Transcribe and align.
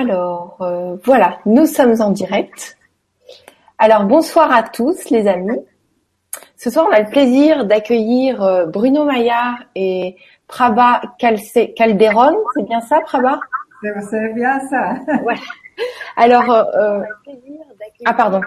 Alors, 0.00 0.58
euh, 0.60 0.96
voilà, 1.02 1.38
nous 1.44 1.66
sommes 1.66 2.00
en 2.00 2.10
direct. 2.10 2.78
Alors, 3.78 4.04
bonsoir 4.04 4.52
à 4.52 4.62
tous 4.62 5.10
les 5.10 5.26
amis. 5.26 5.58
Ce 6.54 6.70
soir, 6.70 6.86
on 6.88 6.92
a 6.94 7.00
le 7.00 7.10
plaisir 7.10 7.66
d'accueillir 7.66 8.40
euh, 8.40 8.66
Bruno 8.66 9.04
Maillard 9.04 9.56
et 9.74 10.14
Prabha 10.46 11.02
Calderon. 11.18 12.36
C'est 12.54 12.62
bien 12.62 12.80
ça, 12.80 13.00
Prabha? 13.00 13.40
C'est 14.08 14.34
bien 14.34 14.60
ça. 14.70 14.94
Alors, 16.16 16.48
euh, 16.48 17.00
ah 18.04 18.14
pardon. 18.14 18.40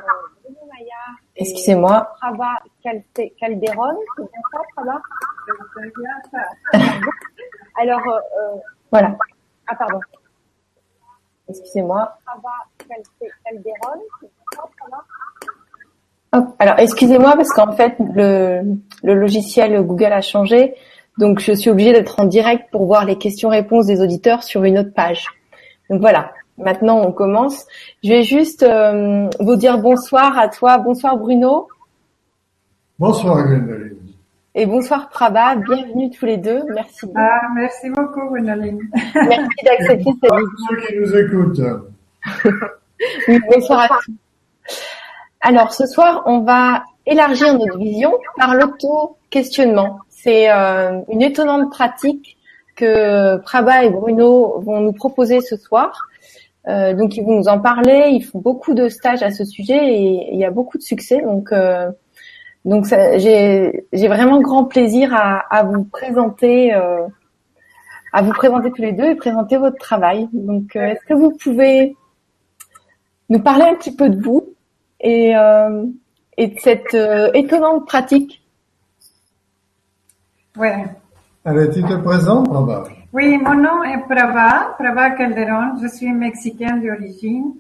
Excusez-moi. 1.36 2.13
Prabha 2.21 2.59
Calderon, 2.81 3.97
c'est 4.15 4.23
bien 4.23 4.41
ça, 4.54 4.59
Prabha? 4.73 5.02
C'est 5.75 5.93
bien 5.97 6.15
ça. 6.31 6.79
Alors, 7.77 8.21
voilà. 8.89 9.17
Ah 9.67 9.75
pardon. 9.75 9.99
Excusez-moi. 11.51 12.17
Alors, 16.59 16.79
excusez-moi 16.79 17.35
parce 17.35 17.49
qu'en 17.49 17.73
fait, 17.73 17.95
le, 17.99 18.61
le, 19.03 19.13
logiciel 19.15 19.81
Google 19.83 20.13
a 20.13 20.21
changé. 20.21 20.75
Donc, 21.17 21.39
je 21.39 21.51
suis 21.51 21.69
obligée 21.69 21.91
d'être 21.91 22.19
en 22.19 22.25
direct 22.25 22.71
pour 22.71 22.85
voir 22.85 23.05
les 23.05 23.17
questions-réponses 23.17 23.85
des 23.85 24.01
auditeurs 24.01 24.43
sur 24.43 24.63
une 24.63 24.79
autre 24.79 24.93
page. 24.93 25.25
Donc 25.89 25.99
voilà. 25.99 26.31
Maintenant, 26.57 27.01
on 27.01 27.11
commence. 27.11 27.65
Je 28.03 28.09
vais 28.09 28.23
juste 28.23 28.63
euh, 28.63 29.27
vous 29.39 29.55
dire 29.55 29.77
bonsoir 29.77 30.38
à 30.38 30.47
toi. 30.47 30.77
Bonsoir 30.77 31.17
Bruno. 31.17 31.67
Bonsoir 32.99 33.43
Gwendoline. 33.43 34.00
Et 34.53 34.65
bonsoir 34.65 35.07
Prabha, 35.07 35.55
bienvenue 35.55 36.09
tous 36.09 36.25
les 36.25 36.35
deux. 36.35 36.63
Merci 36.73 37.05
beaucoup. 37.05 37.19
Ah, 37.21 37.39
merci 37.55 37.89
beaucoup 37.89 38.27
Gwendoline. 38.27 38.81
Merci 39.15 39.47
d'accepter 39.63 40.11
cette 40.21 40.29
invitation. 40.29 40.65
ceux 40.69 40.88
qui 40.88 40.99
nous 40.99 41.16
écoutent. 41.16 41.61
oui, 43.30 43.39
bonsoir 43.49 43.80
à 43.83 43.88
tous. 43.88 44.11
Alors 45.39 45.71
ce 45.73 45.85
soir, 45.88 46.23
on 46.25 46.41
va 46.41 46.83
élargir 47.05 47.58
notre 47.58 47.77
vision 47.77 48.11
par 48.35 48.55
l'auto-questionnement. 48.55 49.99
C'est 50.09 50.52
euh, 50.52 50.99
une 51.08 51.21
étonnante 51.21 51.71
pratique 51.71 52.38
que 52.75 53.38
Prabha 53.38 53.86
et 53.86 53.89
Bruno 53.89 54.59
vont 54.59 54.81
nous 54.81 54.93
proposer 54.93 55.39
ce 55.39 55.55
soir. 55.55 56.09
Euh, 56.67 56.93
donc 56.93 57.15
ils 57.15 57.23
vont 57.23 57.38
nous 57.38 57.47
en 57.47 57.61
parler. 57.61 58.09
Ils 58.11 58.25
font 58.25 58.39
beaucoup 58.39 58.73
de 58.73 58.89
stages 58.89 59.23
à 59.23 59.31
ce 59.31 59.45
sujet 59.45 59.93
et 59.93 60.33
il 60.33 60.38
y 60.38 60.43
a 60.43 60.52
beaucoup 60.52 60.77
de 60.77 60.83
succès. 60.83 61.21
Donc 61.21 61.53
euh, 61.53 61.89
donc 62.66 62.86
j'ai 62.86 64.08
vraiment 64.08 64.42
grand 64.42 64.66
plaisir 64.66 65.14
à, 65.14 65.40
à 65.50 65.64
vous 65.64 65.84
présenter 65.84 66.73
euh, 66.73 67.08
à 68.14 68.22
vous 68.22 68.31
présenter 68.31 68.72
tous 68.72 68.81
les 68.81 68.92
deux 68.92 69.06
et 69.06 69.16
présenter 69.16 69.58
votre 69.58 69.78
travail. 69.78 70.28
Donc 70.34 70.76
euh, 70.76 70.88
est-ce 70.88 71.06
que 71.06 71.14
vous 71.14 71.32
pouvez 71.32 71.95
nous 73.30 73.39
parler 73.39 73.64
un 73.64 73.76
petit 73.76 73.95
peu 73.95 74.09
de 74.09 74.22
vous 74.22 74.54
et, 75.00 75.36
euh, 75.36 75.86
et 76.38 76.48
de 76.48 76.59
cette 76.59 76.94
euh, 76.94 77.32
étonnante 77.34 77.88
pratique? 77.88 78.44
Ouais. 80.58 80.86
Allez, 81.45 81.70
tu 81.70 81.82
te 81.82 81.94
présentes, 81.95 82.50
Prabha 82.50 82.84
Oui, 83.14 83.38
mon 83.38 83.56
nom 83.56 83.84
est 83.84 84.00
Prabha, 84.00 84.76
Prabha 84.78 85.12
Calderon. 85.12 85.78
Je 85.82 85.88
suis 85.88 86.12
mexicaine 86.12 86.82
d'origine 86.82 87.54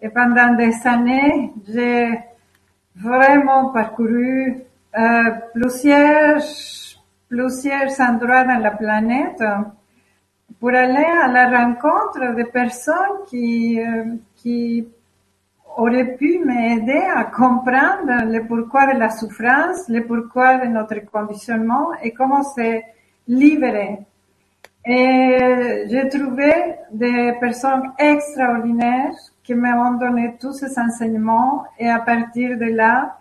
et 0.00 0.08
pendant 0.08 0.54
des 0.54 0.72
années, 0.84 1.52
j'ai 1.68 2.10
vraiment 3.00 3.70
parcouru 3.70 4.56
euh, 4.96 5.30
plusieurs, 5.54 6.42
plusieurs 7.28 8.00
endroits 8.00 8.44
dans 8.44 8.58
la 8.58 8.72
planète 8.72 9.42
pour 10.58 10.70
aller 10.70 11.04
à 11.04 11.28
la 11.28 11.48
rencontre 11.48 12.34
de 12.36 12.42
personnes 12.50 13.24
qui, 13.28 13.80
euh, 13.80 14.16
qui 14.34 14.88
auraient 15.76 16.16
pu 16.16 16.40
m'aider 16.44 17.02
à 17.14 17.24
comprendre 17.24 18.24
le 18.24 18.44
pourquoi 18.46 18.92
de 18.92 18.98
la 18.98 19.10
souffrance, 19.10 19.88
le 19.88 20.04
pourquoi 20.04 20.58
de 20.58 20.66
notre 20.66 21.04
conditionnement 21.10 21.90
et 22.02 22.12
comment 22.12 22.42
se 22.42 22.80
libérer. 23.28 23.98
Et 24.84 25.84
j'ai 25.88 26.08
trouvé 26.08 26.52
des 26.90 27.34
personnes 27.38 27.92
extraordinaires 27.98 29.14
qui 29.48 29.54
m'ont 29.54 29.94
donné 29.94 30.36
tous 30.38 30.52
ces 30.52 30.78
enseignements 30.78 31.64
et 31.78 31.88
à 31.88 32.00
partir 32.00 32.58
de 32.58 32.66
là, 32.66 33.16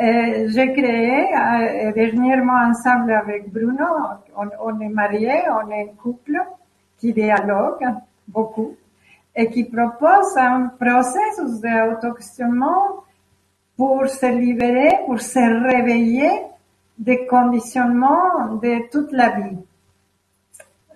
euh, 0.00 0.48
j'ai 0.48 0.72
créé 0.72 1.26
euh, 1.36 1.92
dernièrement 1.92 2.60
ensemble 2.70 3.12
avec 3.12 3.52
Bruno, 3.52 3.84
on, 4.38 4.80
est 4.80 4.88
mariés, 4.88 5.42
on 5.50 5.70
est 5.70 5.82
un 5.82 5.94
couple 6.02 6.38
qui 6.96 7.12
dialogue 7.12 7.84
beaucoup 8.26 8.74
et 9.34 9.50
qui 9.50 9.64
propose 9.64 10.34
un 10.38 10.68
processus 10.80 11.60
d'auto-questionnement 11.60 13.04
pour 13.76 14.08
se 14.08 14.34
libérer, 14.34 15.00
pour 15.04 15.20
se 15.20 15.44
réveiller 15.70 16.30
des 16.96 17.26
conditionnements 17.26 18.54
de 18.62 18.88
toute 18.90 19.12
la 19.12 19.28
vie. 19.28 19.58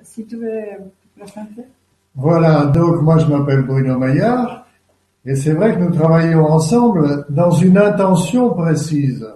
Si 0.02 0.24
tu 0.24 0.36
veux 0.36 0.90
présenter. 1.18 1.66
Voilà, 2.14 2.64
donc 2.64 3.02
moi 3.02 3.18
je 3.18 3.26
m'appelle 3.26 3.60
Bruno 3.60 3.98
Maillard. 3.98 4.64
Et 5.26 5.36
c'est 5.36 5.52
vrai 5.52 5.74
que 5.74 5.80
nous 5.80 5.90
travaillons 5.90 6.46
ensemble 6.46 7.26
dans 7.28 7.50
une 7.50 7.76
intention 7.76 8.50
précise. 8.50 9.26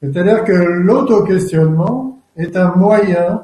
C'est-à-dire 0.00 0.44
que 0.44 0.52
l'auto-questionnement 0.52 2.18
est 2.36 2.56
un 2.56 2.74
moyen 2.74 3.42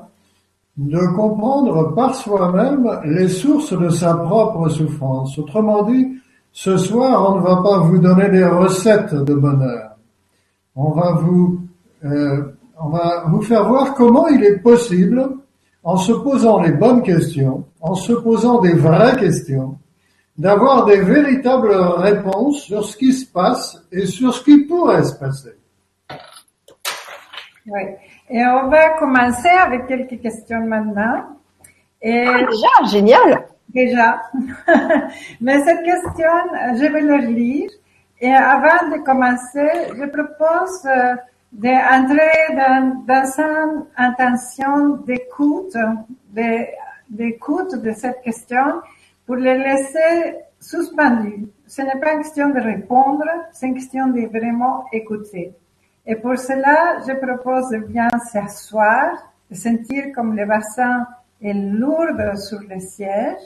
de 0.78 1.00
comprendre 1.15 1.94
par 1.94 2.15
soi-même 2.15 2.89
les 3.05 3.28
sources 3.28 3.72
de 3.78 3.91
sa 3.91 4.15
propre 4.15 4.69
souffrance. 4.69 5.39
Autrement 5.39 5.83
dit, 5.83 6.19
ce 6.53 6.77
soir, 6.77 7.31
on 7.31 7.37
ne 7.37 7.43
va 7.43 7.62
pas 7.62 7.78
vous 7.81 7.99
donner 7.99 8.28
des 8.31 8.47
recettes 8.47 9.15
de 9.15 9.34
bonheur. 9.34 9.91
On 10.77 10.93
va 10.93 11.12
vous, 11.12 11.60
euh, 12.05 12.43
on 12.81 12.89
va 12.89 13.25
vous 13.28 13.43
faire 13.43 13.69
voir 13.69 13.95
comment 13.95 14.28
il 14.28 14.43
est 14.45 14.59
possible, 14.59 15.28
en 15.84 15.97
se 15.97 16.12
posant 16.12 16.60
les 16.60 16.72
bonnes 16.72 17.03
questions, 17.03 17.65
en 17.81 17.95
se 17.95 18.12
posant 18.12 18.60
des 18.60 18.75
vraies 18.75 19.16
questions, 19.16 19.78
d'avoir 20.38 20.84
des 20.84 21.00
véritables 21.00 21.75
réponses 21.75 22.62
sur 22.62 22.84
ce 22.84 22.97
qui 22.97 23.12
se 23.12 23.26
passe 23.26 23.76
et 23.91 24.06
sur 24.06 24.32
ce 24.32 24.44
qui 24.44 24.59
pourrait 24.59 25.03
se 25.03 25.19
passer. 25.19 25.56
Oui. 27.66 27.82
Et 28.31 28.44
on 28.47 28.69
va 28.69 28.91
commencer 28.91 29.48
avec 29.48 29.88
quelques 29.88 30.21
questions 30.22 30.60
maintenant. 30.60 31.25
Et 32.00 32.25
ah, 32.25 32.38
déjà, 32.38 32.91
génial. 32.91 33.47
Déjà. 33.69 34.22
Mais 35.41 35.60
cette 35.65 35.82
question, 35.82 36.31
je 36.75 36.93
vais 36.93 37.00
la 37.00 37.19
lire. 37.19 37.71
Et 38.21 38.32
avant 38.32 38.91
de 38.91 39.03
commencer, 39.04 39.69
je 39.97 40.04
propose 40.06 40.84
euh, 40.87 41.15
d'entrer 41.53 42.54
dans, 42.54 43.04
dans 43.06 43.41
une 43.41 43.84
intention 43.97 44.97
d'écoute, 45.06 45.77
d'écoute 47.10 47.75
de 47.75 47.93
cette 47.93 48.21
question 48.22 48.81
pour 49.28 49.37
les 49.37 49.59
laisser 49.59 50.37
suspendus. 50.59 51.49
Ce 51.66 51.83
n'est 51.83 52.00
pas 52.00 52.15
une 52.15 52.22
question 52.22 52.49
de 52.49 52.61
répondre, 52.61 53.27
c'est 53.53 53.66
une 53.66 53.75
question 53.75 54.06
de 54.06 54.22
vraiment 54.27 54.87
écouter. 54.91 55.53
Et 56.06 56.16
pour 56.16 56.39
cela, 56.39 56.97
je 57.06 57.12
propose 57.12 57.69
de 57.69 57.77
bien 57.81 58.09
s'asseoir, 58.33 59.11
de 59.50 59.55
sentir 59.55 60.12
comme 60.15 60.34
le 60.34 60.47
bassin 60.47 61.06
est 61.43 61.53
lourd 61.53 62.39
sur 62.39 62.61
le 62.61 62.81
siège, 62.81 63.43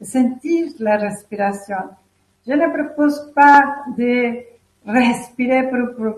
de 0.00 0.04
sentir 0.04 0.72
la 0.80 0.96
respiration. 0.96 1.76
Je 2.44 2.54
ne 2.54 2.66
propose 2.76 3.32
pas 3.36 3.76
de 3.96 4.40
respirer 4.84 5.70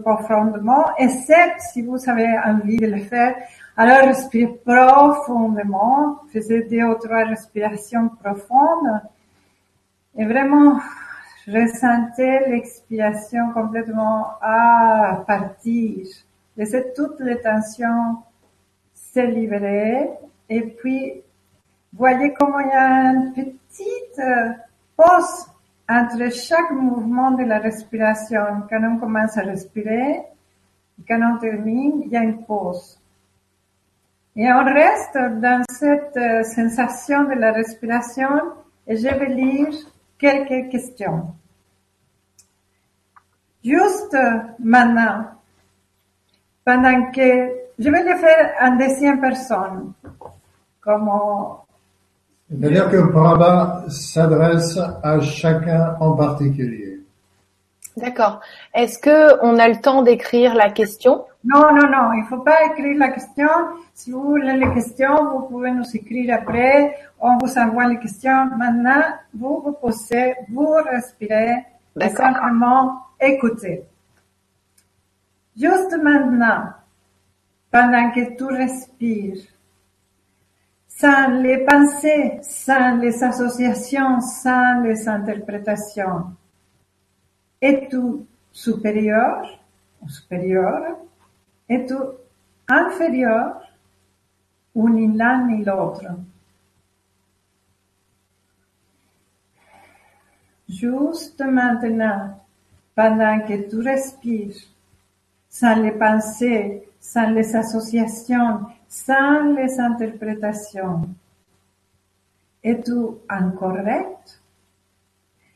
profondément, 0.03 0.87
except 0.97 1.61
si 1.71 1.83
vous 1.83 1.99
avez 2.09 2.35
envie 2.47 2.79
de 2.79 2.87
le 2.87 3.01
faire. 3.01 3.37
Alors 3.79 4.07
respirez 4.07 4.59
profondément, 4.65 6.21
faisez 6.33 6.63
deux 6.63 6.83
ou 6.83 6.95
trois 6.95 7.25
respirations 7.25 8.09
profondes 8.09 9.03
et 10.17 10.25
vraiment 10.25 10.81
ressentez 11.47 12.49
l'expiration 12.49 13.53
complètement 13.53 14.29
à 14.41 15.23
partir. 15.27 16.07
Laissez 16.57 16.87
toutes 16.97 17.21
les 17.21 17.39
tensions 17.43 18.17
se 18.95 19.21
libérer 19.21 20.09
et 20.49 20.63
puis 20.63 21.23
voyez 21.93 22.33
comment 22.33 22.61
il 22.61 22.69
y 22.69 22.73
a 22.73 23.13
une 23.13 23.33
petite 23.35 24.23
pause 24.97 25.51
entre 25.87 26.33
chaque 26.33 26.71
mouvement 26.71 27.33
de 27.33 27.45
la 27.45 27.59
respiration. 27.59 28.63
Quand 28.71 28.83
on 28.83 28.97
commence 28.97 29.37
à 29.37 29.43
respirer, 29.43 30.23
quand 31.07 31.21
on 31.21 31.37
termine, 31.37 32.05
il 32.07 32.11
y 32.11 32.17
a 32.17 32.23
une 32.23 32.43
pause. 32.43 32.99
Et 34.37 34.47
on 34.53 34.65
reste 34.65 35.17
dans 35.41 35.63
cette 35.71 36.17
euh, 36.17 36.43
sensation 36.43 37.25
de 37.25 37.35
la 37.41 37.53
respiration 37.53 38.29
et 38.87 38.97
je 38.97 39.09
vais 39.09 39.29
lire 39.29 39.69
quelques 40.19 40.71
questions. 40.71 41.29
Juste 43.65 44.17
maintenant, 44.59 45.25
pendant 46.65 47.11
que 47.11 47.49
je 47.79 47.91
vais 47.91 48.03
le 48.03 48.17
faire 48.19 48.55
en 48.61 48.77
deuxième 48.77 49.21
personne, 49.21 49.93
comme 50.81 51.11
C'est-à-dire 52.51 52.91
que 52.91 53.11
Prabha 53.11 53.85
s'adresse 53.89 54.79
à 55.03 55.19
chacun 55.21 55.97
en 55.99 56.13
particulier. 56.13 57.01
D'accord. 57.97 58.41
Est-ce 58.75 58.99
que 58.99 59.43
on 59.43 59.59
a 59.59 59.69
le 59.69 59.81
temps 59.81 60.03
d'écrire 60.03 60.55
la 60.55 60.71
question? 60.71 61.25
Non, 61.49 61.73
non, 61.73 61.89
non, 61.89 62.13
il 62.15 62.25
faut 62.29 62.41
pas 62.41 62.65
écrire 62.67 62.99
la 62.99 63.11
question. 63.11 63.49
Si 63.95 64.11
vous 64.11 64.21
voulez 64.21 64.57
les 64.57 64.75
questions, 64.75 65.31
vous 65.31 65.47
pouvez 65.47 65.71
nous 65.71 65.89
écrire 65.95 66.35
après. 66.35 66.99
On 67.21 67.39
vous 67.39 67.57
envoie 67.57 67.87
les 67.87 68.01
questions. 68.01 68.47
Maintenant, 68.57 69.03
vous 69.33 69.63
vous 69.65 69.73
posez, 69.73 70.35
vous 70.49 70.75
respirez 70.85 71.65
et 72.01 72.09
simplement 72.09 73.01
écoutez. 73.21 73.85
Juste 75.57 75.97
maintenant, 76.03 76.65
pendant 77.71 78.11
que 78.11 78.37
tu 78.37 78.45
respires, 78.45 79.45
sans 80.89 81.29
les 81.29 81.65
pensées, 81.65 82.41
sans 82.43 82.97
les 82.97 83.23
associations, 83.23 84.21
sans 84.21 84.83
les 84.83 85.09
interprétations, 85.09 86.25
es-tu 87.61 88.27
supérieur 88.51 89.47
ou 90.03 90.09
supérieur? 90.09 90.97
Es-tu 91.69 91.97
inférieur 92.69 93.61
ou 94.75 94.89
ni 94.89 95.09
l'un 95.17 95.47
ni 95.47 95.65
l'autre? 95.65 96.07
Juste 100.69 101.41
maintenant, 101.41 102.41
pendant 102.95 103.41
que 103.47 103.69
tu 103.69 103.81
respires, 103.81 104.57
sans 105.49 105.77
les 105.83 105.93
pensées, 105.93 106.89
sans 107.01 107.31
les 107.31 107.55
associations, 107.55 108.67
sans 108.89 109.55
les 109.55 109.79
interprétations, 109.81 111.09
es-tu 112.63 113.19
incorrect? 113.29 114.41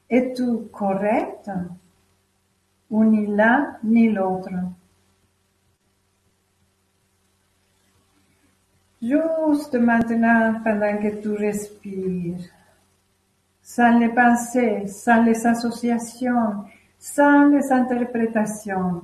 Es-tu 0.08 0.68
correct? 0.72 1.50
Ou 2.90 3.04
ni 3.04 3.26
l'un 3.26 3.78
ni 3.84 4.10
l'autre? 4.10 4.50
Juste 9.02 9.74
maintenant, 9.76 10.60
pendant 10.62 10.98
que 10.98 11.22
tu 11.22 11.30
respires, 11.30 12.44
sans 13.62 13.98
les 13.98 14.10
pensées, 14.10 14.86
sans 14.88 15.22
les 15.22 15.46
associations, 15.46 16.64
sans 16.98 17.46
les 17.46 17.72
interprétations, 17.72 19.02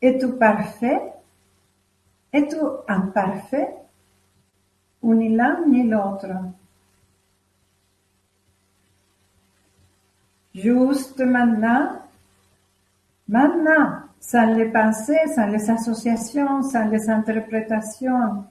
es-tu 0.00 0.32
parfait? 0.38 1.12
Es-tu 2.32 2.56
imparfait? 2.88 3.74
Ou 5.02 5.14
ni 5.14 5.34
l'un 5.36 5.66
ni 5.66 5.86
l'autre? 5.86 6.28
Juste 10.54 11.20
maintenant, 11.20 12.00
maintenant, 13.28 14.05
sans 14.20 14.54
les 14.54 14.66
pensées, 14.66 15.26
sans 15.34 15.46
les 15.46 15.70
associations, 15.70 16.62
sans 16.62 16.88
les 16.88 17.08
interprétations, 17.08 18.44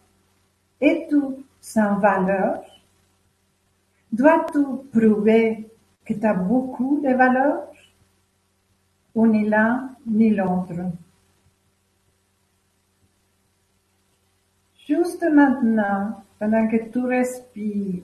es-tu 0.80 1.22
sans 1.60 1.96
valeur? 1.96 2.62
Dois-tu 4.12 4.64
prouver 4.92 5.68
que 6.06 6.14
tu 6.14 6.26
as 6.26 6.34
beaucoup 6.34 7.02
de 7.02 7.14
valeur? 7.14 7.64
Ou 9.16 9.28
ni 9.28 9.48
l'un 9.50 9.90
ni 10.06 10.30
l'autre? 10.30 10.74
Juste 14.88 15.26
maintenant, 15.32 16.24
pendant 16.38 16.68
que 16.68 16.78
tu 16.92 17.00
respires, 17.00 18.04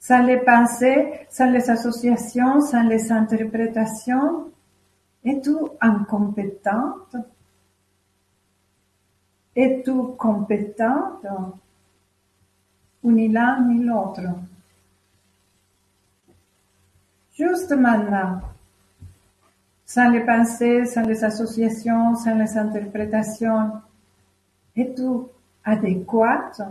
sans 0.00 0.22
les 0.22 0.38
pensées, 0.38 1.12
sans 1.30 1.50
les 1.50 1.70
associations, 1.70 2.60
sans 2.60 2.82
les 2.82 3.12
interprétations, 3.12 4.50
es-tu 5.24 5.56
incompétente? 5.80 7.16
Es-tu 9.54 10.16
compétente? 10.16 11.26
Ni 13.04 13.28
l'un 13.28 13.60
ni 13.68 13.84
l'autre? 13.84 14.22
Juste 17.34 17.72
maintenant, 17.72 18.40
sans 19.84 20.10
les 20.10 20.24
pensées, 20.24 20.86
sans 20.86 21.02
les 21.02 21.22
associations, 21.24 22.14
sans 22.16 22.34
les 22.36 22.56
interprétations, 22.56 23.72
es-tu 24.76 25.26
adéquate? 25.64 26.62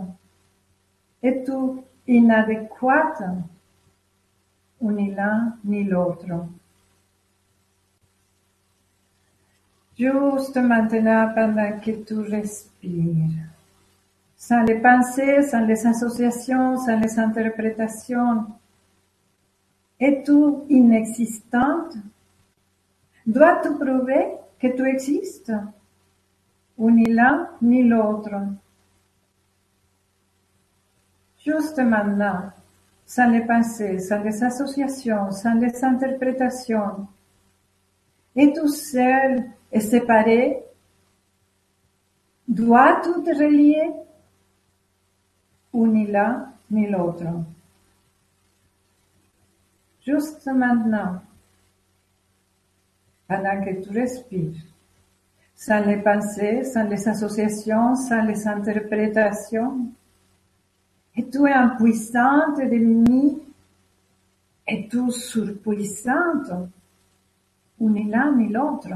Es-tu 1.22 1.82
inadéquate? 2.06 3.22
Ni 4.80 5.14
l'un 5.14 5.56
ni 5.64 5.84
l'autre? 5.84 6.26
Juste 10.02 10.56
maintenant, 10.56 11.32
pendant 11.32 11.78
que 11.78 11.92
tu 11.92 12.18
respires, 12.18 13.46
sans 14.36 14.62
les 14.64 14.80
pensées, 14.80 15.42
sans 15.42 15.64
les 15.64 15.86
associations, 15.86 16.76
sans 16.76 16.98
les 16.98 17.20
interprétations, 17.20 18.46
es-tu 20.00 20.54
inexistante? 20.70 21.94
Dois-tu 23.24 23.76
prouver 23.76 24.26
que 24.58 24.66
tu 24.76 24.84
existes? 24.88 25.52
Ou 26.76 26.90
ni 26.90 27.04
l'un 27.04 27.50
ni 27.60 27.84
l'autre? 27.84 28.34
Juste 31.46 31.78
maintenant, 31.78 32.50
sans 33.06 33.30
les 33.30 33.42
pensées, 33.42 34.00
sans 34.00 34.20
les 34.20 34.42
associations, 34.42 35.30
sans 35.30 35.54
les 35.54 35.84
interprétations, 35.84 37.06
es-tu 38.34 38.66
seul 38.66 39.44
et 39.72 39.80
séparé? 39.80 40.62
Dois-tu 42.46 43.22
te 43.24 43.30
relier? 43.30 43.90
Ou 45.72 45.86
ni 45.86 46.06
l'un 46.06 46.52
ni 46.70 46.86
l'autre? 46.86 47.24
Juste 50.04 50.46
maintenant, 50.46 51.22
pendant 53.26 53.64
que 53.64 53.82
tu 53.82 53.90
respires, 53.90 54.60
sans 55.54 55.86
les 55.86 55.98
pensées, 55.98 56.64
sans 56.64 56.88
les 56.88 57.08
associations, 57.08 57.94
sans 57.94 58.22
les 58.22 58.46
interprétations, 58.46 59.86
es-tu 61.16 61.48
impuissante 61.48 62.58
et 62.58 62.66
démunie? 62.66 63.40
Es-tu 64.66 65.10
surpuissante? 65.10 66.50
Ou 67.78 67.88
ni 67.88 68.04
l'un 68.10 68.32
ni 68.36 68.48
l'autre? 68.48 68.90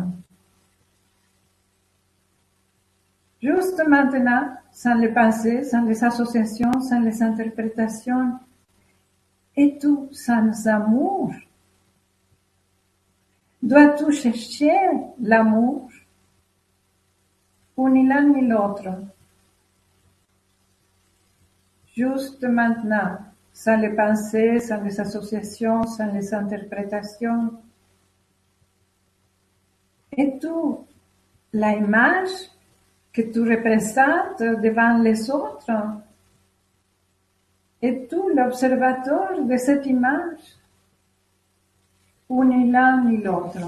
Juste 3.46 3.80
maintenant, 3.86 4.56
sans 4.72 4.94
les 4.94 5.10
pensées, 5.10 5.62
sans 5.62 5.84
les 5.84 6.02
associations, 6.02 6.80
sans 6.80 6.98
les 6.98 7.22
interprétations, 7.22 8.40
es-tu 9.56 10.12
sans 10.12 10.66
amour? 10.66 11.32
Dois-tu 13.62 14.10
chercher 14.10 14.76
l'amour? 15.20 15.88
Ou 17.76 17.88
ni 17.88 18.04
l'un 18.08 18.24
ni 18.24 18.48
l'autre? 18.48 18.88
Juste 21.94 22.42
maintenant, 22.42 23.18
sans 23.52 23.76
les 23.76 23.94
pensées, 23.94 24.58
sans 24.58 24.80
les 24.82 24.98
associations, 24.98 25.84
sans 25.84 26.10
les 26.10 26.34
interprétations, 26.34 27.52
es-tu 30.10 30.48
l'image 31.52 32.55
que 33.16 33.23
tu 33.23 33.40
représentes 33.40 34.42
devant 34.61 34.99
les 34.99 35.30
autres? 35.30 35.73
Es-tu 37.80 38.35
l'observateur 38.35 39.42
de 39.42 39.56
cette 39.56 39.87
image? 39.87 40.44
Ou 42.28 42.44
ni 42.44 42.70
l'un 42.70 43.04
ni 43.04 43.23
l'autre? 43.23 43.58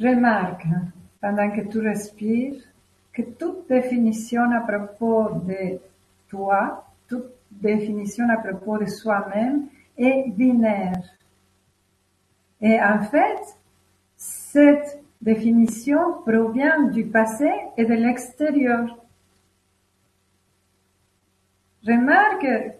Remarque, 0.00 0.68
pendant 1.20 1.50
que 1.50 1.60
tu 1.68 1.80
respires, 1.80 2.62
que 3.12 3.22
toute 3.22 3.68
définition 3.68 4.50
à 4.52 4.60
propos 4.60 5.34
de 5.34 5.78
toi, 6.28 6.86
toute 7.06 7.30
définition 7.50 8.26
à 8.30 8.38
propos 8.38 8.78
de 8.78 8.86
soi-même 8.86 9.66
est 9.98 10.30
binaire. 10.30 11.04
Et 12.62 12.80
en 12.82 13.02
fait, 13.02 13.58
cette 14.54 15.02
définition 15.20 16.22
provient 16.24 16.84
du 16.84 17.06
passé 17.06 17.50
et 17.76 17.84
de 17.84 17.94
l'extérieur. 17.94 18.96
Remarque 21.84 22.76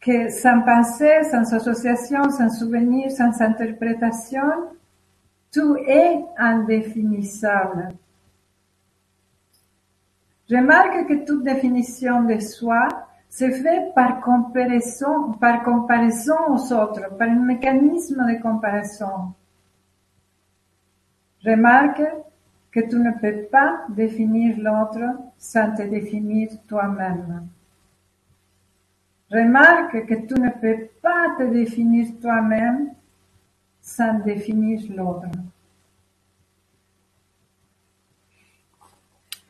que 0.00 0.30
sans 0.30 0.62
pensée, 0.62 1.22
sans 1.30 1.52
association, 1.52 2.30
sans 2.30 2.48
souvenir, 2.48 3.10
sans 3.10 3.38
interprétation, 3.42 4.48
tout 5.52 5.76
est 5.86 6.24
indéfinissable. 6.38 7.88
Remarque 10.50 11.06
que 11.06 11.26
toute 11.26 11.44
définition 11.44 12.22
de 12.22 12.38
soi 12.38 12.88
se 13.28 13.50
fait 13.50 13.92
par 13.94 14.22
comparaison, 14.22 15.32
par 15.32 15.62
comparaison 15.64 16.40
aux 16.48 16.72
autres, 16.72 17.14
par 17.18 17.28
un 17.28 17.44
mécanisme 17.44 18.26
de 18.26 18.40
comparaison. 18.40 19.34
Remarque 21.44 22.02
que 22.70 22.80
tu 22.80 22.96
ne 22.96 23.12
peux 23.12 23.44
pas 23.50 23.84
définir 23.88 24.56
l'autre 24.58 25.00
sans 25.38 25.74
te 25.74 25.82
définir 25.82 26.50
toi-même. 26.68 27.48
Remarque 29.30 30.06
que 30.06 30.14
tu 30.26 30.34
ne 30.34 30.50
peux 30.50 30.88
pas 31.00 31.36
te 31.38 31.44
définir 31.44 32.08
toi-même 32.20 32.90
sans 33.80 34.18
définir 34.20 34.80
l'autre. 34.90 35.28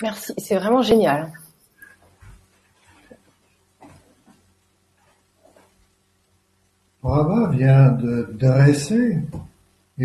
Merci, 0.02 0.32
c'est 0.38 0.56
vraiment 0.56 0.82
génial. 0.82 1.32
Brava 7.02 7.50
vient 7.50 7.92
de 7.92 8.30
dresser 8.38 9.18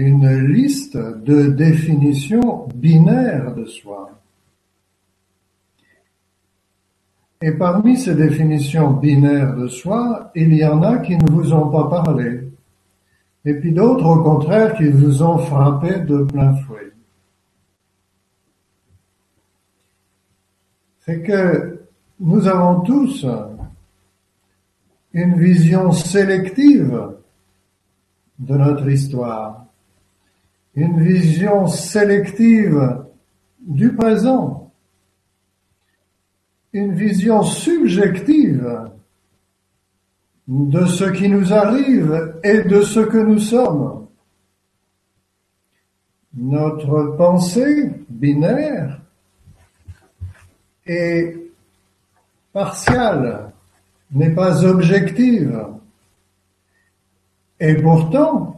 une 0.01 0.29
liste 0.47 0.97
de 0.97 1.47
définitions 1.47 2.67
binaires 2.75 3.55
de 3.55 3.65
soi. 3.65 4.11
Et 7.41 7.51
parmi 7.51 7.97
ces 7.97 8.15
définitions 8.15 8.91
binaires 8.91 9.55
de 9.55 9.67
soi, 9.67 10.31
il 10.35 10.53
y 10.53 10.65
en 10.65 10.83
a 10.83 10.97
qui 10.97 11.15
ne 11.15 11.31
vous 11.31 11.53
ont 11.53 11.69
pas 11.69 11.87
parlé. 11.89 12.49
Et 13.45 13.53
puis 13.53 13.71
d'autres, 13.71 14.05
au 14.05 14.23
contraire, 14.23 14.75
qui 14.75 14.89
vous 14.89 15.23
ont 15.23 15.37
frappé 15.37 15.99
de 15.99 16.23
plein 16.23 16.55
fouet. 16.55 16.91
C'est 21.01 21.21
que 21.21 21.87
nous 22.19 22.47
avons 22.47 22.81
tous 22.81 23.25
une 25.13 25.35
vision 25.35 25.91
sélective 25.91 26.99
de 28.39 28.57
notre 28.57 28.89
histoire, 28.89 29.64
une 30.75 31.01
vision 31.01 31.67
sélective 31.67 33.05
du 33.59 33.93
présent, 33.93 34.71
une 36.73 36.93
vision 36.93 37.43
subjective 37.43 38.89
de 40.47 40.85
ce 40.85 41.05
qui 41.05 41.29
nous 41.29 41.53
arrive 41.53 42.39
et 42.43 42.63
de 42.63 42.81
ce 42.81 42.99
que 42.99 43.17
nous 43.17 43.39
sommes. 43.39 44.07
Notre 46.35 47.15
pensée 47.17 47.91
binaire 48.09 48.99
est 50.85 51.37
partiale, 52.51 53.51
n'est 54.11 54.35
pas 54.35 54.65
objective. 54.65 55.65
Et 57.59 57.75
pourtant, 57.75 58.54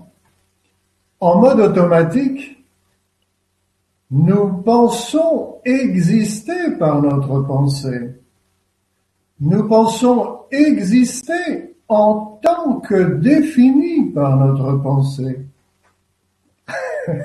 en 1.19 1.39
mode 1.39 1.59
automatique, 1.59 2.65
nous 4.11 4.61
pensons 4.63 5.57
exister 5.65 6.71
par 6.79 7.01
notre 7.01 7.41
pensée. 7.41 8.15
Nous 9.39 9.67
pensons 9.67 10.39
exister 10.51 11.75
en 11.87 12.39
tant 12.41 12.79
que 12.79 13.15
défini 13.15 14.11
par 14.11 14.37
notre 14.37 14.73
pensée. 14.77 15.45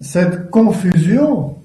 Cette 0.00 0.50
confusion 0.50 1.56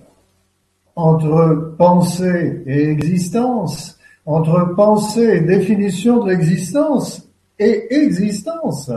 entre 0.96 1.76
pensée 1.78 2.64
et 2.66 2.90
existence, 2.90 4.00
entre 4.26 4.74
pensée 4.76 5.38
et 5.38 5.42
définition 5.42 6.24
de 6.24 6.32
l'existence 6.32 7.28
et 7.60 7.94
existence, 7.94 8.92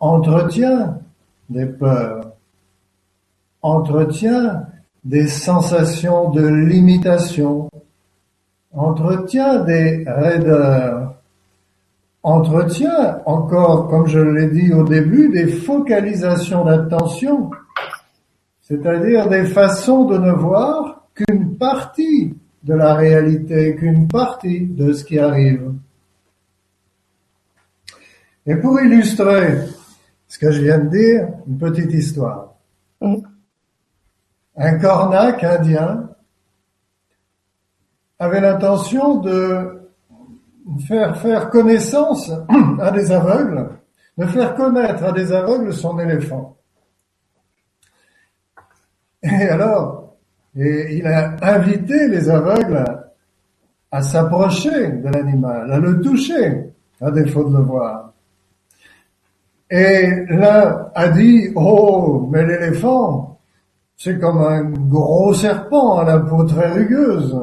entretient 0.00 0.98
des 1.48 1.66
peurs, 1.66 2.32
entretient 3.62 4.66
des 5.04 5.26
sensations 5.26 6.30
de 6.30 6.46
limitation, 6.46 7.68
entretient 8.72 9.60
des 9.60 10.04
raideurs, 10.06 11.14
entretient 12.22 13.22
encore, 13.24 13.88
comme 13.88 14.06
je 14.06 14.18
l'ai 14.18 14.48
dit 14.48 14.72
au 14.72 14.82
début, 14.82 15.28
des 15.30 15.46
focalisations 15.46 16.64
d'attention, 16.64 17.50
c'est-à-dire 18.62 19.28
des 19.28 19.44
façons 19.44 20.06
de 20.06 20.18
ne 20.18 20.32
voir 20.32 21.06
qu'une 21.14 21.56
partie 21.56 22.34
de 22.62 22.74
la 22.74 22.94
réalité, 22.94 23.76
qu'une 23.76 24.08
partie 24.08 24.66
de 24.66 24.92
ce 24.92 25.04
qui 25.04 25.18
arrive. 25.18 25.72
Et 28.46 28.56
pour 28.56 28.80
illustrer 28.80 29.58
ce 30.28 30.38
que 30.38 30.50
je 30.50 30.62
viens 30.62 30.78
de 30.78 30.88
dire, 30.88 31.28
une 31.46 31.58
petite 31.58 31.92
histoire. 31.92 32.54
Mm 33.00 33.16
un 34.56 34.78
cornac 34.78 35.44
indien 35.44 36.08
avait 38.18 38.40
l'intention 38.40 39.16
de 39.16 39.90
faire 40.86 41.18
faire 41.18 41.50
connaissance 41.50 42.32
à 42.80 42.90
des 42.90 43.12
aveugles, 43.12 43.70
de 44.16 44.26
faire 44.26 44.54
connaître 44.54 45.04
à 45.04 45.12
des 45.12 45.32
aveugles 45.32 45.74
son 45.74 45.98
éléphant. 45.98 46.56
Et 49.22 49.48
alors, 49.48 50.05
et 50.56 50.96
il 50.96 51.06
a 51.06 51.36
invité 51.42 52.08
les 52.08 52.30
aveugles 52.30 52.84
à 53.90 54.02
s'approcher 54.02 54.88
de 54.88 55.08
l'animal, 55.08 55.70
à 55.70 55.78
le 55.78 56.00
toucher, 56.00 56.72
à 57.00 57.10
défaut 57.10 57.44
de 57.44 57.56
le 57.56 57.62
voir. 57.62 58.12
Et 59.70 60.24
l'un 60.28 60.90
a 60.94 61.08
dit, 61.08 61.50
oh, 61.54 62.28
mais 62.30 62.46
l'éléphant, 62.46 63.38
c'est 63.96 64.18
comme 64.18 64.38
un 64.38 64.62
gros 64.64 65.34
serpent 65.34 65.98
à 65.98 66.04
la 66.04 66.20
peau 66.20 66.44
très 66.44 66.72
rugueuse. 66.72 67.36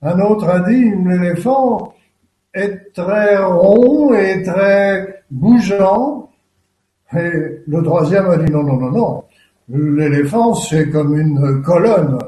Un 0.00 0.18
autre 0.20 0.48
a 0.48 0.60
dit, 0.60 0.90
l'éléphant 1.04 1.94
est 2.54 2.92
très 2.92 3.36
rond 3.36 4.14
et 4.14 4.42
très 4.42 5.22
bougeant. 5.30 6.30
Et 7.14 7.62
le 7.66 7.82
troisième 7.82 8.26
a 8.26 8.36
dit, 8.36 8.50
non, 8.50 8.62
non, 8.62 8.76
non, 8.78 8.90
non. 8.90 9.24
L'éléphant, 9.68 10.54
c'est 10.54 10.90
comme 10.90 11.16
une 11.16 11.62
colonne. 11.62 12.18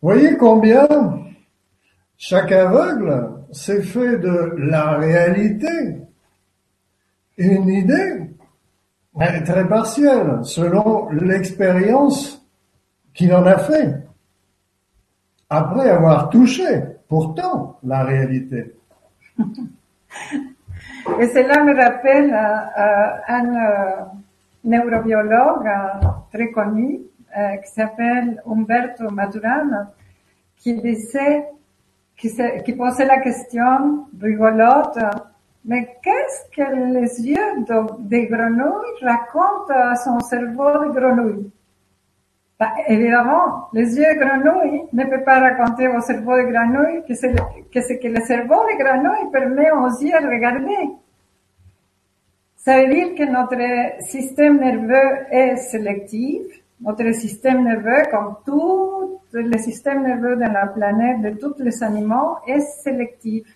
Voyez 0.00 0.36
combien 0.36 0.86
chaque 2.16 2.52
aveugle 2.52 3.30
s'est 3.52 3.82
fait 3.82 4.18
de 4.18 4.54
la 4.58 4.96
réalité 4.96 5.98
une 7.38 7.68
idée 7.68 8.30
très 9.44 9.66
partiel, 9.66 10.40
selon 10.42 11.08
l'expérience 11.10 12.44
qu'il 13.14 13.34
en 13.34 13.46
a 13.46 13.58
fait, 13.58 14.06
après 15.48 15.88
avoir 15.90 16.28
touché 16.28 16.82
pourtant 17.08 17.78
la 17.82 18.04
réalité. 18.04 18.74
Et 19.38 21.28
cela 21.28 21.64
me 21.64 21.74
rappelle 21.74 22.34
un 23.28 23.54
euh, 23.54 24.04
neurobiologue 24.66 25.66
euh, 25.66 26.06
très 26.32 26.50
connu 26.50 27.00
euh, 27.36 27.56
qui 27.56 27.70
s'appelle 27.72 28.42
Umberto 28.46 29.10
Maturana, 29.10 29.92
qui 30.56 30.74
disait, 30.80 31.46
qui, 32.16 32.30
qui 32.64 32.72
posait 32.74 33.06
la 33.06 33.20
question 33.20 34.06
rigolote 34.20 34.98
mais 35.68 35.96
qu'est-ce 36.00 36.48
que 36.54 36.92
les 36.92 37.28
yeux 37.28 37.64
de, 37.66 38.08
des 38.08 38.26
grenouilles 38.26 39.02
racontent 39.02 39.74
à 39.74 39.96
son 39.96 40.20
cerveau 40.20 40.84
de 40.84 40.92
grenouille 40.92 41.50
bah, 42.58 42.70
Évidemment, 42.86 43.68
les 43.72 43.96
yeux 43.96 44.14
de 44.14 44.20
grenouille 44.20 44.82
ne 44.92 45.04
peuvent 45.06 45.24
pas 45.24 45.40
raconter 45.40 45.88
au 45.88 46.00
cerveau 46.00 46.36
de 46.36 46.52
grenouille 46.52 47.04
que, 47.08 47.14
c'est 47.14 47.34
que 47.34 48.00
que 48.00 48.08
le 48.08 48.24
cerveau 48.24 48.54
de 48.54 48.78
grenouille 48.78 49.30
permet 49.32 49.72
aux 49.72 49.88
yeux 49.88 50.20
de 50.22 50.28
regarder. 50.28 50.90
Ça 52.66 52.80
veut 52.80 52.92
dire 52.92 53.14
que 53.14 53.22
notre 53.22 54.02
système 54.10 54.58
nerveux 54.58 55.26
est 55.30 55.56
sélectif. 55.56 56.42
Notre 56.80 57.14
système 57.14 57.62
nerveux, 57.62 58.02
comme 58.10 58.38
tous 58.44 59.20
les 59.32 59.58
systèmes 59.58 60.02
nerveux 60.02 60.34
de 60.34 60.52
la 60.52 60.66
planète, 60.66 61.22
de 61.22 61.30
tous 61.38 61.62
les 61.62 61.82
animaux, 61.82 62.38
est 62.46 62.60
sélectif 62.82 63.46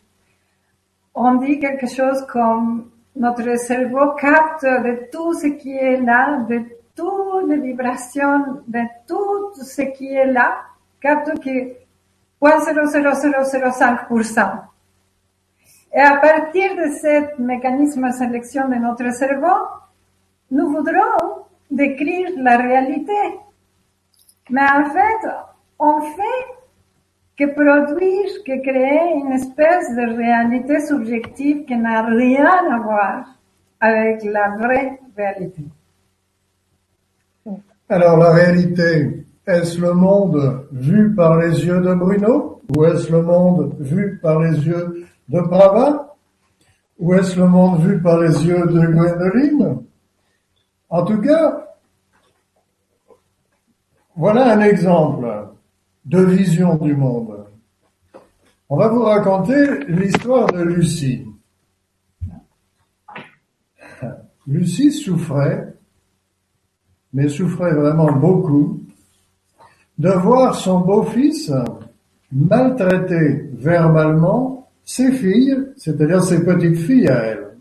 on 1.15 1.35
dit 1.35 1.59
quelque 1.59 1.87
chose 1.87 2.27
comme 2.27 2.91
notre 3.17 3.59
cerveau 3.59 4.15
capte 4.15 4.65
de 4.65 5.11
tout 5.11 5.35
ce 5.35 5.49
qui 5.49 5.73
est 5.73 6.01
là, 6.01 6.47
de 6.49 6.63
toutes 6.97 7.49
les 7.49 7.59
vibrations, 7.59 8.63
de 8.67 8.81
tout 9.07 9.53
ce 9.55 9.83
qui 9.83 10.15
est 10.15 10.33
là, 10.33 10.63
capte 11.01 11.39
que 11.43 11.75
0,00005%. 12.41 14.70
Et 15.93 16.01
à 16.01 16.17
partir 16.17 16.77
de 16.77 16.89
ce 16.93 17.43
mécanisme 17.43 18.07
de 18.07 18.13
sélection 18.13 18.69
de 18.69 18.77
notre 18.77 19.13
cerveau, 19.13 19.57
nous 20.51 20.69
voudrons 20.71 21.47
décrire 21.71 22.29
la 22.39 22.57
réalité. 22.59 23.21
Mais 24.51 24.63
en 24.63 24.85
fait, 24.85 25.29
on 25.79 26.01
fait 26.01 26.47
que 27.37 27.47
produire, 27.53 28.31
que 28.45 28.63
créer 28.63 29.15
une 29.17 29.33
espèce 29.33 29.91
de 29.97 30.17
réalité 30.17 30.81
subjective 30.81 31.65
qui 31.65 31.77
n'a 31.77 32.03
rien 32.03 32.73
à 32.73 32.79
voir 32.79 33.25
avec 33.81 34.23
la 34.25 34.57
vraie 34.59 35.01
réalité. 35.17 35.65
Alors 37.89 38.19
la 38.19 38.31
réalité, 38.33 39.25
est-ce 39.47 39.81
le 39.81 39.95
monde 39.95 40.67
vu 40.71 41.15
par 41.15 41.39
les 41.39 41.65
yeux 41.65 41.81
de 41.81 41.95
Bruno 41.95 42.61
Ou 42.77 42.85
est-ce 42.85 43.11
le 43.11 43.23
monde 43.23 43.75
vu 43.81 44.21
par 44.23 44.39
les 44.41 44.57
yeux 44.67 45.07
de 45.31 45.41
Brava 45.41 46.17
Ou 46.99 47.15
est-ce 47.15 47.39
le 47.39 47.47
monde 47.47 47.81
vu 47.83 48.03
par 48.03 48.19
les 48.21 48.47
yeux 48.47 48.67
de 48.67 48.87
Gwendoline? 48.87 49.79
En 50.89 51.05
tout 51.05 51.21
cas, 51.21 51.77
voilà 54.17 54.53
un 54.53 54.61
exemple 54.61 55.47
de 56.05 56.21
vision 56.21 56.75
du 56.75 56.97
monde. 56.97 57.47
On 58.69 58.77
va 58.77 58.89
vous 58.89 59.03
raconter 59.03 59.85
l'histoire 59.87 60.51
de 60.53 60.63
Lucie. 60.63 61.25
Lucie 64.49 64.91
souffrait, 64.91 65.75
mais 67.13 67.29
souffrait 67.29 67.73
vraiment 67.73 68.13
beaucoup, 68.13 68.81
de 69.97 70.11
voir 70.11 70.57
son 70.57 70.81
beau-fils 70.81 71.53
maltraiter 72.33 73.49
verbalement 73.53 74.60
ses 74.91 75.13
filles, 75.13 75.57
c'est-à-dire 75.77 76.21
ses 76.21 76.45
petites 76.45 76.79
filles 76.79 77.09
à 77.09 77.23
elle. 77.23 77.57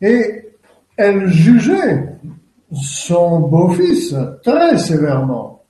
Et 0.00 0.52
elle 0.96 1.26
jugeait 1.26 2.10
son 2.72 3.40
beau-fils 3.40 4.14
très 4.44 4.78
sévèrement. 4.78 5.64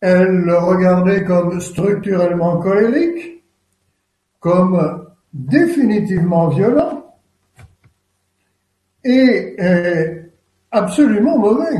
Elle 0.00 0.38
le 0.38 0.58
regardait 0.58 1.22
comme 1.22 1.60
structurellement 1.60 2.56
colérique, 2.58 3.44
comme 4.40 5.06
définitivement 5.32 6.48
violent 6.48 7.14
et 9.04 9.54
absolument 10.72 11.38
mauvais. 11.38 11.78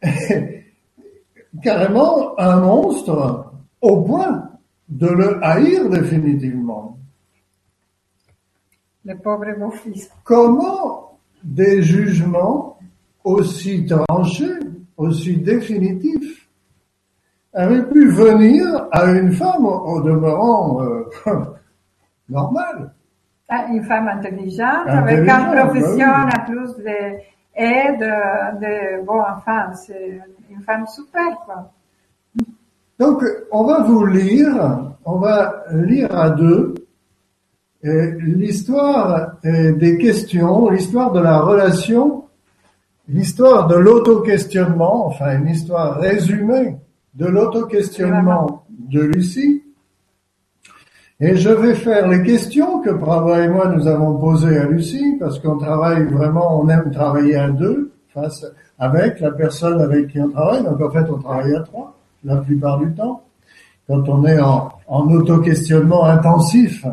Carrément 1.60 2.38
un 2.38 2.60
monstre 2.60 3.53
au 3.84 4.00
point 4.02 4.50
de 4.88 5.08
le 5.08 5.44
haïr 5.44 5.88
définitivement. 5.90 6.96
Le 9.04 9.14
pauvre 9.18 9.52
beau-fils. 9.58 10.10
Comment 10.24 11.18
des 11.42 11.82
jugements 11.82 12.78
aussi 13.22 13.84
tranchés, 13.86 14.58
aussi 14.96 15.36
définitifs, 15.36 16.48
avaient 17.52 17.86
pu 17.86 18.08
venir 18.08 18.88
à 18.90 19.04
une 19.12 19.32
femme 19.32 19.66
au 19.66 20.00
demeurant 20.00 20.82
euh, 20.82 21.04
normale 22.30 22.94
Ah, 23.50 23.66
Une 23.70 23.84
femme 23.84 24.08
intelligente, 24.08 24.88
avec 24.88 25.18
une 25.18 25.56
profession 25.58 26.06
oui. 26.06 26.32
en 26.34 26.44
plus 26.46 26.74
de 26.82 27.34
et 27.56 27.96
de, 27.98 28.60
de 28.62 29.04
bon 29.04 29.20
enfin 29.20 29.72
c'est 29.74 30.20
une 30.50 30.60
femme 30.62 30.86
super 30.88 31.38
quoi. 31.44 31.70
Donc, 32.98 33.22
on 33.50 33.64
va 33.64 33.82
vous 33.82 34.06
lire, 34.06 34.92
on 35.04 35.18
va 35.18 35.64
lire 35.72 36.14
à 36.16 36.30
deux 36.30 36.74
l'histoire 37.82 39.32
des 39.42 39.98
questions, 39.98 40.70
l'histoire 40.70 41.12
de 41.12 41.20
la 41.20 41.40
relation, 41.40 42.24
l'histoire 43.08 43.66
de 43.66 43.74
l'auto-questionnement, 43.74 45.06
enfin 45.06 45.38
une 45.38 45.48
histoire 45.48 45.98
résumée 46.00 46.76
de 47.14 47.26
l'auto-questionnement 47.26 48.64
de 48.70 49.00
Lucie. 49.02 49.62
Et 51.20 51.36
je 51.36 51.50
vais 51.50 51.74
faire 51.74 52.08
les 52.08 52.22
questions 52.22 52.80
que 52.80 52.90
Brava 52.90 53.44
et 53.44 53.48
moi 53.48 53.68
nous 53.68 53.86
avons 53.86 54.18
posées 54.18 54.56
à 54.56 54.64
Lucie, 54.64 55.16
parce 55.20 55.38
qu'on 55.38 55.58
travaille 55.58 56.04
vraiment, 56.06 56.60
on 56.60 56.68
aime 56.68 56.90
travailler 56.90 57.36
à 57.36 57.50
deux, 57.50 57.92
face 58.08 58.46
avec 58.78 59.20
la 59.20 59.30
personne 59.30 59.80
avec 59.80 60.08
qui 60.08 60.20
on 60.20 60.30
travaille. 60.30 60.64
Donc 60.64 60.80
en 60.80 60.90
fait, 60.90 61.04
on 61.10 61.18
travaille 61.18 61.54
à 61.54 61.60
trois, 61.60 61.94
la 62.24 62.36
plupart 62.38 62.78
du 62.78 62.92
temps, 62.94 63.22
quand 63.86 64.08
on 64.08 64.24
est 64.24 64.40
en, 64.40 64.70
en 64.86 65.08
auto-questionnement 65.10 66.04
intensif. 66.04 66.84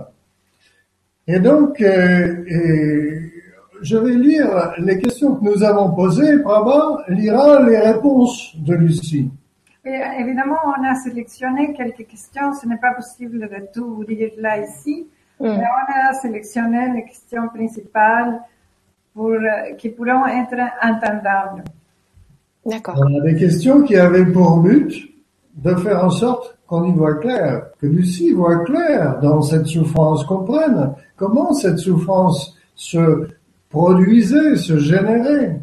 Et 1.27 1.39
donc, 1.39 1.79
euh, 1.81 2.43
et 2.47 3.31
je 3.81 3.97
vais 3.97 4.15
lire 4.15 4.73
les 4.77 4.99
questions 4.99 5.35
que 5.35 5.45
nous 5.45 5.63
avons 5.63 5.91
posées. 5.91 6.37
Brava 6.37 7.03
lira 7.07 7.61
les 7.63 7.79
réponses 7.79 8.55
de 8.57 8.75
Lucie. 8.75 9.29
Et 9.83 9.99
évidemment, 10.19 10.57
on 10.65 10.83
a 10.83 10.95
sélectionné 10.95 11.73
quelques 11.73 12.07
questions. 12.07 12.53
Ce 12.53 12.67
n'est 12.67 12.77
pas 12.77 12.93
possible 12.93 13.39
de 13.39 13.67
tout 13.73 13.95
vous 13.95 14.05
dire 14.05 14.31
là 14.37 14.59
ici. 14.59 15.07
Mm. 15.39 15.45
Mais 15.45 15.63
on 15.63 16.09
a 16.09 16.13
sélectionné 16.13 16.93
les 16.93 17.05
questions 17.05 17.47
principales 17.49 18.41
pour, 19.13 19.31
euh, 19.31 19.73
qui 19.77 19.89
pourront 19.89 20.27
être 20.27 20.55
entendables. 20.83 21.63
D'accord. 22.65 22.95
On 22.99 23.19
a 23.19 23.23
des 23.23 23.35
questions 23.35 23.81
qui 23.81 23.95
avaient 23.97 24.25
pour 24.25 24.57
but 24.57 25.10
de 25.55 25.75
faire 25.75 26.03
en 26.05 26.09
sorte 26.09 26.57
qu'on 26.67 26.85
y 26.85 26.93
voit 26.93 27.15
clair, 27.15 27.67
que 27.79 27.87
Lucie 27.87 28.31
voit 28.31 28.59
clair 28.59 29.19
dans 29.21 29.41
cette 29.41 29.67
souffrance, 29.67 30.23
comprenne 30.23 30.93
comment 31.17 31.53
cette 31.53 31.79
souffrance 31.79 32.55
se 32.75 33.27
produisait, 33.69 34.55
se 34.55 34.77
générait. 34.77 35.61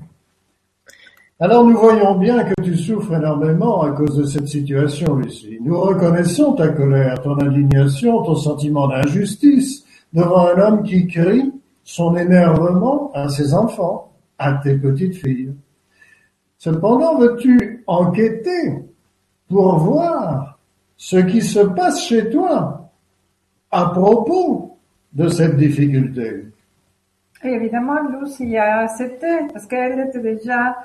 Alors 1.40 1.64
nous 1.64 1.76
voyons 1.76 2.18
bien 2.18 2.44
que 2.44 2.62
tu 2.62 2.76
souffres 2.76 3.14
énormément 3.14 3.82
à 3.82 3.92
cause 3.92 4.16
de 4.16 4.24
cette 4.24 4.48
situation, 4.48 5.16
Lucie. 5.16 5.58
Nous 5.62 5.78
reconnaissons 5.78 6.54
ta 6.54 6.68
colère, 6.68 7.22
ton 7.22 7.38
indignation, 7.38 8.22
ton 8.22 8.34
sentiment 8.34 8.88
d'injustice 8.88 9.84
devant 10.12 10.48
un 10.48 10.60
homme 10.60 10.82
qui 10.82 11.06
crie 11.06 11.52
son 11.84 12.16
énervement 12.16 13.10
à 13.14 13.28
ses 13.28 13.54
enfants, 13.54 14.12
à 14.38 14.54
tes 14.54 14.76
petites 14.76 15.14
filles. 15.14 15.54
Cependant, 16.58 17.18
veux-tu 17.18 17.84
enquêter 17.86 18.87
pour 19.48 19.78
voir 19.78 20.58
ce 20.96 21.16
qui 21.16 21.42
se 21.42 21.60
passe 21.60 22.02
chez 22.02 22.30
toi 22.30 22.90
à 23.70 23.86
propos 23.86 24.78
de 25.12 25.28
cette 25.28 25.56
difficulté 25.56 26.48
évidemment, 27.44 28.00
Lucie 28.02 28.56
a 28.56 28.80
accepté 28.80 29.26
parce 29.52 29.66
qu'elle 29.66 30.00
était 30.00 30.20
déjà 30.20 30.76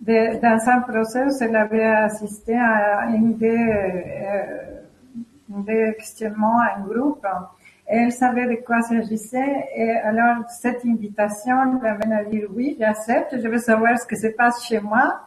dans 0.00 0.68
un 0.68 0.80
processus, 0.80 1.40
elle 1.42 1.56
avait 1.56 1.84
assisté 1.84 2.56
à 2.56 3.06
une 3.10 3.36
des, 3.36 3.48
euh, 3.48 4.80
des 5.48 5.94
questionnements 5.98 6.58
à 6.58 6.78
un 6.78 6.80
groupe. 6.80 7.26
Elle 7.86 8.12
savait 8.12 8.46
de 8.46 8.62
quoi 8.64 8.80
s'agissait 8.82 9.66
et 9.76 9.90
alors 9.90 10.48
cette 10.48 10.84
invitation 10.86 11.80
l'amène 11.82 12.12
à 12.12 12.24
dire 12.24 12.48
oui, 12.54 12.76
j'accepte, 12.78 13.36
je 13.42 13.48
veux 13.48 13.58
savoir 13.58 13.98
ce 13.98 14.06
qui 14.06 14.16
se 14.16 14.28
passe 14.28 14.64
chez 14.64 14.80
moi 14.80 15.20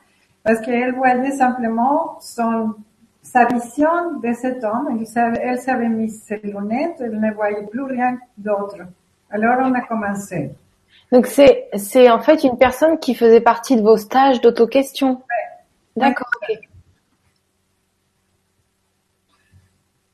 parce 0.44 0.60
qu'elle 0.62 0.96
voyait 0.96 1.32
simplement 1.32 2.18
son, 2.20 2.74
sa 3.22 3.46
vision 3.46 4.20
de 4.22 4.34
cet 4.34 4.64
homme. 4.64 4.98
Elle 5.00 5.08
savait, 5.08 5.40
elle 5.42 5.60
savait 5.60 5.90
mis 5.90 6.10
ses 6.10 6.40
lunettes, 6.44 6.98
elle 7.00 7.20
ne 7.20 7.34
voyait 7.34 7.66
plus 7.68 7.84
rien 7.84 8.18
d'autre. 8.38 8.78
Alors 9.30 9.58
on 9.62 9.74
a 9.74 9.82
commencé. 9.82 10.52
Donc 11.12 11.28
c'est 11.28 11.70
c'est 11.76 12.10
en 12.10 12.20
fait 12.20 12.44
une 12.44 12.58
personne 12.58 13.00
qui 13.00 13.16
faisait 13.16 13.42
partie 13.42 13.76
de 13.76 13.82
vos 13.82 13.98
stages 13.98 14.42
d'auto-question. 14.42 15.22
D'accord. 15.96 16.30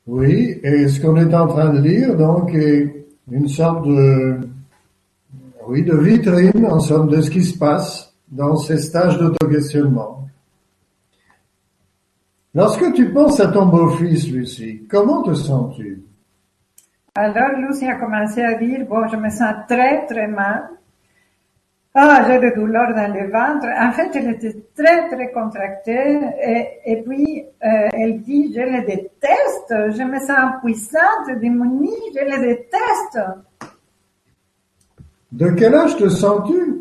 Oui, 0.06 0.58
et 0.64 0.88
ce 0.88 1.00
qu'on 1.00 1.16
est 1.16 1.32
en 1.32 1.46
train 1.46 1.72
de 1.72 1.80
lire, 1.80 2.16
donc, 2.16 2.52
est 2.52 3.06
une 3.30 3.46
sorte 3.46 3.86
de, 3.86 4.40
oui, 5.68 5.84
de 5.84 5.96
vitrine, 5.96 6.66
en 6.66 6.80
somme, 6.80 7.08
de 7.08 7.20
ce 7.20 7.30
qui 7.30 7.44
se 7.44 7.56
passe 7.56 8.12
dans 8.28 8.56
ces 8.56 8.78
stages 8.78 9.18
d'auto-questionnement. 9.18 10.19
Lorsque 12.52 12.92
tu 12.94 13.12
penses 13.12 13.38
à 13.38 13.48
ton 13.48 13.66
beau-fils, 13.66 14.28
Lucie, 14.28 14.82
comment 14.90 15.22
te 15.22 15.34
sens-tu? 15.34 16.02
Alors 17.14 17.58
Lucie 17.58 17.86
a 17.86 17.94
commencé 17.94 18.42
à 18.42 18.54
dire, 18.54 18.84
bon, 18.88 19.06
je 19.06 19.16
me 19.16 19.30
sens 19.30 19.54
très 19.68 20.04
très 20.06 20.26
mal. 20.26 20.68
Ah, 21.94 22.24
j'ai 22.26 22.38
des 22.40 22.52
douleurs 22.52 22.94
dans 22.94 23.12
le 23.12 23.30
ventre. 23.30 23.66
En 23.78 23.92
fait, 23.92 24.10
elle 24.14 24.30
était 24.30 24.64
très 24.76 25.08
très 25.08 25.30
contractée 25.32 26.20
et, 26.42 26.92
et 26.92 27.02
puis 27.02 27.44
euh, 27.64 27.88
elle 27.92 28.20
dit, 28.22 28.52
je 28.52 28.60
le 28.60 28.84
déteste, 28.84 29.96
je 29.96 30.02
me 30.02 30.18
sens 30.18 30.60
puissante, 30.62 31.38
démonie, 31.40 31.90
je 32.14 32.24
le 32.24 32.40
déteste. 32.40 33.18
De 35.30 35.50
quel 35.50 35.74
âge 35.74 35.96
te 35.96 36.08
sens-tu 36.08 36.80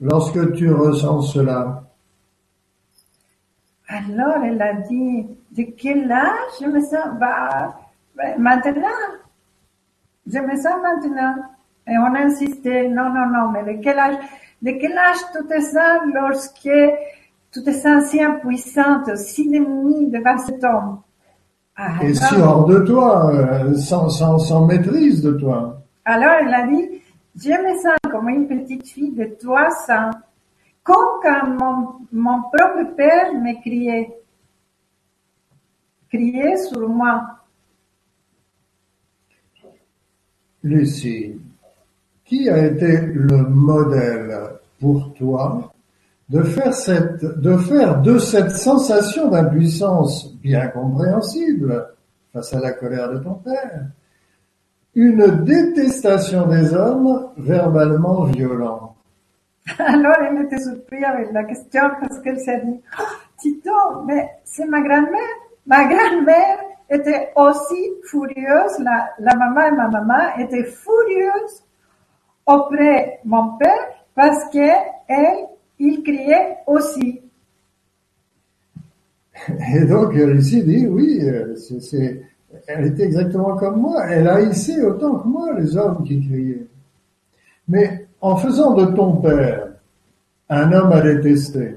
lorsque 0.00 0.52
tu 0.52 0.70
ressens 0.72 1.22
cela? 1.22 1.85
Alors 3.88 4.42
elle 4.44 4.60
a 4.60 4.74
dit, 4.74 5.26
de 5.52 5.62
quel 5.76 6.10
âge 6.10 6.50
je 6.60 6.66
me 6.66 6.80
sens? 6.80 7.06
Bah, 7.20 7.76
Maintenant. 8.38 8.88
Je 10.26 10.38
me 10.38 10.56
sens 10.56 10.74
maintenant. 10.82 11.36
Et 11.86 11.96
on 11.98 12.14
insistait, 12.16 12.88
non, 12.88 13.10
non, 13.10 13.26
non, 13.26 13.50
mais 13.52 13.62
de 13.76 13.80
quel 13.80 13.98
âge, 13.98 14.16
de 14.60 14.72
quel 14.72 14.98
âge 14.98 15.18
tout 15.32 15.52
est 15.52 15.60
ça 15.60 16.00
lorsque 16.12 16.68
tout 17.52 17.68
est 17.68 17.72
ça 17.72 18.00
si 18.00 18.20
impuissant, 18.20 19.04
si 19.14 19.48
démuni 19.48 20.10
devant 20.10 20.36
cet 20.38 20.64
homme? 20.64 21.00
Ah, 21.76 22.02
et 22.02 22.14
si 22.14 22.34
hors 22.40 22.64
de 22.66 22.80
toi, 22.80 23.30
euh, 23.32 23.74
sans, 23.74 24.08
sans, 24.08 24.38
sans 24.38 24.66
maîtrise 24.66 25.22
de 25.22 25.32
toi. 25.32 25.78
Alors 26.04 26.32
elle 26.40 26.54
a 26.54 26.66
dit, 26.66 26.88
je 27.36 27.50
me 27.50 27.78
sens 27.80 27.96
comme 28.10 28.28
une 28.30 28.48
petite 28.48 28.88
fille 28.88 29.12
de 29.12 29.36
trois 29.40 29.68
ans, 29.90 30.10
quand 30.86 31.48
mon, 31.48 31.94
mon 32.12 32.42
propre 32.42 32.94
père 32.96 33.32
me 33.34 33.60
criait, 33.60 34.16
criait 36.08 36.56
sur 36.56 36.88
moi. 36.88 37.22
Lucie, 40.62 41.40
qui 42.24 42.48
a 42.48 42.66
été 42.66 43.00
le 43.00 43.48
modèle 43.48 44.36
pour 44.80 45.14
toi 45.14 45.72
de 46.28 46.42
faire 46.42 46.74
cette, 46.74 47.24
de 47.24 47.56
faire 47.56 48.02
de 48.02 48.18
cette 48.18 48.50
sensation 48.50 49.30
d'impuissance 49.30 50.34
bien 50.34 50.66
compréhensible 50.68 51.86
face 52.32 52.52
à 52.52 52.60
la 52.60 52.72
colère 52.72 53.12
de 53.12 53.18
ton 53.18 53.34
père, 53.34 53.86
une 54.94 55.44
détestation 55.44 56.48
des 56.48 56.74
hommes 56.74 57.28
verbalement 57.36 58.24
violents. 58.24 58.95
Alors 59.78 60.16
elle 60.22 60.42
était 60.44 60.60
surprise 60.60 61.04
avec 61.04 61.32
la 61.32 61.44
question 61.44 61.82
parce 62.00 62.18
qu'elle 62.20 62.38
s'est 62.38 62.60
dit, 62.64 62.80
oh, 63.00 63.02
Tito, 63.38 64.02
mais 64.06 64.28
c'est 64.44 64.66
ma 64.66 64.80
grand-mère. 64.80 65.36
Ma 65.66 65.84
grand-mère 65.84 66.58
était 66.88 67.32
aussi 67.34 67.92
furieuse, 68.04 68.78
la, 68.78 69.10
la 69.18 69.34
maman 69.34 69.66
et 69.66 69.72
ma 69.72 69.88
maman 69.88 70.36
étaient 70.38 70.64
furieuses 70.64 71.64
auprès 72.46 73.20
de 73.24 73.28
mon 73.28 73.56
père 73.56 73.88
parce 74.14 74.44
que 74.50 74.68
elle, 75.08 75.46
il 75.78 76.02
criait 76.02 76.58
aussi. 76.66 77.20
Et 79.74 79.84
donc 79.84 80.14
Lucie 80.14 80.62
dit, 80.62 80.86
oui, 80.86 81.20
euh, 81.22 81.54
c'est, 81.56 82.22
elle 82.66 82.86
était 82.86 83.04
exactement 83.04 83.56
comme 83.56 83.80
moi, 83.80 84.06
elle 84.08 84.28
haïssait 84.28 84.80
autant 84.82 85.18
que 85.18 85.28
moi 85.28 85.52
les 85.58 85.76
hommes 85.76 86.02
qui 86.04 86.26
criaient. 86.26 86.66
Mais 87.68 88.05
en 88.26 88.36
faisant 88.36 88.74
de 88.74 88.86
ton 88.86 89.16
père 89.18 89.68
un 90.48 90.72
homme 90.72 90.90
à 90.92 91.00
détester, 91.00 91.76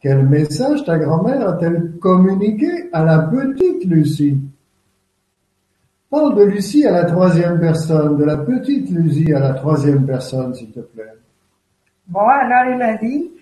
quel 0.00 0.24
message 0.28 0.84
ta 0.84 0.96
grand-mère 0.96 1.48
a-t-elle 1.48 1.98
communiqué 2.00 2.88
à 2.92 3.02
la 3.04 3.18
petite 3.18 3.84
Lucie? 3.84 4.38
Parle 6.08 6.36
de 6.36 6.44
Lucie 6.44 6.86
à 6.86 6.92
la 6.92 7.04
troisième 7.04 7.58
personne, 7.58 8.16
de 8.16 8.24
la 8.24 8.36
petite 8.36 8.90
Lucie 8.90 9.32
à 9.32 9.40
la 9.40 9.54
troisième 9.54 10.06
personne, 10.06 10.54
s'il 10.54 10.70
te 10.70 10.80
plaît. 10.80 11.14
Bon, 12.06 12.20
alors 12.20 12.72
il 12.72 12.82
a 12.82 12.96
dit, 12.96 13.32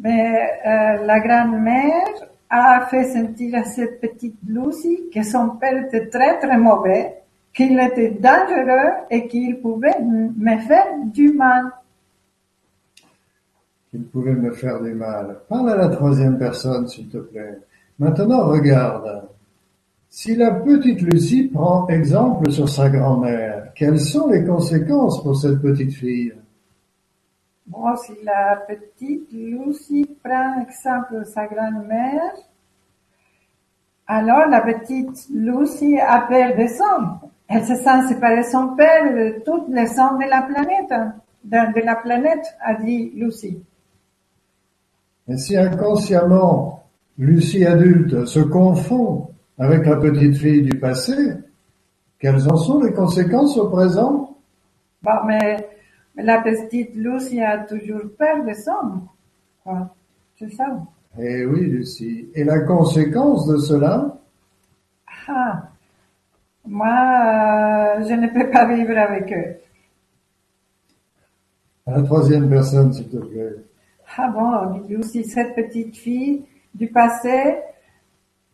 mais 0.00 0.50
euh, 0.66 1.04
la 1.04 1.20
grand-mère 1.20 2.26
a 2.50 2.86
fait 2.86 3.04
sentir 3.04 3.54
à 3.54 3.64
cette 3.64 4.00
petite 4.00 4.38
Lucie 4.48 5.10
que 5.14 5.22
son 5.22 5.50
père 5.50 5.84
était 5.86 6.08
très 6.08 6.40
très 6.40 6.58
mauvais, 6.58 7.22
qu'il 7.56 7.80
était 7.80 8.10
dangereux 8.10 8.92
et 9.10 9.26
qu'il 9.26 9.60
pouvait 9.60 9.98
me 10.02 10.58
faire 10.58 10.86
du 11.06 11.32
mal. 11.32 11.64
Qu'il 13.90 14.04
pouvait 14.04 14.34
me 14.34 14.52
faire 14.52 14.82
du 14.82 14.92
mal. 14.92 15.38
Parle 15.48 15.70
à 15.70 15.76
la 15.76 15.88
troisième 15.88 16.38
personne, 16.38 16.86
s'il 16.86 17.08
te 17.08 17.16
plaît. 17.16 17.58
Maintenant, 17.98 18.46
regarde. 18.46 19.26
Si 20.10 20.36
la 20.36 20.50
petite 20.50 21.00
Lucie 21.00 21.44
prend 21.44 21.88
exemple 21.88 22.50
sur 22.50 22.68
sa 22.68 22.90
grand-mère, 22.90 23.72
quelles 23.74 24.00
sont 24.00 24.28
les 24.28 24.44
conséquences 24.44 25.22
pour 25.22 25.36
cette 25.36 25.60
petite 25.60 25.94
fille? 25.94 26.34
Bon, 27.66 27.96
si 27.96 28.12
la 28.22 28.64
petite 28.68 29.32
Lucie 29.32 30.08
prend 30.22 30.60
exemple 30.60 31.20
de 31.20 31.24
sa 31.24 31.46
grand-mère, 31.46 32.32
alors 34.06 34.46
la 34.46 34.60
petite 34.60 35.28
Lucie 35.34 35.98
a 35.98 36.20
peur 36.28 36.54
des 36.54 36.80
hommes. 36.80 37.18
Elle 37.48 37.64
se 37.64 37.76
sent 37.76 38.08
séparée 38.08 38.38
de 38.38 38.46
son 38.46 38.74
père 38.74 39.12
de 39.14 39.42
toutes 39.44 39.68
les 39.68 39.84
de 39.84 40.30
la 40.30 40.42
planète, 40.42 41.14
de, 41.44 41.84
la 41.84 41.96
planète, 41.96 42.44
a 42.60 42.74
dit 42.74 43.12
Lucie. 43.14 43.62
Et 45.28 45.36
si 45.36 45.56
inconsciemment, 45.56 46.84
Lucie 47.18 47.64
adulte 47.64 48.26
se 48.26 48.40
confond 48.40 49.28
avec 49.58 49.86
la 49.86 49.96
petite 49.96 50.36
fille 50.36 50.62
du 50.62 50.78
passé, 50.78 51.14
quelles 52.18 52.50
en 52.50 52.56
sont 52.56 52.80
les 52.82 52.92
conséquences 52.92 53.56
au 53.56 53.68
présent? 53.68 54.36
Bon, 55.02 55.24
mais 55.26 55.68
la 56.16 56.40
petite 56.40 56.94
Lucie 56.96 57.40
a 57.40 57.58
toujours 57.58 58.02
peur 58.18 58.44
des 58.44 58.68
hommes. 58.68 59.06
C'est 60.38 60.50
ça. 60.52 60.66
Eh 61.18 61.46
oui, 61.46 61.60
Lucie. 61.66 62.28
Et 62.34 62.44
la 62.44 62.60
conséquence 62.60 63.46
de 63.46 63.56
cela? 63.58 64.18
Ah, 65.28 65.70
moi, 66.66 67.96
euh, 67.98 68.04
je 68.08 68.14
ne 68.14 68.28
peux 68.28 68.50
pas 68.50 68.66
vivre 68.66 68.96
avec 68.96 69.32
eux. 69.32 69.56
la 71.86 72.02
troisième 72.02 72.48
personne, 72.48 72.92
s'il 72.92 73.08
te 73.08 73.16
plaît. 73.16 73.54
Ah 74.16 74.28
bon, 74.28 74.82
Lucie, 74.88 75.24
cette 75.24 75.54
petite 75.54 75.96
fille 75.96 76.44
du 76.74 76.88
passé, 76.88 77.56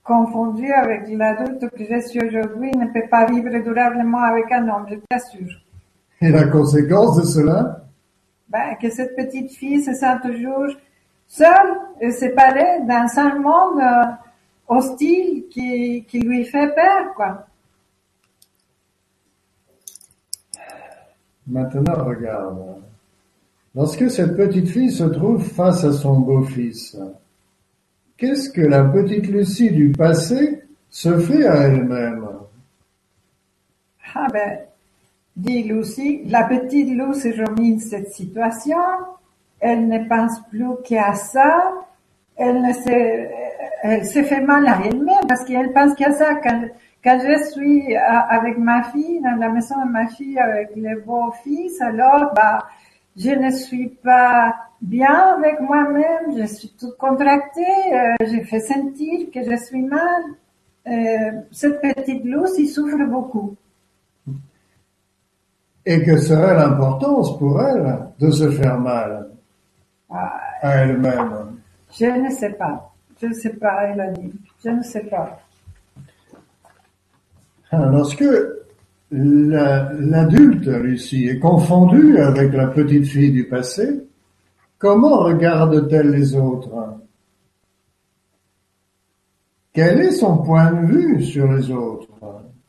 confondue 0.04 0.72
avec 0.72 1.08
l'adulte 1.08 1.70
que 1.70 1.84
je 1.84 2.00
suis 2.00 2.20
aujourd'hui, 2.24 2.70
ne 2.72 2.86
peut 2.86 3.08
pas 3.08 3.26
vivre 3.26 3.56
durablement 3.62 4.22
avec 4.22 4.50
un 4.52 4.68
homme, 4.68 4.86
je 4.90 4.96
t'assure. 5.08 5.60
Et 6.20 6.30
la 6.30 6.44
conséquence 6.48 7.16
de 7.16 7.22
cela? 7.22 7.84
Ben, 8.48 8.76
Que 8.80 8.90
cette 8.90 9.16
petite 9.16 9.52
fille 9.52 9.82
se 9.82 9.94
sent 9.94 10.16
toujours 10.22 10.68
seule 11.26 11.78
et 12.00 12.10
séparée 12.10 12.80
dans 12.86 13.08
un 13.16 13.38
monde 13.38 13.80
euh, 13.80 14.04
hostile 14.68 15.44
qui, 15.50 16.04
qui 16.06 16.20
lui 16.20 16.44
fait 16.44 16.74
peur, 16.74 17.14
quoi. 17.16 17.46
Maintenant, 21.46 22.04
regarde. 22.04 22.58
Lorsque 23.74 24.10
cette 24.10 24.36
petite 24.36 24.68
fille 24.68 24.90
se 24.90 25.04
trouve 25.04 25.42
face 25.42 25.82
à 25.84 25.92
son 25.92 26.20
beau-fils, 26.20 26.96
qu'est-ce 28.16 28.50
que 28.50 28.60
la 28.60 28.84
petite 28.84 29.26
Lucie 29.28 29.70
du 29.70 29.90
passé 29.90 30.62
se 30.90 31.18
fait 31.18 31.46
à 31.46 31.68
elle-même? 31.68 32.28
Ah 34.14 34.26
ben, 34.30 34.58
dit 35.36 35.62
Lucie, 35.62 36.22
la 36.26 36.44
petite 36.44 36.90
Lucie 36.90 37.32
remine 37.32 37.80
cette 37.80 38.12
situation, 38.12 38.76
elle 39.58 39.88
ne 39.88 40.06
pense 40.06 40.38
plus 40.50 40.76
qu'à 40.84 41.14
ça, 41.14 41.72
elle 42.36 42.60
ne 42.60 42.72
se, 42.72 43.28
elle 43.82 44.04
se 44.04 44.22
fait 44.22 44.42
mal 44.42 44.66
à 44.66 44.80
elle-même 44.84 45.26
parce 45.26 45.44
qu'elle 45.44 45.72
pense 45.72 45.94
qu'à 45.94 46.12
ça. 46.12 46.34
Quand, 46.36 46.62
quand 47.02 47.18
je 47.20 47.50
suis 47.50 47.96
avec 47.96 48.58
ma 48.58 48.84
fille, 48.84 49.20
dans 49.20 49.36
la 49.36 49.48
maison 49.48 49.74
de 49.84 49.90
ma 49.90 50.06
fille 50.06 50.38
avec 50.38 50.70
le 50.76 51.00
beau-fils, 51.00 51.80
alors, 51.80 52.32
bah, 52.34 52.60
je 53.16 53.30
ne 53.30 53.50
suis 53.50 53.88
pas 53.88 54.54
bien 54.80 55.36
avec 55.36 55.60
moi-même, 55.60 56.38
je 56.38 56.44
suis 56.46 56.72
toute 56.78 56.96
contractée, 56.96 57.60
euh, 57.92 58.14
je 58.20 58.42
fais 58.44 58.60
sentir 58.60 59.30
que 59.32 59.42
je 59.42 59.56
suis 59.56 59.82
mal. 59.82 60.22
Euh, 60.86 61.40
cette 61.52 61.80
petite 61.80 62.24
Lucie 62.24 62.68
souffre 62.68 63.04
beaucoup. 63.04 63.54
Et 65.84 66.02
que 66.02 66.16
serait 66.16 66.54
l'importance 66.54 67.38
pour 67.38 67.60
elle 67.62 67.98
de 68.18 68.30
se 68.30 68.50
faire 68.50 68.78
mal 68.78 69.30
à 70.08 70.40
elle-même? 70.62 71.58
Je 71.90 72.06
ne 72.06 72.30
sais 72.30 72.50
pas. 72.50 72.92
Je 73.20 73.26
ne 73.26 73.32
sais 73.32 73.52
pas, 73.54 73.84
elle 73.84 74.00
a 74.00 74.10
dit. 74.10 74.32
Je 74.64 74.70
ne 74.70 74.82
sais 74.82 75.04
pas. 75.04 75.40
Lorsque 77.72 78.24
l'adulte, 79.10 80.66
Lucie, 80.66 81.28
est 81.28 81.38
confondue 81.38 82.18
avec 82.18 82.52
la 82.52 82.66
petite 82.66 83.06
fille 83.06 83.32
du 83.32 83.44
passé, 83.44 84.06
comment 84.78 85.20
regarde-t-elle 85.20 86.10
les 86.10 86.36
autres? 86.36 86.98
Quel 89.72 90.00
est 90.00 90.10
son 90.10 90.38
point 90.38 90.70
de 90.70 90.86
vue 90.86 91.22
sur 91.22 91.50
les 91.50 91.70
autres? 91.70 92.08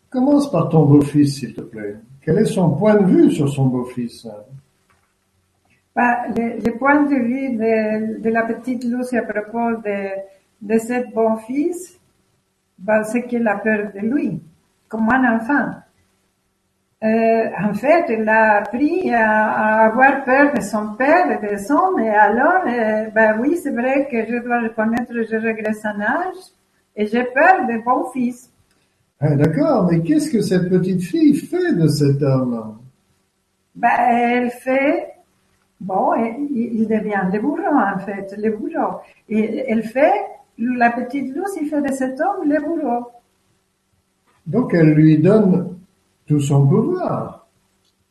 Commence 0.10 0.50
par 0.50 0.70
ton 0.70 0.86
beau-fils, 0.86 1.40
s'il 1.40 1.54
te 1.54 1.62
plaît. 1.62 1.98
Quel 2.22 2.38
est 2.38 2.46
son 2.46 2.72
point 2.72 2.96
de 2.96 3.06
vue 3.06 3.32
sur 3.32 3.50
son 3.50 3.66
beau-fils? 3.66 4.26
Bah, 5.94 6.28
le, 6.30 6.78
point 6.78 7.04
de 7.04 7.16
vue 7.16 7.58
de, 8.22 8.30
la 8.30 8.44
petite 8.44 8.86
Lucie 8.86 9.18
à 9.18 9.24
propos 9.24 9.82
de, 9.84 10.10
de 10.62 10.80
ce 10.80 11.14
beau-fils, 11.14 12.00
bah, 12.80 13.04
c'est 13.04 13.24
qu'elle 13.24 13.48
a 13.48 13.58
peur 13.58 13.92
de 13.94 14.00
lui, 14.00 14.40
comme 14.94 15.10
un 15.10 15.38
enfant. 15.38 15.70
Euh, 17.04 17.50
en 17.62 17.74
fait, 17.74 18.06
elle 18.10 18.30
a 18.30 18.60
appris 18.60 19.12
à, 19.12 19.88
avoir 19.88 20.24
peur 20.24 20.54
de 20.54 20.62
son 20.62 20.94
père 20.96 21.32
et 21.32 21.54
de 21.54 21.58
son, 21.58 21.98
et 21.98 22.10
alors, 22.10 22.62
euh, 22.68 23.10
ben 23.10 23.40
oui, 23.42 23.58
c'est 23.62 23.72
vrai 23.72 24.08
que 24.10 24.24
je 24.26 24.38
dois 24.42 24.62
reconnaître, 24.62 25.12
je 25.12 25.36
regrette 25.36 25.84
en 25.84 26.00
âge, 26.00 26.42
et 26.96 27.08
j'ai 27.08 27.24
peur 27.24 27.68
de 27.68 27.84
bon 27.84 28.06
fils. 28.14 28.50
Ah, 29.20 29.36
D'accord, 29.36 29.90
mais 29.90 30.02
qu'est-ce 30.02 30.32
que 30.32 30.42
cette 30.42 30.70
petite 30.70 31.02
fille 31.02 31.36
fait 31.36 31.74
de 31.74 31.88
cet 31.88 32.22
homme 32.22 32.78
ben, 33.76 33.90
elle 34.12 34.52
fait, 34.52 35.14
bon, 35.82 36.14
il 36.52 36.88
devient 36.88 37.24
le 37.34 37.40
bourreau 37.40 37.76
en 37.76 37.98
fait, 37.98 38.36
le 38.38 38.52
bourreau. 38.52 39.00
Et 39.28 39.66
elle 39.68 39.82
fait, 39.82 40.14
la 40.60 40.92
petite 40.92 41.36
Lucie 41.36 41.66
fait 41.66 41.82
de 41.82 41.92
cet 41.92 42.22
homme 42.22 42.48
le 42.48 42.62
bourreau. 42.62 43.08
Donc 44.46 44.74
elle 44.74 44.94
lui 44.94 45.18
donne 45.18 45.78
tout 46.28 46.40
son 46.40 46.68
pouvoir. 46.68 47.48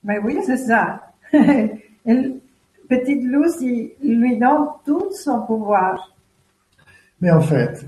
Mais 0.05 0.19
oui, 0.19 0.39
c'est 0.45 0.57
ça. 0.57 1.13
elle, 1.33 2.41
petite 2.89 3.23
Lucie 3.23 3.93
lui 4.03 4.39
donne 4.39 4.69
tout 4.85 5.11
son 5.13 5.43
pouvoir. 5.43 6.15
Mais 7.21 7.31
en 7.31 7.41
fait, 7.41 7.87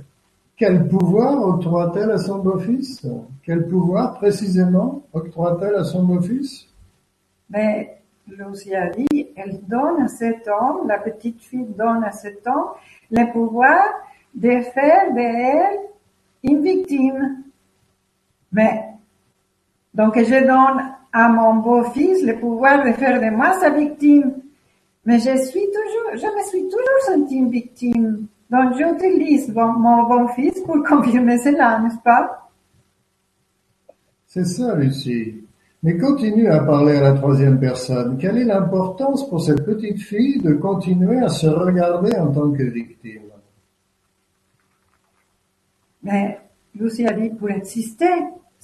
quel 0.57 0.87
pouvoir 0.87 1.43
octroie-t-elle 1.47 2.13
à 2.13 2.19
son 2.19 2.39
beau-fils? 2.39 3.05
Quel 3.43 3.67
pouvoir 3.69 4.15
précisément 4.15 5.03
octroie-t-elle 5.13 5.75
à 5.75 5.85
son 5.85 6.05
beau-fils? 6.05 6.67
Mais 7.51 7.99
Lucie 8.29 8.75
a 8.75 8.89
dit, 8.91 9.29
elle 9.37 9.61
donne 9.67 10.03
à 10.03 10.09
cet 10.09 10.49
homme, 10.49 10.87
la 10.89 10.99
petite 10.99 11.43
fille 11.43 11.67
donne 11.77 12.05
à 12.05 12.13
cet 12.13 12.47
homme, 12.47 12.71
le 13.11 13.33
pouvoir 13.33 13.83
de 14.35 14.61
faire 14.61 15.13
d'elle 15.13 15.81
une 16.43 16.63
victime. 16.63 17.44
Mais, 18.55 18.85
donc 19.93 20.17
je 20.17 20.47
donne 20.47 20.81
à 21.13 21.29
mon 21.29 21.57
beau-fils 21.57 22.23
le 22.25 22.39
pouvoir 22.39 22.85
de 22.85 22.93
faire 22.93 23.21
de 23.21 23.35
moi 23.35 23.59
sa 23.61 23.71
victime. 23.71 24.33
Mais 25.05 25.19
je 25.19 25.37
suis 25.45 25.67
toujours, 25.67 26.13
je 26.15 26.27
me 26.37 26.43
suis 26.49 26.63
toujours 26.63 27.01
sentie 27.05 27.37
une 27.37 27.51
victime. 27.51 28.27
Donc 28.49 28.75
j'utilise 28.77 29.53
mon 29.53 30.05
bon-fils 30.05 30.61
pour 30.61 30.83
confirmer 30.89 31.39
cela, 31.39 31.81
n'est-ce 31.81 31.99
pas? 31.99 32.49
C'est 34.29 34.45
ça, 34.45 34.75
Lucie. 34.77 35.45
Mais 35.83 35.99
continue 35.99 36.49
à 36.49 36.61
parler 36.61 36.97
à 36.97 37.03
la 37.03 37.13
troisième 37.13 37.59
personne. 37.59 38.17
Quelle 38.19 38.39
est 38.39 38.45
l'importance 38.45 39.29
pour 39.29 39.43
cette 39.43 39.65
petite 39.65 40.01
fille 40.01 40.41
de 40.41 40.55
continuer 40.55 41.19
à 41.19 41.29
se 41.29 41.47
regarder 41.47 42.17
en 42.17 42.33
tant 42.33 42.51
que 42.53 42.63
victime? 42.63 43.23
Mais 46.03 46.39
Lucie 46.75 47.07
a 47.07 47.13
dit 47.13 47.31
pour 47.31 47.51
exister, 47.51 48.13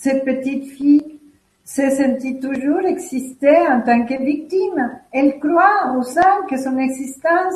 cette 0.02 0.24
petite 0.24 0.64
fille 0.64 1.20
s'est 1.62 1.90
sentie 1.90 2.40
toujours 2.40 2.80
exister 2.86 3.58
en 3.68 3.82
tant 3.82 4.06
que 4.06 4.14
victime. 4.24 4.98
Elle 5.12 5.38
croit 5.38 5.94
au 5.94 6.02
sein 6.02 6.46
que 6.48 6.56
son 6.56 6.78
existence 6.78 7.54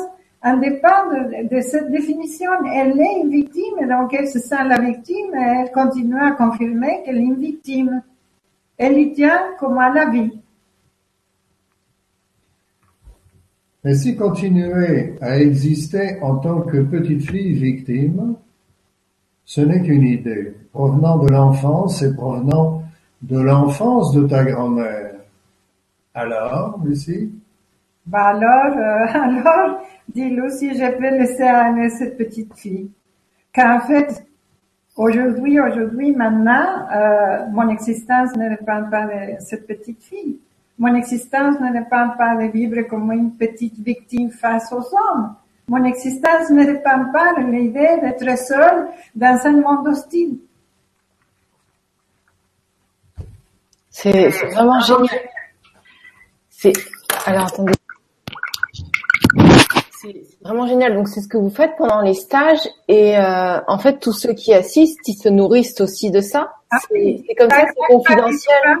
dépend 0.61 1.09
de, 1.51 1.59
cette 1.61 1.89
définition. 1.89 2.51
Elle 2.71 3.01
est 3.01 3.21
une 3.23 3.31
victime, 3.31 3.87
donc 3.89 4.13
elle 4.13 4.27
se 4.27 4.37
sent 4.37 4.63
la 4.63 4.79
victime 4.79 5.33
et 5.33 5.61
elle 5.63 5.71
continue 5.71 6.19
à 6.19 6.33
confirmer 6.33 7.01
qu'elle 7.03 7.17
est 7.17 7.31
une 7.33 7.39
victime. 7.39 8.03
Elle 8.77 8.99
y 8.99 9.11
tient 9.13 9.41
comme 9.59 9.79
à 9.79 9.89
la 9.89 10.11
vie. 10.11 10.31
Et 13.85 13.95
si 13.95 14.15
continuer 14.15 15.15
à 15.19 15.39
exister 15.39 16.19
en 16.21 16.35
tant 16.35 16.61
que 16.61 16.77
petite 16.77 17.27
fille 17.27 17.53
victime, 17.53 18.35
ce 19.45 19.61
n'est 19.61 19.81
qu'une 19.81 20.05
idée 20.05 20.55
provenant 20.73 21.17
de 21.19 21.29
l'enfance 21.29 22.01
et 22.01 22.13
provenant 22.13 22.83
de 23.21 23.39
l'enfance 23.39 24.11
de 24.13 24.27
ta 24.27 24.43
grand-mère. 24.43 25.13
Alors, 26.13 26.79
Lucie? 26.83 27.31
Bah 28.05 28.27
alors, 28.27 28.77
euh, 28.77 29.05
alors, 29.13 29.81
dit 30.07 30.29
Lucie, 30.29 30.75
je 30.75 30.97
peux 30.97 31.17
laisser 31.17 31.43
aller 31.43 31.89
cette 31.89 32.17
petite 32.17 32.53
fille. 32.55 32.89
Car 33.53 33.77
en 33.77 33.87
fait, 33.87 34.25
aujourd'hui, 34.95 35.59
aujourd'hui, 35.59 36.11
maintenant, 36.11 36.87
euh, 36.93 37.45
mon 37.51 37.69
existence 37.69 38.35
ne 38.35 38.49
dépend 38.49 38.83
pas 38.89 39.05
de 39.05 39.39
cette 39.39 39.67
petite 39.67 40.03
fille. 40.03 40.39
Mon 40.77 40.93
existence 40.95 41.59
ne 41.59 41.71
dépend 41.71 42.09
pas 42.17 42.35
de 42.35 42.51
vivre 42.51 42.81
comme 42.81 43.11
une 43.11 43.31
petite 43.31 43.79
victime 43.79 44.29
face 44.29 44.73
aux 44.73 44.83
hommes. 44.93 45.35
Mon 45.67 45.83
existence 45.83 46.49
ne 46.51 46.63
dépend 46.63 47.11
pas 47.11 47.33
de 47.41 47.51
l'idée 47.51 47.99
d'être 48.01 48.37
seule 48.37 48.87
dans 49.15 49.39
un 49.45 49.61
monde 49.61 49.87
hostile. 49.87 50.37
C'est 53.89 54.29
vraiment 54.53 54.79
génial. 54.81 55.19
C'est 56.49 56.73
alors 57.25 57.47
attendez 57.47 57.73
c'est 60.01 60.13
vraiment 60.41 60.67
génial. 60.67 60.93
Donc 60.95 61.07
c'est 61.07 61.21
ce 61.21 61.27
que 61.27 61.37
vous 61.37 61.49
faites 61.49 61.75
pendant 61.77 62.01
les 62.01 62.13
stages 62.13 62.67
et 62.87 63.17
euh, 63.17 63.59
en 63.67 63.77
fait 63.79 63.99
tous 63.99 64.13
ceux 64.13 64.33
qui 64.33 64.53
assistent, 64.53 65.07
ils 65.07 65.15
se 65.15 65.29
nourrissent 65.29 65.79
aussi 65.81 66.11
de 66.11 66.21
ça. 66.21 66.51
Ah 66.71 66.77
c'est 66.89 67.35
comme 67.37 67.49
ça, 67.49 67.65
c'est 67.67 67.93
confidentiel. 67.93 68.77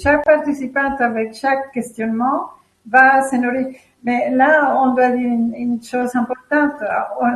Chaque 0.00 0.24
participante 0.24 1.00
avec 1.00 1.34
chaque 1.34 1.72
questionnement 1.72 2.50
va 2.88 3.28
se 3.28 3.36
nourrir. 3.36 3.68
Mais 4.06 4.30
là, 4.30 4.76
on 4.78 4.94
doit 4.94 5.10
dire 5.10 5.32
une, 5.32 5.82
chose 5.82 6.14
importante. 6.14 6.80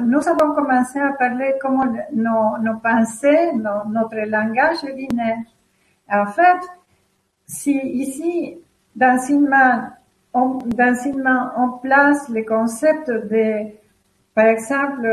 Nous 0.04 0.28
avons 0.28 0.54
commencé 0.54 1.00
à 1.00 1.10
parler 1.14 1.54
comment 1.60 1.84
nos, 2.12 2.58
nos 2.62 2.78
pensées, 2.78 3.50
notre 3.54 4.16
langage 4.28 4.84
est 4.84 4.94
binaire. 4.94 5.38
En 6.08 6.26
fait, 6.26 6.60
si 7.44 7.72
ici, 7.72 8.56
dans 8.94 9.20
une 9.28 9.48
main, 9.48 9.94
on, 10.32 10.58
dans 10.58 11.52
on 11.56 11.78
place 11.78 12.28
le 12.28 12.44
concept 12.44 13.10
de, 13.10 13.72
par 14.32 14.46
exemple, 14.46 15.08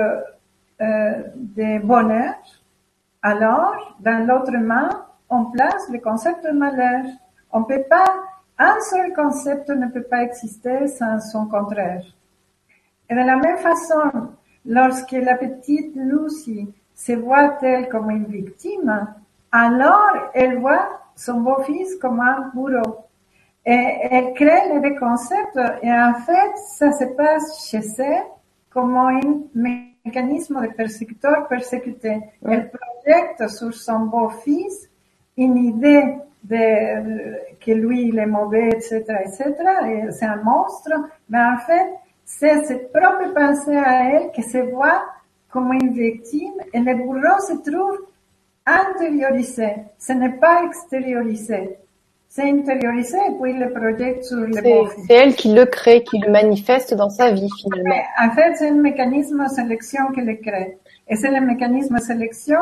euh, 0.80 1.24
de 1.36 1.84
bonheur, 1.84 2.36
alors, 3.24 3.98
dans 4.00 4.28
l'autre 4.28 4.56
main, 4.58 4.90
on 5.28 5.46
place 5.46 5.90
le 5.92 5.98
concept 5.98 6.46
de 6.46 6.52
malheur. 6.52 7.04
On 7.52 7.64
peut 7.64 7.84
pas, 7.90 8.06
un 8.60 8.80
seul 8.82 9.14
concept 9.14 9.70
ne 9.70 9.88
peut 9.88 10.04
pas 10.04 10.24
exister 10.24 10.88
sans 10.88 11.20
son 11.20 11.46
contraire. 11.46 12.04
Et 13.10 13.14
de 13.14 13.20
la 13.20 13.38
même 13.38 13.58
façon, 13.58 14.30
lorsque 14.66 15.12
la 15.12 15.36
petite 15.36 15.96
Lucie 15.96 16.68
se 16.94 17.14
voit 17.14 17.58
elle 17.62 17.88
comme 17.90 18.10
une 18.10 18.26
victime, 18.26 19.08
alors 19.52 20.32
elle 20.34 20.60
voit 20.60 20.90
son 21.16 21.42
beau-fils 21.42 21.96
comme 21.98 22.20
un 22.20 22.52
bourreau. 22.54 23.06
Et 23.66 23.98
elle 24.12 24.34
crée 24.34 24.80
les 24.82 24.96
concepts 24.96 25.60
et 25.82 25.92
en 25.92 26.14
fait, 26.16 26.58
ça 26.78 26.92
se 26.94 27.06
passe 27.16 27.68
chez 27.70 27.82
elle 28.00 28.24
comme 28.70 28.96
un 28.96 29.20
mécanisme 29.54 30.62
de 30.62 30.68
persécuteur 30.74 31.48
persécuté. 31.48 32.22
Elle 32.46 32.72
projette 32.72 33.50
sur 33.50 33.74
son 33.74 34.00
beau-fils 34.02 34.90
une 35.38 35.58
idée 35.58 36.16
de, 36.50 37.56
que 37.60 37.72
lui 37.72 38.10
il 38.10 38.20
est 38.20 38.26
mauvais, 38.26 38.70
etc., 38.70 39.04
etc., 39.26 39.54
et 39.88 40.12
c'est 40.12 40.26
un 40.26 40.42
monstre, 40.44 40.92
mais 41.30 41.40
en 41.40 41.58
fait, 41.58 41.90
c'est 42.26 42.66
ses 42.66 42.78
propres 42.94 43.34
pensées 43.34 43.78
à 43.78 44.10
elle 44.12 44.32
qui 44.32 44.44
se 44.44 44.58
voit 44.58 45.04
comme 45.50 45.72
une 45.74 45.94
victime 45.94 46.54
et 46.74 46.80
le 46.80 46.96
bourreau 46.96 47.40
se 47.40 47.70
trouve 47.70 47.98
intériorisé, 48.66 49.76
ce 49.98 50.14
n'est 50.14 50.38
pas 50.38 50.64
extériorisé 50.66 51.78
c'est 52.30 52.50
intériorisé 52.52 53.18
et 53.18 53.42
puis 53.42 53.52
il 53.52 53.60
le 53.60 53.72
projette 53.72 54.24
sur 54.24 54.38
le 54.38 54.54
C'est 54.54 55.14
elle 55.14 55.36
qui 55.36 55.54
le 55.54 55.66
crée, 55.66 56.04
qui 56.04 56.20
le 56.20 56.32
manifeste 56.32 56.94
dans 56.94 57.10
sa 57.10 57.32
vie 57.32 57.50
finalement. 57.60 57.96
En 58.20 58.30
fait, 58.32 58.56
c'est 58.56 58.70
un 58.70 58.76
mécanisme 58.76 59.44
de 59.44 59.50
sélection 59.50 60.12
qui 60.14 60.22
le 60.22 60.36
crée. 60.36 60.78
Et 61.08 61.16
c'est 61.16 61.32
le 61.32 61.42
mécanisme 61.44 61.96
de 61.96 62.02
sélection 62.02 62.60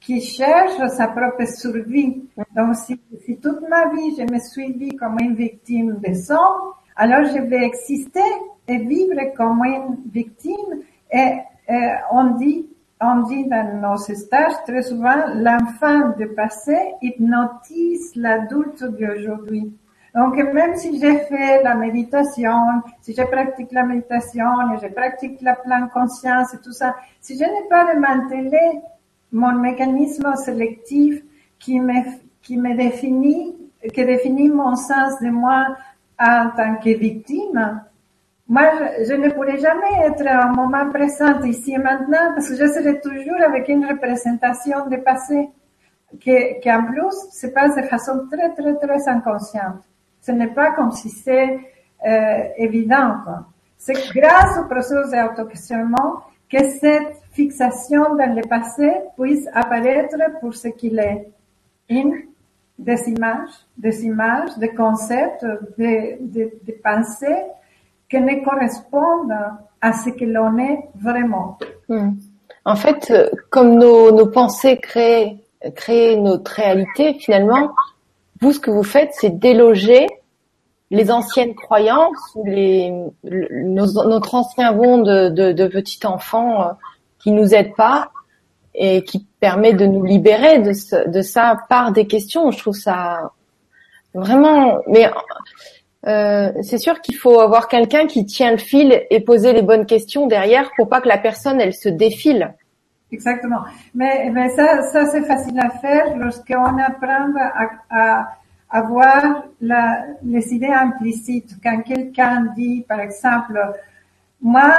qui 0.00 0.20
cherche 0.20 0.78
sa 0.96 1.08
propre 1.08 1.46
survie. 1.46 2.22
Donc, 2.56 2.74
si, 2.76 2.98
toute 3.42 3.68
ma 3.68 3.88
vie 3.90 4.16
je 4.16 4.32
me 4.32 4.38
suis 4.38 4.72
vue 4.72 4.96
comme 4.96 5.18
une 5.20 5.34
victime 5.34 5.98
des 5.98 6.30
hommes, 6.30 6.72
alors 6.96 7.24
je 7.24 7.40
vais 7.40 7.64
exister 7.64 8.20
et 8.66 8.78
vivre 8.78 9.20
comme 9.36 9.64
une 9.64 9.98
victime. 10.10 10.82
Et, 11.12 11.38
et 11.68 11.90
on 12.10 12.36
dit 12.36 12.66
on 13.00 13.22
dit 13.22 13.46
dans 13.46 13.80
nos 13.80 13.96
stages 13.96 14.52
très 14.66 14.82
souvent, 14.82 15.16
l'enfant 15.34 16.10
du 16.18 16.28
passé 16.28 16.76
hypnotise 17.00 18.14
l'adulte 18.14 18.84
d'aujourd'hui. 18.84 19.72
Donc, 20.14 20.36
même 20.36 20.76
si 20.76 21.00
j'ai 21.00 21.18
fait 21.18 21.62
la 21.62 21.76
méditation, 21.76 22.82
si 23.00 23.14
je 23.14 23.22
pratique 23.22 23.72
la 23.72 23.84
méditation 23.84 24.74
et 24.74 24.78
je 24.82 24.92
pratique 24.92 25.40
la 25.40 25.54
pleine 25.54 25.88
conscience 25.94 26.52
et 26.52 26.58
tout 26.58 26.72
ça, 26.72 26.96
si 27.20 27.38
je 27.38 27.44
n'ai 27.44 27.68
pas 27.70 27.92
démantelé 27.94 28.80
mon 29.32 29.52
mécanisme 29.52 30.34
sélectif 30.36 31.22
qui 31.58 31.80
me, 31.80 32.02
qui 32.42 32.56
me 32.56 32.76
définit, 32.76 33.56
qui 33.92 34.04
définit 34.04 34.48
mon 34.48 34.76
sens 34.76 35.20
de 35.20 35.30
moi 35.30 35.76
en 36.18 36.50
tant 36.56 36.76
que 36.76 36.90
victime, 36.90 37.82
moi, 38.50 38.64
je 39.08 39.14
ne 39.14 39.30
pourrais 39.30 39.58
jamais 39.58 40.06
être 40.06 40.26
un 40.26 40.52
moment 40.52 40.90
présent 40.90 41.40
ici 41.42 41.72
et 41.72 41.78
maintenant 41.78 42.32
parce 42.34 42.48
que 42.48 42.56
je 42.56 42.66
serai 42.66 43.00
toujours 43.00 43.40
avec 43.46 43.68
une 43.68 43.86
représentation 43.86 44.88
du 44.88 44.98
passé 44.98 45.50
qui, 46.20 46.34
qui 46.60 46.72
en 46.72 46.84
plus 46.84 47.14
se 47.30 47.46
passe 47.46 47.76
de 47.76 47.82
façon 47.82 48.26
très, 48.28 48.52
très, 48.54 48.74
très 48.74 49.08
inconsciente. 49.08 49.82
Ce 50.20 50.32
n'est 50.32 50.48
pas 50.52 50.72
comme 50.72 50.90
si 50.90 51.10
c'est 51.10 51.60
euh, 52.04 52.42
évident. 52.56 53.18
C'est 53.78 54.12
grâce 54.12 54.58
au 54.58 54.64
processus 54.66 55.12
d'auto-questionnement 55.12 56.24
que 56.50 56.70
cette 56.80 57.16
fixation 57.32 58.16
dans 58.16 58.34
le 58.34 58.42
passé 58.48 58.90
puisse 59.16 59.46
apparaître 59.54 60.16
pour 60.40 60.54
ce 60.54 60.68
qu'il 60.68 60.98
est, 60.98 61.28
une 61.88 62.14
des 62.78 63.08
images, 63.08 63.50
des 63.76 64.04
images, 64.04 64.56
des 64.58 64.74
concepts, 64.74 65.46
des, 65.78 66.80
pensées 66.82 67.42
qui 68.08 68.20
ne 68.20 68.44
correspondent 68.44 69.36
à 69.80 69.92
ce 69.92 70.10
que 70.10 70.24
l'on 70.24 70.58
est 70.58 70.88
vraiment. 70.94 71.58
Hmm. 71.88 72.12
En 72.64 72.76
fait, 72.76 73.10
euh, 73.10 73.30
comme 73.50 73.76
nos, 73.76 74.26
pensées 74.26 74.78
créent 74.78 75.36
notre 76.16 76.52
réalité, 76.52 77.14
finalement, 77.14 77.72
vous, 78.40 78.52
ce 78.52 78.60
que 78.60 78.70
vous 78.70 78.82
faites, 78.82 79.10
c'est 79.12 79.38
déloger 79.38 80.06
les 80.90 81.10
anciennes 81.10 81.54
croyances, 81.54 82.36
les, 82.44 82.92
notre 83.24 84.34
ancien 84.34 84.72
monde 84.72 85.06
de, 85.06 85.28
de, 85.28 85.52
de 85.52 85.66
petit 85.68 86.04
enfant 86.06 86.62
euh, 86.62 86.72
qui 87.20 87.30
nous 87.32 87.54
aide 87.54 87.74
pas 87.76 88.10
et 88.74 89.04
qui 89.04 89.26
permet 89.40 89.72
de 89.72 89.86
nous 89.86 90.04
libérer 90.04 90.58
de, 90.58 90.72
ce- 90.72 91.08
de 91.08 91.22
ça 91.22 91.58
par 91.68 91.92
des 91.92 92.06
questions. 92.06 92.50
Je 92.50 92.58
trouve 92.58 92.74
ça 92.74 93.30
vraiment. 94.14 94.78
Mais 94.88 95.10
euh, 96.06 96.50
c'est 96.62 96.78
sûr 96.78 97.00
qu'il 97.02 97.16
faut 97.16 97.40
avoir 97.40 97.68
quelqu'un 97.68 98.06
qui 98.06 98.24
tient 98.26 98.50
le 98.50 98.56
fil 98.56 99.04
et 99.10 99.20
poser 99.20 99.52
les 99.52 99.62
bonnes 99.62 99.86
questions 99.86 100.26
derrière 100.26 100.70
pour 100.76 100.88
pas 100.88 101.00
que 101.00 101.08
la 101.08 101.18
personne 101.18 101.60
elle 101.60 101.74
se 101.74 101.88
défile. 101.88 102.54
Exactement. 103.12 103.60
Mais, 103.94 104.30
mais 104.30 104.48
ça, 104.50 104.82
ça 104.92 105.06
c'est 105.06 105.24
facile 105.24 105.58
à 105.60 105.70
faire 105.70 106.16
lorsqu'on 106.16 106.78
apprend 106.78 107.28
à, 107.38 107.68
à, 107.90 108.28
à 108.70 108.82
voir 108.82 109.44
la, 109.60 110.04
les 110.22 110.54
idées 110.54 110.72
implicites. 110.72 111.56
Quand 111.62 111.82
quelqu'un 111.82 112.52
dit, 112.56 112.84
par 112.88 113.00
exemple, 113.00 113.60
moi, 114.40 114.74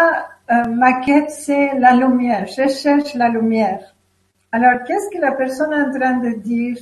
euh, 0.49 0.63
ma 0.69 0.93
quête, 1.01 1.30
c'est 1.30 1.77
la 1.77 1.93
lumière. 1.93 2.47
Je 2.47 2.67
cherche 2.69 3.13
la 3.15 3.30
lumière. 3.30 3.95
Alors, 4.51 4.84
qu'est-ce 4.86 5.10
que 5.10 5.21
la 5.21 5.34
personne 5.34 5.73
est 5.73 5.82
en 5.82 5.91
train 5.91 6.17
de 6.17 6.32
dire 6.32 6.77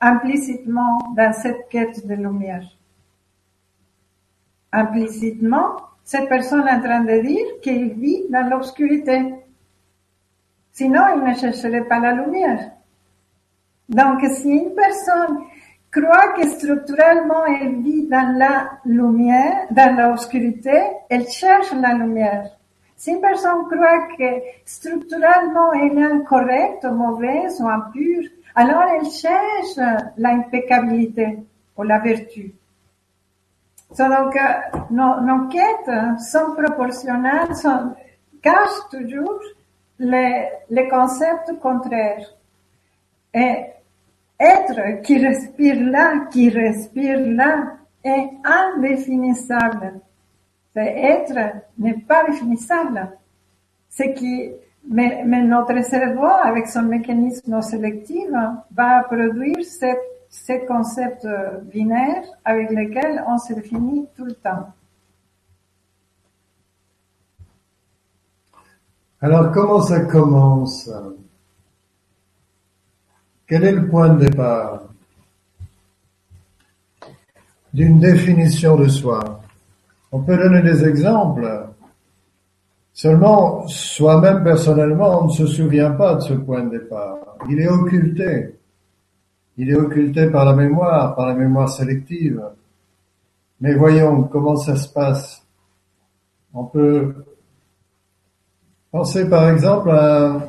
implicitement 0.00 0.98
dans 1.16 1.32
cette 1.32 1.68
quête 1.68 2.06
de 2.06 2.14
lumière? 2.14 2.64
Implicitement, 4.72 5.76
cette 6.04 6.28
personne 6.28 6.66
est 6.68 6.72
en 6.72 6.80
train 6.80 7.00
de 7.00 7.20
dire 7.20 7.46
qu'il 7.62 7.94
vit 7.94 8.24
dans 8.30 8.48
l'obscurité. 8.48 9.34
Sinon, 10.72 11.02
il 11.16 11.24
ne 11.24 11.34
chercherait 11.34 11.84
pas 11.84 11.98
la 11.98 12.12
lumière. 12.12 12.70
Donc, 13.88 14.20
si 14.24 14.50
une 14.50 14.74
personne 14.74 15.38
croit 15.98 16.32
que 16.36 16.46
structurellement 16.48 17.46
elle 17.46 17.80
vit 17.82 18.06
dans 18.06 18.36
la 18.36 18.70
lumière, 18.84 19.66
dans 19.70 19.96
l'obscurité, 19.96 20.78
elle 21.08 21.26
cherche 21.28 21.72
la 21.72 21.94
lumière. 21.94 22.50
Si 22.96 23.10
une 23.12 23.20
personne 23.20 23.64
croit 23.70 24.08
que 24.18 24.42
structurellement 24.64 25.72
elle 25.72 25.98
est 25.98 26.04
incorrecte, 26.04 26.84
mauvaise 26.84 27.60
ou 27.60 27.68
impure, 27.68 28.24
alors 28.54 28.84
elle 28.94 29.10
cherche 29.10 29.76
l'impeccabilité 30.16 31.38
ou 31.76 31.82
la 31.82 31.98
vertu. 31.98 32.52
Donc, 33.96 34.36
euh, 34.36 34.78
nos, 34.90 35.20
nos 35.20 35.48
quêtes 35.48 36.20
sont 36.20 36.52
proportionnelles, 36.56 37.54
sont, 37.54 37.94
cachent 38.42 38.88
toujours 38.90 39.40
les, 39.98 40.88
concepts 40.88 41.58
contraires. 41.60 42.26
Être 44.38 45.02
qui 45.02 45.18
respire 45.18 45.80
là, 45.90 46.26
qui 46.30 46.50
respire 46.50 47.20
là, 47.20 47.76
est 48.04 48.30
indéfinissable. 48.44 50.00
C'est 50.74 50.94
être 50.98 51.62
n'est 51.78 51.98
pas 52.00 52.24
définissable. 52.24 53.08
C'est 53.88 54.12
qui, 54.14 54.50
mais, 54.88 55.24
notre 55.24 55.82
cerveau, 55.82 56.26
avec 56.26 56.66
son 56.68 56.82
mécanisme 56.82 57.60
sélectif, 57.62 58.28
va 58.70 59.02
produire 59.04 59.64
ces 60.28 60.66
concepts 60.66 61.26
binaires 61.62 62.26
avec 62.44 62.70
lesquels 62.70 63.24
on 63.26 63.38
se 63.38 63.54
définit 63.54 64.06
tout 64.16 64.26
le 64.26 64.34
temps. 64.34 64.68
Alors 69.20 69.50
comment 69.50 69.80
ça 69.80 70.00
commence? 70.04 70.90
Quel 73.46 73.64
est 73.64 73.72
le 73.72 73.88
point 73.88 74.08
de 74.14 74.26
départ 74.26 74.82
d'une 77.72 78.00
définition 78.00 78.76
de 78.76 78.88
soi? 78.88 79.40
On 80.10 80.20
peut 80.22 80.36
donner 80.36 80.62
des 80.62 80.84
exemples. 80.84 81.68
Seulement, 82.92 83.66
soi-même 83.68 84.42
personnellement, 84.42 85.22
on 85.22 85.26
ne 85.26 85.32
se 85.32 85.46
souvient 85.46 85.92
pas 85.92 86.14
de 86.14 86.20
ce 86.20 86.32
point 86.32 86.64
de 86.64 86.78
départ. 86.78 87.18
Il 87.48 87.60
est 87.60 87.68
occulté. 87.68 88.54
Il 89.58 89.70
est 89.70 89.76
occulté 89.76 90.28
par 90.30 90.44
la 90.44 90.54
mémoire, 90.54 91.14
par 91.14 91.26
la 91.26 91.34
mémoire 91.34 91.68
sélective. 91.68 92.42
Mais 93.60 93.74
voyons 93.74 94.24
comment 94.24 94.56
ça 94.56 94.76
se 94.76 94.88
passe. 94.88 95.42
On 96.52 96.64
peut 96.64 97.14
Pensez 98.96 99.28
par 99.28 99.50
exemple 99.50 99.90
à 99.90 100.40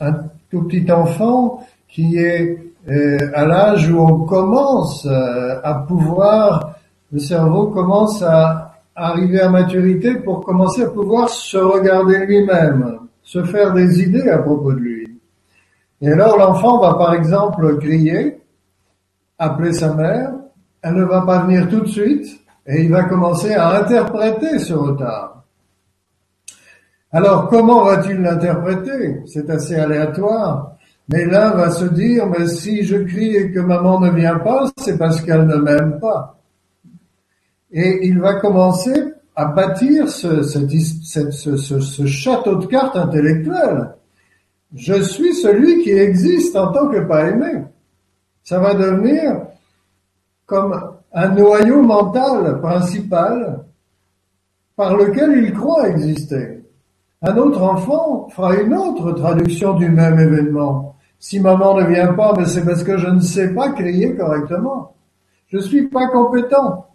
un 0.00 0.12
tout 0.50 0.62
petit 0.62 0.90
enfant 0.90 1.66
qui 1.90 2.16
est 2.16 2.58
euh, 2.88 3.18
à 3.34 3.44
l'âge 3.44 3.90
où 3.90 3.98
on 4.00 4.24
commence 4.24 5.06
euh, 5.06 5.60
à 5.62 5.74
pouvoir, 5.74 6.74
le 7.12 7.18
cerveau 7.18 7.68
commence 7.68 8.22
à 8.22 8.74
arriver 8.94 9.40
à 9.40 9.48
maturité 9.48 10.14
pour 10.16 10.44
commencer 10.44 10.84
à 10.84 10.90
pouvoir 10.90 11.28
se 11.28 11.58
regarder 11.58 12.18
lui-même, 12.26 13.00
se 13.22 13.42
faire 13.44 13.72
des 13.72 14.02
idées 14.02 14.28
à 14.28 14.38
propos 14.38 14.72
de 14.72 14.78
lui. 14.78 15.20
Et 16.00 16.10
alors 16.10 16.38
l'enfant 16.38 16.78
va 16.78 16.94
par 16.94 17.14
exemple 17.14 17.78
crier, 17.78 18.40
appeler 19.38 19.72
sa 19.72 19.94
mère, 19.94 20.32
elle 20.82 20.94
ne 20.94 21.04
va 21.04 21.22
pas 21.22 21.40
venir 21.40 21.68
tout 21.68 21.80
de 21.80 21.88
suite 21.88 22.40
et 22.66 22.82
il 22.82 22.90
va 22.90 23.04
commencer 23.04 23.54
à 23.54 23.80
interpréter 23.80 24.58
ce 24.58 24.72
retard. 24.72 25.44
Alors, 27.12 27.48
comment 27.48 27.84
va-t-il 27.84 28.20
l'interpréter? 28.20 29.22
C'est 29.26 29.50
assez 29.50 29.74
aléatoire. 29.74 30.76
Mais 31.12 31.24
l'un 31.24 31.50
va 31.50 31.70
se 31.70 31.86
dire, 31.86 32.26
mais 32.26 32.46
si 32.46 32.84
je 32.84 32.96
crie 32.98 33.34
et 33.34 33.50
que 33.50 33.58
maman 33.58 33.98
ne 33.98 34.10
vient 34.10 34.38
pas, 34.38 34.70
c'est 34.78 34.96
parce 34.96 35.20
qu'elle 35.20 35.46
ne 35.46 35.56
m'aime 35.56 35.98
pas. 35.98 36.38
Et 37.72 38.06
il 38.06 38.20
va 38.20 38.34
commencer 38.34 38.94
à 39.34 39.46
bâtir 39.46 40.08
ce, 40.08 40.42
château 42.06 42.56
de 42.56 42.66
cartes 42.66 42.96
intellectuel. 42.96 43.94
Je 44.74 45.02
suis 45.02 45.34
celui 45.34 45.82
qui 45.82 45.90
existe 45.90 46.54
en 46.54 46.72
tant 46.72 46.88
que 46.88 47.00
pas 47.00 47.28
aimé. 47.28 47.64
Ça 48.44 48.60
va 48.60 48.74
devenir 48.74 49.46
comme 50.46 50.80
un 51.12 51.28
noyau 51.28 51.82
mental 51.82 52.60
principal 52.60 53.64
par 54.76 54.96
lequel 54.96 55.42
il 55.44 55.52
croit 55.54 55.88
exister. 55.88 56.62
Un 57.22 57.36
autre 57.36 57.62
enfant 57.62 58.28
fera 58.28 58.54
une 58.54 58.74
autre 58.74 59.12
traduction 59.12 59.74
du 59.74 59.88
même 59.88 60.18
événement. 60.18 60.96
Si 61.20 61.38
maman 61.38 61.74
ne 61.74 61.84
vient 61.84 62.14
pas, 62.14 62.34
mais 62.36 62.46
c'est 62.46 62.64
parce 62.64 62.82
que 62.82 62.96
je 62.96 63.06
ne 63.06 63.20
sais 63.20 63.54
pas 63.54 63.70
crier 63.70 64.16
correctement. 64.16 64.94
Je 65.48 65.58
suis 65.58 65.86
pas 65.86 66.08
compétent. 66.08 66.86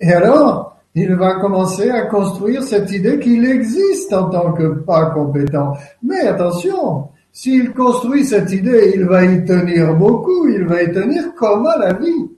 Et 0.00 0.10
alors, 0.10 0.76
il 0.94 1.14
va 1.14 1.34
commencer 1.34 1.90
à 1.90 2.06
construire 2.06 2.62
cette 2.62 2.90
idée 2.90 3.18
qu'il 3.20 3.44
existe 3.44 4.12
en 4.12 4.30
tant 4.30 4.52
que 4.52 4.80
pas 4.80 5.10
compétent. 5.10 5.76
Mais 6.02 6.20
attention, 6.20 7.08
s'il 7.30 7.72
construit 7.74 8.24
cette 8.24 8.50
idée, 8.52 8.92
il 8.94 9.04
va 9.04 9.24
y 9.24 9.44
tenir 9.44 9.94
beaucoup, 9.94 10.48
il 10.48 10.64
va 10.64 10.82
y 10.82 10.92
tenir 10.92 11.34
comme 11.34 11.66
à 11.66 11.76
la 11.76 11.92
vie. 11.92 12.30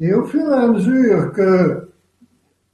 Et 0.00 0.12
au 0.12 0.24
fur 0.24 0.50
et 0.50 0.54
à 0.54 0.66
mesure 0.66 1.32
que 1.32 1.88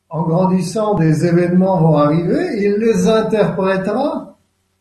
en 0.08 0.22
grandissant, 0.24 0.94
des 0.94 1.24
événements 1.24 1.80
vont 1.80 1.96
arriver, 1.96 2.64
il 2.64 2.78
les 2.80 3.06
interprétera, 3.06 4.29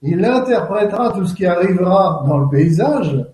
il 0.02 0.24
interprétera 0.24 1.12
tout 1.12 1.26
ce 1.26 1.34
qui 1.34 1.46
arrivera 1.46 2.24
dans 2.28 2.38
le 2.40 2.50
paysage, 2.50 3.26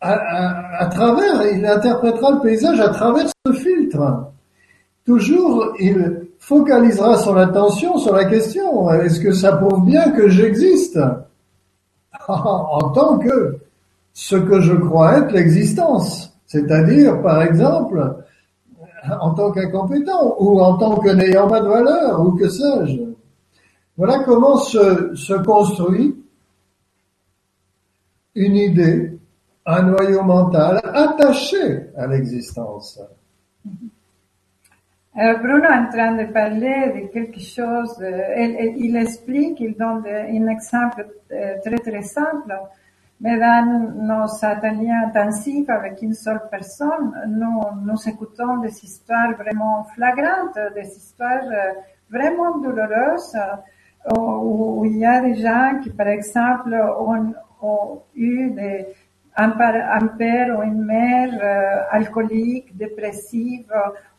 à, 0.00 0.86
travers, 0.86 1.46
il 1.52 1.64
interprétera 1.64 2.32
le 2.32 2.40
paysage 2.40 2.80
à 2.80 2.90
travers 2.90 3.26
ce 3.46 3.52
filtre. 3.52 4.30
Toujours, 5.04 5.74
il 5.80 6.28
focalisera 6.38 7.16
son 7.16 7.36
attention 7.36 7.96
sur 7.98 8.14
la 8.14 8.26
question, 8.26 8.90
est-ce 8.90 9.20
que 9.20 9.32
ça 9.32 9.56
prouve 9.56 9.84
bien 9.84 10.10
que 10.10 10.28
j'existe? 10.28 10.98
En 12.28 12.90
tant 12.90 13.18
que 13.18 13.58
ce 14.12 14.34
que 14.36 14.60
je 14.60 14.74
crois 14.74 15.18
être 15.18 15.32
l'existence 15.32 16.34
C'est-à-dire, 16.46 17.22
par 17.22 17.42
exemple, 17.42 18.16
en 19.20 19.34
tant 19.34 19.52
qu'incompétent 19.52 20.36
ou 20.40 20.60
en 20.60 20.76
tant 20.76 20.96
que 20.96 21.10
n'ayant 21.10 21.46
pas 21.46 21.60
de 21.60 21.68
valeur 21.68 22.20
ou 22.20 22.32
que 22.32 22.48
sais-je. 22.48 23.15
Voilà 23.96 24.20
comment 24.24 24.56
se, 24.56 25.42
construit 25.42 26.14
une 28.34 28.56
idée, 28.56 29.18
un 29.64 29.82
noyau 29.82 30.22
mental 30.22 30.80
attaché 30.84 31.90
à 31.96 32.06
l'existence. 32.06 33.00
Alors 35.14 35.38
Bruno 35.40 35.64
est 35.64 35.78
en 35.78 35.88
train 35.88 36.14
de 36.14 36.30
parler 36.30 36.92
de 36.94 37.12
quelque 37.12 37.40
chose, 37.40 37.96
euh, 38.02 38.74
il, 38.76 38.94
explique, 38.96 39.60
il 39.60 39.74
donne 39.74 40.04
un 40.06 40.48
exemple 40.48 41.06
euh, 41.32 41.54
très 41.64 41.78
très 41.78 42.02
simple 42.02 42.52
mais 43.20 43.38
dans 43.38 43.94
nos 43.94 44.44
ateliers 44.44 44.90
intensifs 44.90 45.68
avec 45.70 46.02
une 46.02 46.12
seule 46.12 46.42
personne, 46.50 47.14
nous, 47.28 47.60
nous 47.82 48.08
écoutons 48.08 48.58
des 48.58 48.84
histoires 48.84 49.32
vraiment 49.38 49.84
flagrantes, 49.94 50.58
des 50.74 50.86
histoires 50.96 51.44
euh, 51.50 51.72
vraiment 52.10 52.58
douloureuses, 52.58 53.34
euh, 53.34 53.56
où, 54.14 54.84
il 54.84 54.98
y 54.98 55.04
a 55.04 55.20
des 55.20 55.34
gens 55.34 55.78
qui, 55.82 55.90
par 55.90 56.08
exemple, 56.08 56.74
ont, 56.98 58.02
eu 58.14 58.52
un, 59.36 59.50
père 59.50 60.58
ou 60.58 60.62
une 60.62 60.84
mère 60.84 61.30
euh, 61.42 61.82
alcoolique, 61.90 62.76
dépressive, 62.76 63.72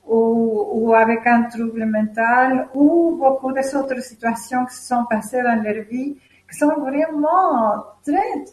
ou, 0.06 0.68
ou, 0.74 0.94
avec 0.94 1.26
un 1.28 1.44
trouble 1.44 1.86
mental, 1.86 2.68
ou 2.74 3.18
beaucoup 3.18 3.52
d'autres 3.52 4.02
situations 4.02 4.66
qui 4.66 4.76
se 4.76 4.88
sont 4.88 5.06
passées 5.10 5.42
dans 5.42 5.62
leur 5.62 5.84
vie, 5.86 6.18
qui 6.50 6.58
sont 6.58 6.76
vraiment 6.80 7.84
très, 8.04 8.46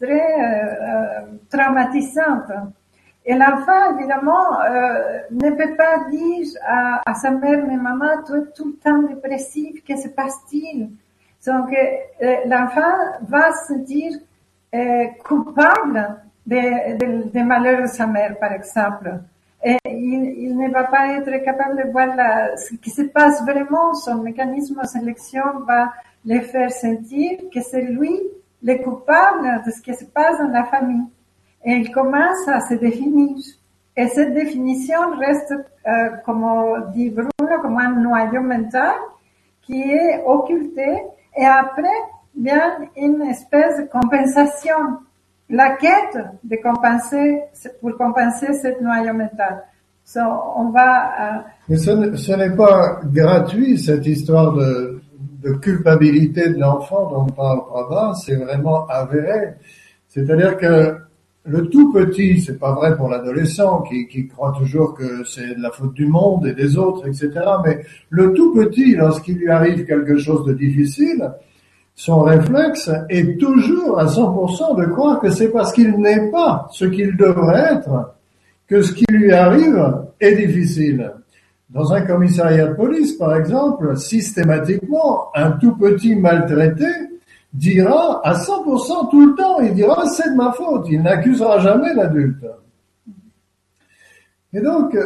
très 0.00 0.40
euh, 0.40 1.20
traumatisantes. 1.50 2.52
Et 3.24 3.34
l'enfant, 3.34 3.96
évidemment, 3.96 4.60
euh, 4.62 5.20
ne 5.30 5.50
peut 5.50 5.76
pas 5.76 6.08
dire 6.10 6.46
à, 6.66 7.02
à, 7.08 7.14
sa 7.14 7.30
mère, 7.30 7.64
mais 7.66 7.76
maman, 7.76 8.22
tu 8.26 8.32
es 8.32 8.52
tout 8.54 8.66
le 8.66 8.74
temps 8.74 9.02
dépressif, 9.02 9.84
que 9.84 9.96
se 9.96 10.08
passe-t-il? 10.08 10.90
Donc, 11.46 11.72
euh, 11.72 12.36
l'enfant 12.46 12.94
va 13.22 13.52
se 13.52 13.74
sentir 13.74 14.12
euh, 14.74 15.04
coupable 15.24 16.16
des 16.46 16.96
de, 16.98 17.30
de 17.30 17.44
malheurs 17.44 17.82
de 17.82 17.86
sa 17.86 18.06
mère, 18.06 18.38
par 18.40 18.52
exemple. 18.52 19.12
Et 19.64 19.76
il, 19.84 20.24
il, 20.38 20.58
ne 20.58 20.70
va 20.70 20.84
pas 20.84 21.06
être 21.12 21.44
capable 21.44 21.84
de 21.84 21.90
voir 21.92 22.16
la, 22.16 22.56
ce 22.56 22.74
qui 22.74 22.90
se 22.90 23.02
passe 23.02 23.42
vraiment. 23.44 23.94
Son 23.94 24.16
mécanisme 24.16 24.80
de 24.80 24.86
sélection 24.86 25.60
va 25.66 25.92
le 26.24 26.40
faire 26.40 26.72
sentir 26.72 27.38
que 27.52 27.60
c'est 27.60 27.82
lui 27.82 28.20
le 28.62 28.74
coupable 28.82 29.62
de 29.64 29.70
ce 29.70 29.80
qui 29.80 29.94
se 29.94 30.04
passe 30.06 30.38
dans 30.38 30.48
la 30.48 30.64
famille. 30.64 31.06
Il 31.64 31.90
commence 31.92 32.48
à 32.48 32.60
se 32.60 32.74
définir. 32.74 33.36
Et 33.96 34.08
cette 34.08 34.34
définition 34.34 34.98
reste, 35.18 35.52
euh, 35.86 35.90
comme 36.24 36.44
dit 36.94 37.10
Bruno, 37.10 37.30
comme 37.60 37.78
un 37.78 37.92
noyau 37.92 38.42
mental 38.42 38.94
qui 39.62 39.80
est 39.80 40.22
occulté. 40.26 41.02
Et 41.36 41.44
après 41.44 41.88
vient 42.36 42.78
une 42.96 43.22
espèce 43.22 43.78
de 43.78 43.86
compensation 43.88 44.74
la 45.52 45.76
quête 45.76 46.18
de 46.42 46.56
compenser, 46.62 47.42
pour 47.80 47.96
compenser 47.96 48.52
cette 48.54 48.80
noyau 48.80 49.12
mental. 49.12 49.64
So, 50.04 50.20
on 50.56 50.70
va. 50.70 51.44
Mais 51.68 51.76
ce 51.76 52.32
n'est 52.32 52.56
pas 52.56 53.00
gratuit 53.04 53.78
cette 53.78 54.06
histoire 54.06 54.52
de, 54.54 55.00
culpabilité 55.60 56.50
de 56.50 56.58
l'enfant 56.58 57.10
dont 57.10 57.26
parle 57.26 57.66
Prabha, 57.66 58.14
c'est 58.14 58.36
vraiment 58.36 58.86
avéré. 58.86 59.54
C'est-à-dire 60.08 60.56
que 60.56 60.96
le 61.44 61.68
tout 61.68 61.92
petit, 61.92 62.40
c'est 62.40 62.58
pas 62.58 62.72
vrai 62.72 62.96
pour 62.96 63.08
l'adolescent 63.08 63.82
qui, 63.82 64.06
qui 64.06 64.28
croit 64.28 64.54
toujours 64.56 64.94
que 64.94 65.24
c'est 65.24 65.56
de 65.56 65.60
la 65.60 65.70
faute 65.70 65.94
du 65.94 66.06
monde 66.06 66.46
et 66.46 66.54
des 66.54 66.78
autres, 66.78 67.06
etc. 67.06 67.30
Mais 67.64 67.84
le 68.10 68.32
tout 68.32 68.54
petit, 68.54 68.94
lorsqu'il 68.94 69.38
lui 69.38 69.50
arrive 69.50 69.84
quelque 69.84 70.18
chose 70.18 70.46
de 70.46 70.52
difficile, 70.52 71.32
son 71.94 72.20
réflexe 72.20 72.90
est 73.10 73.38
toujours 73.38 73.98
à 73.98 74.06
100% 74.06 74.80
de 74.80 74.86
croire 74.86 75.20
que 75.20 75.30
c'est 75.30 75.50
parce 75.50 75.72
qu'il 75.72 75.90
n'est 75.98 76.30
pas 76.30 76.68
ce 76.70 76.84
qu'il 76.84 77.16
devrait 77.16 77.74
être 77.74 78.14
que 78.68 78.80
ce 78.80 78.92
qui 78.92 79.04
lui 79.10 79.32
arrive 79.32 80.04
est 80.20 80.36
difficile. 80.36 81.12
Dans 81.68 81.92
un 81.92 82.02
commissariat 82.02 82.68
de 82.68 82.74
police, 82.74 83.12
par 83.12 83.34
exemple, 83.34 83.96
systématiquement, 83.96 85.28
un 85.34 85.52
tout 85.52 85.76
petit 85.76 86.14
maltraité 86.14 86.86
dira 87.52 88.20
à 88.24 88.34
100% 88.34 89.10
tout 89.10 89.26
le 89.26 89.34
temps, 89.34 89.60
il 89.60 89.74
dira 89.74 90.06
c'est 90.06 90.30
de 90.30 90.36
ma 90.36 90.52
faute, 90.52 90.86
il 90.90 91.02
n'accusera 91.02 91.58
jamais 91.58 91.92
l'adulte. 91.94 92.46
Et 94.54 94.60
donc, 94.60 94.96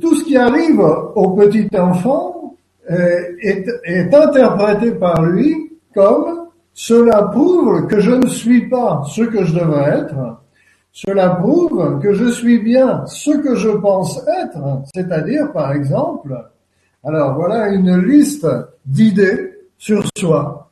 tout 0.00 0.14
ce 0.14 0.24
qui 0.24 0.36
arrive 0.36 0.80
au 0.80 1.30
petit 1.30 1.68
enfant 1.78 2.56
euh, 2.90 3.20
est 3.42 4.14
interprété 4.14 4.92
par 4.92 5.22
lui 5.22 5.72
comme 5.94 6.46
cela 6.72 7.22
prouve 7.24 7.86
que 7.86 8.00
je 8.00 8.12
ne 8.12 8.26
suis 8.26 8.68
pas 8.68 9.02
ce 9.08 9.22
que 9.22 9.44
je 9.44 9.54
devrais 9.54 9.98
être, 10.00 10.40
cela 10.92 11.30
prouve 11.30 11.98
que 12.00 12.12
je 12.12 12.30
suis 12.30 12.58
bien 12.58 13.04
ce 13.06 13.30
que 13.30 13.54
je 13.54 13.70
pense 13.70 14.22
être, 14.42 14.82
c'est-à-dire 14.94 15.52
par 15.52 15.72
exemple, 15.72 16.38
alors 17.04 17.34
voilà 17.34 17.68
une 17.68 17.96
liste 17.98 18.46
d'idées 18.84 19.52
sur 19.78 20.04
soi 20.16 20.65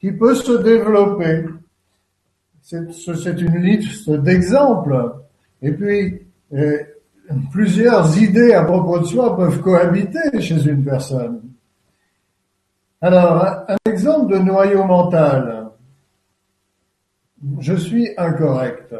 qui 0.00 0.12
peut 0.12 0.34
se 0.34 0.52
développer. 0.62 1.44
C'est 2.62 3.40
une 3.40 3.58
liste 3.58 4.10
d'exemples. 4.10 5.14
Et 5.62 5.72
puis, 5.72 6.26
euh, 6.54 6.78
plusieurs 7.52 8.16
idées 8.18 8.54
à 8.54 8.64
propos 8.64 8.98
de 9.00 9.04
soi 9.04 9.36
peuvent 9.36 9.60
cohabiter 9.60 10.40
chez 10.40 10.62
une 10.66 10.84
personne. 10.84 11.42
Alors, 13.00 13.64
un 13.68 13.76
exemple 13.90 14.32
de 14.32 14.38
noyau 14.38 14.84
mental. 14.84 15.68
Je 17.58 17.74
suis 17.74 18.08
incorrect. 18.16 18.94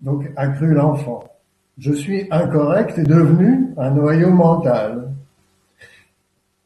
Donc, 0.00 0.30
accru 0.36 0.74
l'enfant. 0.74 1.24
Je 1.78 1.92
suis 1.92 2.26
incorrect 2.30 2.98
est 2.98 3.04
devenu 3.04 3.74
un 3.76 3.90
noyau 3.90 4.30
mental. 4.30 5.12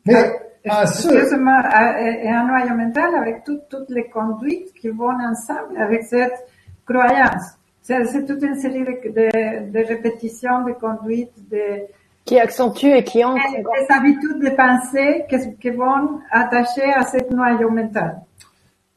Mais 0.07 0.39
à 0.68 0.86
ce... 0.86 1.08
Et 1.08 2.28
un 2.28 2.46
noyau 2.46 2.74
mental 2.74 3.14
avec 3.14 3.44
toutes 3.44 3.90
les 3.90 4.08
conduites 4.08 4.72
qui 4.80 4.88
vont 4.88 5.11
ensemble 5.11 5.76
avec 5.78 6.02
cette 6.04 6.46
croyance. 6.84 7.56
C'est 7.82 8.26
toute 8.26 8.42
une 8.42 8.56
série 8.56 8.84
de, 8.84 8.92
de, 9.11 9.72
de 9.72 9.86
répétitions, 9.86 10.64
de 10.64 10.72
conduites, 10.72 11.32
de, 11.50 11.86
qui 12.24 12.38
accentue 12.38 12.86
et 12.86 13.02
qui 13.02 13.24
entre. 13.24 13.40
Des 13.56 13.92
habitudes 13.94 14.40
de 14.40 14.50
pensée 14.50 15.24
qui, 15.61 15.70
vont 15.70 16.20
attacher 16.30 16.92
à 16.94 17.02
cette 17.02 17.30
noyau 17.30 17.70
mental. 17.70 18.20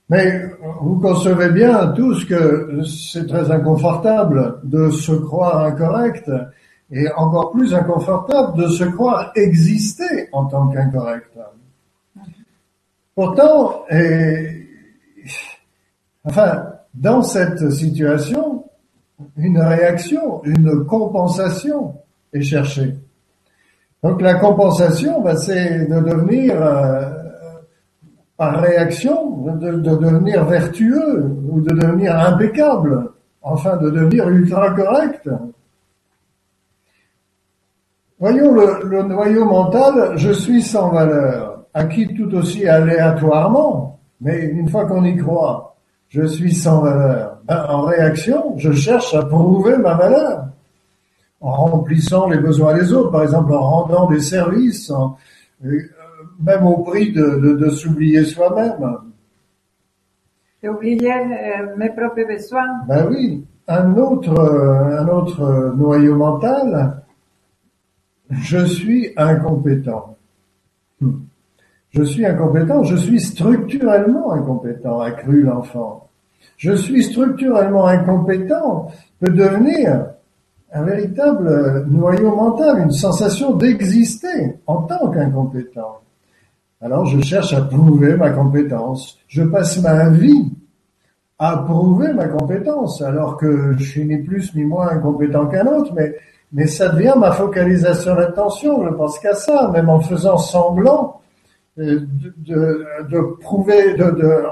Mais 0.10 0.44
vous 0.82 1.00
concevez 1.00 1.50
bien 1.50 1.94
tous 1.96 2.26
que 2.26 2.82
c'est 2.84 3.26
très 3.26 3.50
inconfortable 3.50 4.60
de 4.64 4.90
se 4.90 5.14
croire 5.14 5.66
incorrect 5.66 6.30
et 6.94 7.12
encore 7.14 7.52
plus 7.52 7.74
inconfortable 7.74 8.62
de 8.62 8.68
se 8.68 8.84
croire 8.84 9.32
exister 9.36 10.30
en 10.32 10.46
tant 10.46 10.68
qu'incorrect. 10.68 11.38
Pourtant, 13.16 13.84
et, 13.90 14.68
enfin, 16.24 16.66
dans 16.94 17.24
cette 17.24 17.72
situation, 17.72 18.66
une 19.38 19.60
réaction, 19.60 20.44
une 20.44 20.86
compensation 20.86 21.96
est 22.32 22.42
cherchée. 22.42 22.96
Donc 24.04 24.22
la 24.22 24.36
compensation, 24.36 25.22
ben, 25.22 25.36
c'est 25.36 25.86
de 25.86 26.00
devenir, 26.00 26.62
euh, 26.62 27.10
par 28.38 28.62
réaction, 28.62 29.38
de, 29.56 29.78
de, 29.78 29.96
devenir 29.96 30.46
vertueux 30.46 31.26
ou 31.50 31.62
de 31.62 31.74
devenir 31.74 32.16
impeccable, 32.20 33.10
enfin 33.42 33.78
de 33.78 33.90
devenir 33.90 34.30
ultra 34.30 34.72
correct. 34.72 35.28
Voyons 38.24 38.54
le, 38.54 38.88
le 38.88 39.04
noyau 39.04 39.44
mental, 39.44 40.14
je 40.16 40.32
suis 40.32 40.62
sans 40.62 40.92
valeur, 40.92 41.66
acquis 41.74 42.08
tout 42.16 42.34
aussi 42.34 42.66
aléatoirement, 42.66 44.00
mais 44.22 44.46
une 44.46 44.70
fois 44.70 44.86
qu'on 44.86 45.04
y 45.04 45.18
croit, 45.18 45.76
je 46.08 46.26
suis 46.28 46.56
sans 46.56 46.80
valeur. 46.80 47.40
Ben, 47.44 47.66
en 47.68 47.82
réaction, 47.82 48.54
je 48.56 48.72
cherche 48.72 49.14
à 49.14 49.24
prouver 49.24 49.76
ma 49.76 49.96
valeur 49.96 50.46
en 51.42 51.52
remplissant 51.52 52.30
les 52.30 52.38
besoins 52.38 52.74
des 52.76 52.94
autres, 52.94 53.12
par 53.12 53.24
exemple 53.24 53.52
en 53.52 53.60
rendant 53.60 54.08
des 54.08 54.22
services, 54.22 54.90
euh, 55.66 55.80
même 56.42 56.66
au 56.66 56.78
prix 56.78 57.12
de, 57.12 57.58
de, 57.60 57.70
s'oublier 57.72 58.24
soi-même. 58.24 59.00
Oublier 60.64 61.12
euh, 61.12 61.76
mes 61.76 61.90
propres 61.90 62.26
besoins. 62.26 62.86
Ben 62.88 63.06
oui, 63.10 63.46
un 63.68 63.98
autre, 63.98 64.40
euh, 64.40 65.02
un 65.02 65.10
autre 65.10 65.74
noyau 65.76 66.16
mental, 66.16 67.03
je 68.42 68.66
suis 68.66 69.14
incompétent. 69.18 70.18
Hmm. 71.02 71.20
Je 71.92 72.04
suis 72.04 72.26
incompétent, 72.26 72.84
je 72.84 72.96
suis 72.96 73.22
structurellement 73.22 74.32
incompétent, 74.34 75.00
a 75.00 75.12
cru 75.12 75.44
l'enfant. 75.44 76.10
Je 76.58 76.74
suis 76.74 77.04
structurellement 77.04 77.88
incompétent 77.88 78.92
peut 79.20 79.32
devenir 79.32 80.06
un 80.74 80.84
véritable 80.84 81.86
noyau 81.88 82.36
mental, 82.36 82.82
une 82.82 82.92
sensation 82.92 83.56
d'exister 83.56 84.58
en 84.66 84.82
tant 84.84 85.12
qu'incompétent. 85.12 86.00
Alors 86.82 87.06
je 87.06 87.22
cherche 87.22 87.54
à 87.54 87.62
prouver 87.62 88.16
ma 88.16 88.32
compétence. 88.32 89.20
Je 89.28 89.44
passe 89.44 89.82
ma 89.82 90.10
vie 90.10 90.52
à 91.40 91.58
prouver 91.58 92.14
ma 92.14 92.28
compétence, 92.28 93.02
alors 93.02 93.38
que 93.38 93.74
je 93.78 93.84
suis 93.84 94.06
ni 94.06 94.18
plus 94.18 94.54
ni 94.56 94.64
moins 94.64 94.90
incompétent 94.90 95.48
qu'un 95.48 95.68
autre, 95.68 95.94
mais, 95.94 96.16
mais 96.54 96.68
ça 96.68 96.90
devient 96.90 97.16
ma 97.18 97.32
focalisation 97.32 98.16
d'attention. 98.16 98.86
Je 98.86 98.94
pense 98.94 99.20
qu'à 99.20 99.34
ça, 99.34 99.70
même 99.74 99.90
en 99.90 100.00
faisant 100.00 100.38
semblant 100.38 101.20
de, 101.76 102.08
de, 103.10 103.38
prouver, 103.42 103.96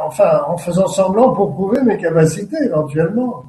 enfin, 0.03 0.41
en 0.47 0.57
faisant 0.57 0.87
semblant 0.87 1.33
pour 1.33 1.53
prouver 1.53 1.81
mes 1.83 1.97
capacités 1.97 2.57
éventuellement. 2.65 3.45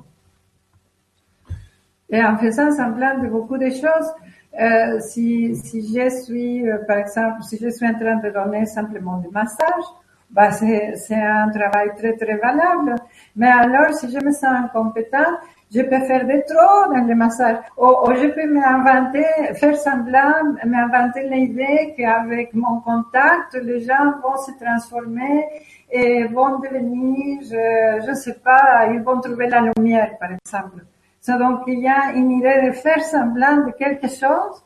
Et 2.10 2.22
en 2.22 2.36
faisant 2.36 2.70
semblant 2.70 3.18
de 3.18 3.28
beaucoup 3.28 3.56
de 3.56 3.70
choses, 3.70 4.12
euh, 4.60 5.00
si, 5.00 5.56
si 5.56 5.80
je 5.80 6.10
suis, 6.22 6.68
euh, 6.68 6.76
par 6.86 6.98
exemple, 6.98 7.42
si 7.42 7.56
je 7.56 7.70
suis 7.70 7.86
en 7.86 7.94
train 7.94 8.16
de 8.16 8.28
donner 8.28 8.66
simplement 8.66 9.16
du 9.16 9.28
massage, 9.28 9.84
bah 10.30 10.50
c'est 10.50 11.14
un 11.14 11.48
travail 11.50 11.90
très 11.96 12.14
très 12.16 12.36
valable. 12.36 12.94
Mais 13.36 13.48
alors, 13.48 13.94
si 13.94 14.10
je 14.10 14.22
me 14.22 14.30
sens 14.30 14.44
incompétent, 14.44 15.38
je 15.74 15.80
peux 15.82 16.00
faire 16.00 16.26
des 16.26 16.42
trop 16.44 16.92
dans 16.92 17.06
le 17.06 17.14
massage. 17.14 17.56
Ou, 17.78 18.12
je 18.14 18.28
peux 18.28 18.46
m'inventer, 18.46 19.24
faire 19.54 19.76
semblant, 19.76 20.54
m'inventer 20.64 21.28
l'idée 21.28 21.94
qu'avec 21.96 22.52
mon 22.52 22.80
contact, 22.80 23.54
les 23.54 23.80
gens 23.80 24.20
vont 24.22 24.36
se 24.36 24.52
transformer 24.62 25.46
et 25.90 26.24
vont 26.24 26.58
devenir, 26.58 27.40
je 27.42 28.10
ne 28.10 28.14
sais 28.14 28.34
pas, 28.34 28.86
ils 28.92 29.00
vont 29.00 29.20
trouver 29.20 29.48
la 29.48 29.62
lumière, 29.74 30.18
par 30.18 30.30
exemple. 30.32 30.84
Donc, 31.26 31.62
il 31.66 31.80
y 31.80 31.88
a 31.88 32.12
une 32.12 32.30
idée 32.32 32.66
de 32.66 32.72
faire 32.72 33.02
semblant 33.02 33.64
de 33.64 33.70
quelque 33.72 34.08
chose 34.08 34.62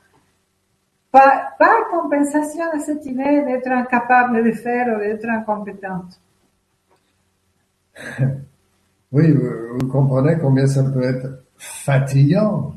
par, 1.12 1.56
par 1.58 1.88
compensation 1.90 2.64
à 2.72 2.78
cette 2.80 3.06
idée 3.06 3.42
d'être 3.42 3.70
incapable 3.70 4.42
de 4.42 4.52
faire 4.52 4.96
ou 4.96 4.98
d'être 4.98 5.28
incompétente. 5.28 6.20
Oui, 9.12 9.32
vous, 9.32 9.86
comprenez 9.88 10.36
combien 10.38 10.66
ça 10.66 10.82
peut 10.82 11.02
être 11.02 11.44
fatigant 11.56 12.74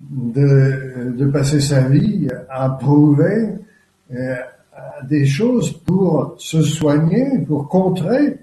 de, 0.00 1.12
de 1.16 1.26
passer 1.26 1.60
sa 1.60 1.82
vie 1.82 2.28
à 2.48 2.70
prouver 2.70 3.50
euh, 4.14 4.34
des 5.08 5.26
choses 5.26 5.72
pour 5.72 6.34
se 6.38 6.62
soigner, 6.62 7.40
pour 7.46 7.68
contrer 7.68 8.38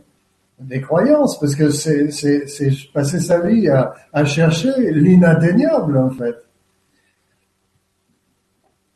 des 0.60 0.80
croyances, 0.80 1.40
parce 1.40 1.56
que 1.56 1.70
c'est, 1.72 2.12
c'est, 2.12 2.48
c'est 2.48 2.72
passer 2.94 3.20
sa 3.20 3.40
vie 3.40 3.68
à, 3.68 3.94
à 4.14 4.26
chercher 4.26 4.92
l'inatteignable 4.92 5.98
en 5.98 6.12
fait. 6.12 6.36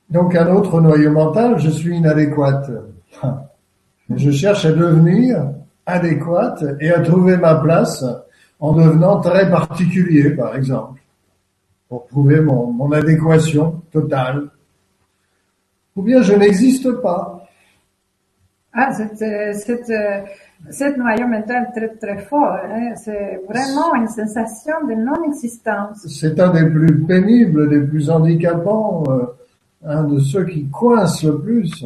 Donc 0.09 0.35
un 0.35 0.53
autre 0.53 0.79
noyau 0.79 1.11
mental, 1.11 1.57
je 1.59 1.69
suis 1.69 1.97
inadéquate. 1.97 2.71
Je 4.15 4.29
cherche 4.29 4.65
à 4.65 4.71
devenir 4.71 5.49
adéquate 5.85 6.63
et 6.79 6.91
à 6.91 7.01
trouver 7.01 7.37
ma 7.37 7.55
place 7.55 8.03
en 8.59 8.73
devenant 8.73 9.19
très 9.19 9.49
particulier, 9.49 10.31
par 10.31 10.55
exemple, 10.55 11.01
pour 11.89 12.07
prouver 12.07 12.39
mon, 12.39 12.71
mon 12.71 12.91
adéquation 12.91 13.81
totale. 13.91 14.49
Ou 15.95 16.01
bien 16.01 16.21
je 16.21 16.33
n'existe 16.33 16.91
pas. 17.01 17.45
Ah, 18.77 18.91
c'est, 18.91 19.53
c'est, 19.53 20.25
cette 20.69 20.97
noyau 20.97 21.27
mental 21.27 21.69
très 21.73 21.95
très 21.95 22.17
fort. 22.25 22.57
Hein? 22.65 22.93
C'est 22.95 23.39
vraiment 23.47 23.95
une 23.95 24.07
sensation 24.07 24.85
de 24.85 24.93
non-existence. 24.95 26.05
C'est 26.07 26.37
un 26.39 26.51
des 26.51 26.69
plus 26.69 27.05
pénibles, 27.05 27.69
des 27.69 27.79
plus 27.79 28.09
handicapants, 28.09 29.03
euh, 29.07 29.25
un 29.85 30.03
de 30.03 30.19
ceux 30.19 30.45
qui 30.45 30.67
coincent 30.69 31.25
le 31.25 31.39
plus. 31.39 31.85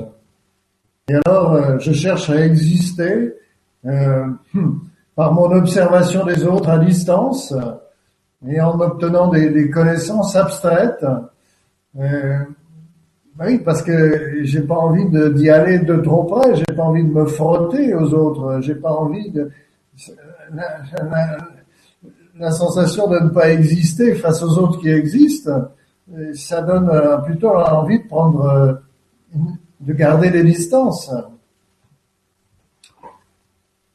Et 1.10 1.16
alors, 1.26 1.54
euh, 1.54 1.78
je 1.78 1.91
cherche 1.91 2.30
à 2.32 2.43
exister 2.43 3.36
par 3.84 5.34
mon 5.34 5.52
observation 5.52 6.26
des 6.26 6.46
autres 6.46 6.70
à 6.70 6.80
distance 6.80 7.54
et 8.48 8.62
en 8.62 8.80
obtenant 8.80 9.28
des, 9.28 9.70
connaissances 9.70 10.36
abstraites. 10.36 11.06
Euh, 12.00 12.40
oui, 13.40 13.60
parce 13.60 13.82
que 13.82 14.44
j'ai 14.44 14.62
pas 14.62 14.76
envie 14.76 15.06
d'y 15.34 15.50
aller 15.50 15.80
de 15.80 15.96
trop 15.98 16.24
près, 16.24 16.56
j'ai 16.56 16.76
pas 16.76 16.84
envie 16.84 17.04
de 17.04 17.12
me 17.12 17.26
frotter 17.26 17.94
aux 17.96 18.14
autres, 18.14 18.60
j'ai 18.62 18.76
pas 18.76 18.92
envie 18.92 19.32
de 19.32 19.50
la, 20.54 20.80
la- 22.38 22.52
sensation 22.52 23.08
de 23.10 23.20
ne 23.20 23.30
pas 23.30 23.50
exister 23.52 24.16
face 24.16 24.44
aux 24.44 24.58
autres 24.58 24.80
qui 24.80 24.90
existent, 24.90 25.70
euh, 26.14 26.34
ça 26.34 26.62
donne 26.62 26.90
euh, 26.90 27.18
plutôt 27.18 27.50
envie 27.50 28.00
de 28.02 28.08
prendre, 28.08 28.46
euh, 28.46 28.74
de 29.80 29.94
garder 29.94 30.32
des 30.32 30.44
distances. 30.44 31.12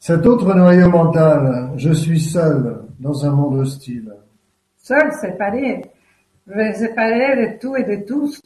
Cet 0.07 0.26
autre 0.26 0.52
noyau 0.55 0.90
mental, 0.90 1.70
je 1.78 1.90
suis 1.90 2.20
seul 2.20 2.82
dans 3.00 3.24
un 3.24 3.30
monde 3.30 3.61
hostile. 3.61 4.12
Seul, 4.76 5.11
séparé. 5.18 5.80
Séparé 6.46 7.36
de 7.36 7.59
tout 7.59 7.74
et 7.74 7.84
de 7.84 8.05
tous. 8.05 8.38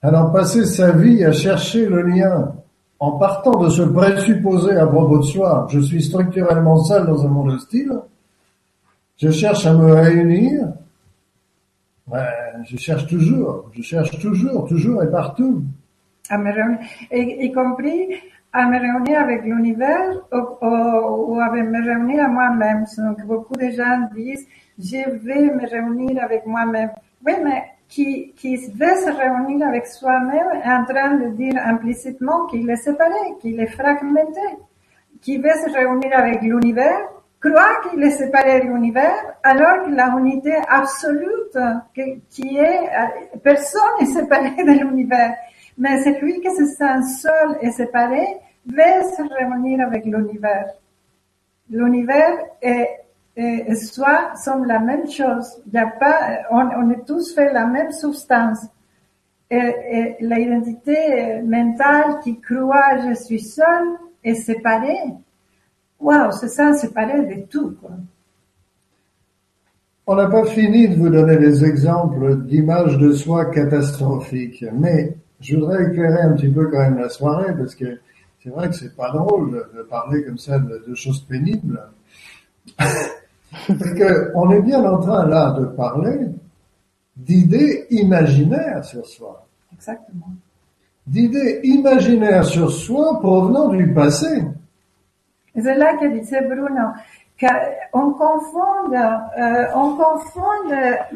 Alors 0.00 0.32
passer 0.32 0.64
sa 0.64 0.92
vie 0.92 1.22
à 1.22 1.32
chercher 1.32 1.84
le 1.84 2.00
lien 2.00 2.54
en 2.98 3.18
partant 3.18 3.62
de 3.62 3.68
ce 3.68 3.82
présupposé 3.82 4.74
à 4.78 4.86
propos 4.86 5.18
de 5.18 5.24
soi, 5.24 5.66
je 5.68 5.80
suis 5.80 6.02
structurellement 6.02 6.82
seul 6.82 7.04
dans 7.08 7.26
un 7.26 7.28
monde 7.28 7.50
hostile, 7.50 8.00
je 9.18 9.30
cherche 9.30 9.66
à 9.66 9.74
me 9.74 9.92
réunir, 9.92 10.72
Ouais, 12.10 12.20
je 12.64 12.78
cherche 12.78 13.06
toujours, 13.06 13.70
je 13.74 13.82
cherche 13.82 14.18
toujours, 14.18 14.66
toujours 14.66 15.02
et 15.02 15.10
partout. 15.10 15.62
À 16.30 16.38
me 16.38 16.50
réunir, 16.50 16.78
y, 17.12 17.48
y 17.48 17.52
compris 17.52 18.08
à 18.54 18.66
me 18.66 18.78
réunir 18.78 19.20
avec 19.20 19.42
l'univers 19.42 20.22
ou, 20.32 20.36
ou, 20.36 21.34
ou 21.34 21.40
à 21.40 21.50
me 21.50 21.84
réunir 21.84 22.24
à 22.24 22.28
moi-même. 22.28 22.84
Donc 22.96 23.20
beaucoup 23.26 23.56
de 23.56 23.68
gens 23.70 24.08
disent, 24.14 24.46
je 24.78 25.10
vais 25.26 25.52
me 25.52 25.68
réunir 25.68 26.22
avec 26.22 26.46
moi-même. 26.46 26.92
Oui, 27.26 27.32
mais 27.42 27.64
qui, 27.88 28.32
qui 28.36 28.56
veut 28.56 28.96
se 29.04 29.10
réunir 29.10 29.66
avec 29.66 29.86
soi-même 29.86 30.62
est 30.64 30.70
en 30.70 30.84
train 30.84 31.14
de 31.16 31.28
dire 31.30 31.60
implicitement 31.64 32.46
qu'il 32.46 32.70
est 32.70 32.76
séparé, 32.76 33.34
qu'il 33.40 33.58
est 33.58 33.66
fragmenté. 33.66 34.40
Qui 35.20 35.38
veut 35.38 35.58
se 35.66 35.72
réunir 35.72 36.10
avec 36.14 36.40
l'univers 36.42 37.08
croit 37.44 37.80
qu'il 37.90 38.02
est 38.02 38.10
séparé 38.10 38.60
de 38.60 38.66
l'univers, 38.66 39.36
alors 39.42 39.84
que 39.84 39.90
la 39.90 40.08
unité 40.18 40.54
absolue, 40.68 41.50
qui 42.30 42.56
est, 42.56 42.88
euh, 42.88 43.36
personne 43.42 43.82
n'est 44.00 44.06
séparé 44.06 44.50
de 44.56 44.72
l'univers. 44.80 45.34
Mais 45.76 46.02
celui 46.02 46.40
qui 46.40 46.50
se 46.50 46.64
sent 46.64 47.02
seul 47.20 47.58
et 47.60 47.70
séparé 47.70 48.24
veut 48.66 49.02
se 49.16 49.22
réunir 49.34 49.86
avec 49.86 50.04
l'univers. 50.04 50.66
L'univers 51.70 52.38
et, 52.62 52.86
soi 53.74 54.34
sont 54.36 54.62
la 54.64 54.78
même 54.78 55.10
chose. 55.10 55.62
Y 55.72 55.78
a 55.78 55.86
pas, 55.86 56.38
on, 56.50 56.90
est 56.90 57.04
tous 57.06 57.34
fait 57.34 57.52
la 57.52 57.66
même 57.66 57.92
substance. 57.92 58.66
Et, 59.50 60.16
l'identité 60.20 61.42
mentale 61.42 62.20
qui 62.22 62.40
croit 62.40 63.08
je 63.08 63.14
suis 63.14 63.40
seul 63.40 63.98
et 64.22 64.34
séparé, 64.34 64.96
Waouh, 66.00 66.32
c'est 66.32 66.48
ça, 66.48 66.74
séparé 66.74 67.24
de 67.24 67.46
tout, 67.46 67.76
quoi. 67.80 67.92
On 70.06 70.16
n'a 70.16 70.28
pas 70.28 70.44
fini 70.44 70.86
de 70.86 70.96
vous 70.96 71.08
donner 71.08 71.38
des 71.38 71.64
exemples 71.64 72.42
d'images 72.44 72.98
de 72.98 73.12
soi 73.12 73.46
catastrophiques, 73.46 74.66
mais 74.70 75.16
je 75.40 75.56
voudrais 75.56 75.86
éclairer 75.86 76.20
un 76.20 76.34
petit 76.34 76.50
peu 76.50 76.66
quand 76.70 76.80
même 76.80 76.98
la 76.98 77.08
soirée 77.08 77.54
parce 77.56 77.74
que 77.74 77.98
c'est 78.44 78.50
vrai 78.50 78.68
que 78.68 78.74
c'est 78.74 78.94
pas 78.94 79.10
drôle 79.10 79.66
de, 79.74 79.82
parler 79.84 80.22
comme 80.22 80.36
ça 80.36 80.58
de, 80.58 80.84
de 80.86 80.94
choses 80.94 81.20
pénibles. 81.20 81.80
c'est 82.78 83.98
que 83.98 84.32
on 84.34 84.50
est 84.50 84.60
bien 84.60 84.84
en 84.84 84.98
train 85.00 85.26
là 85.26 85.52
de 85.58 85.64
parler 85.64 86.26
d'idées 87.16 87.86
imaginaires 87.90 88.84
sur 88.84 89.06
soi, 89.06 89.46
Exactement. 89.72 90.26
d'idées 91.06 91.60
imaginaires 91.64 92.44
sur 92.44 92.70
soi 92.70 93.18
provenant 93.20 93.68
du 93.68 93.94
passé. 93.94 94.44
C'est 95.54 95.76
là 95.76 95.96
que 95.96 96.06
disait 96.18 96.42
Bruno, 96.42 96.88
qu'on 97.40 98.12
confond, 98.12 98.92
euh, 98.92 99.66
on 99.74 99.96
confond 99.96 100.68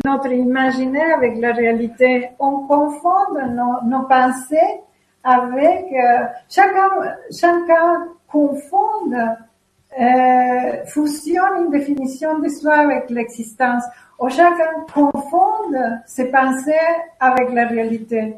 notre 0.02 0.32
imaginaire 0.32 1.18
avec 1.18 1.36
la 1.38 1.52
réalité, 1.52 2.30
on 2.38 2.66
confond 2.66 3.34
nos, 3.34 3.82
nos 3.84 4.04
pensées 4.04 4.80
avec, 5.24 5.86
euh, 5.92 6.26
chacun, 6.48 6.88
chacun 7.30 8.08
confond, 8.30 9.12
euh, 9.12 10.84
fusionne 10.86 11.64
une 11.64 11.70
définition 11.70 12.38
de 12.38 12.48
soi 12.48 12.74
avec 12.74 13.10
l'existence, 13.10 13.84
ou 14.18 14.28
chacun 14.28 14.84
confond 14.92 15.72
ses 16.06 16.26
pensées 16.26 16.72
avec 17.20 17.52
la 17.52 17.66
réalité. 17.66 18.36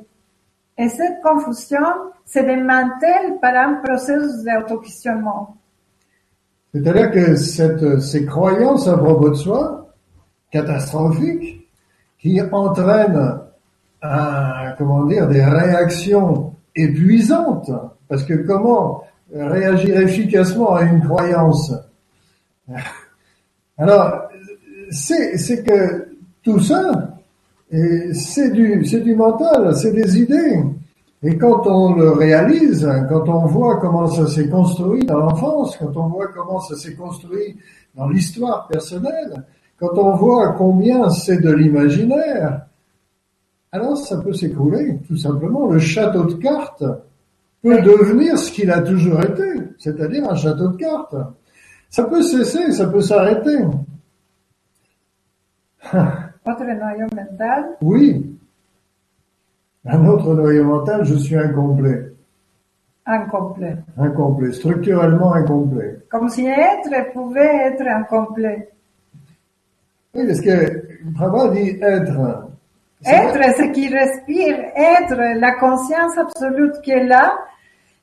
Et 0.79 0.89
cette 0.89 1.21
confusion 1.23 1.87
se 2.25 2.39
démantèle 2.39 3.39
par 3.41 3.55
un 3.55 3.75
processus 3.75 4.45
d'auto-questionnement. 4.45 5.57
C'est-à-dire 6.73 7.11
que 7.11 7.35
cette, 7.37 8.01
ces 8.01 8.25
croyances 8.25 8.87
à 8.89 8.97
propos 8.97 9.31
de 9.31 9.35
soi, 9.35 9.89
catastrophiques, 10.51 11.69
qui 12.19 12.41
entraînent 12.41 13.41
un, 14.03 14.73
comment 14.79 15.05
dire, 15.05 15.27
des 15.29 15.45
réactions 15.45 16.55
épuisantes, 16.75 17.71
parce 18.09 18.25
que 18.25 18.35
comment 18.35 19.05
réagir 19.33 20.01
efficacement 20.01 20.75
à 20.75 20.83
une 20.83 21.03
croyance? 21.03 21.73
Alors, 23.79 24.29
c'est, 24.91 25.65
que 25.65 26.09
tout 26.43 26.61
ça, 26.61 27.17
c'est 28.13 28.51
du, 28.51 28.79
du 28.79 29.15
mental, 29.15 29.75
c'est 29.77 29.93
des 29.93 30.19
idées. 30.19 30.63
Et 31.23 31.37
quand 31.37 31.67
on 31.67 31.95
le 31.95 32.11
réalise, 32.13 32.89
quand 33.09 33.29
on 33.29 33.47
voit 33.47 33.79
comment 33.79 34.07
ça 34.07 34.27
s'est 34.27 34.49
construit 34.49 35.05
dans 35.05 35.19
l'enfance, 35.19 35.77
quand 35.77 35.95
on 35.97 36.09
voit 36.09 36.29
comment 36.29 36.61
ça 36.61 36.77
s'est 36.77 36.95
construit 36.95 37.57
dans 37.95 38.09
l'histoire 38.09 38.67
personnelle, 38.69 39.45
quand 39.79 39.97
on 39.99 40.15
voit 40.17 40.53
combien 40.53 41.11
c'est 41.11 41.41
de 41.41 41.51
l'imaginaire, 41.51 42.67
alors 43.73 43.97
ça 43.97 44.21
peut 44.21 44.33
s'écrouler, 44.33 44.99
tout 45.07 45.17
simplement. 45.17 45.71
Le 45.71 45.79
château 45.79 46.25
de 46.25 46.35
cartes 46.35 46.85
peut 47.63 47.81
devenir 47.83 48.37
ce 48.37 48.51
qu'il 48.51 48.71
a 48.71 48.81
toujours 48.81 49.23
été, 49.23 49.45
c'est-à-dire 49.79 50.29
un 50.29 50.35
château 50.35 50.69
de 50.69 50.77
cartes. 50.77 51.15
Ça 51.89 52.05
peut 52.05 52.23
cesser, 52.23 52.73
ça 52.73 52.87
peut 52.89 53.01
s'arrêter. 53.01 53.59
Autre 55.93 56.65
noyau 56.65 57.07
mental? 57.15 57.77
Oui. 57.83 58.37
Un 59.85 60.07
autre 60.07 60.35
noyau 60.35 60.65
mental, 60.65 61.05
je 61.05 61.15
suis 61.15 61.37
incomplet. 61.37 62.13
Incomplet. 63.07 63.77
Incomplet, 63.97 64.53
structurellement 64.53 65.35
incomplet. 65.35 66.01
Comme 66.11 66.29
si 66.29 66.47
être 66.47 67.13
pouvait 67.13 67.73
être 67.73 67.87
incomplet. 67.87 68.69
Oui, 70.15 70.27
parce 70.27 70.41
que 70.41 71.13
Prabhupada 71.15 71.55
dit 71.55 71.79
être. 71.81 72.50
Être, 73.07 73.57
ce 73.57 73.73
qui 73.73 73.89
respire, 73.89 74.59
être, 74.77 75.39
la 75.39 75.53
conscience 75.53 76.19
absolue 76.19 76.73
qui 76.83 76.91
est 76.91 77.05
là 77.05 77.39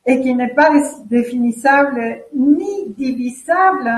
et 0.05 0.21
qui 0.21 0.33
n'est 0.33 0.53
pas 0.53 0.71
définissable 1.05 2.23
ni 2.35 2.89
divisable. 2.97 3.91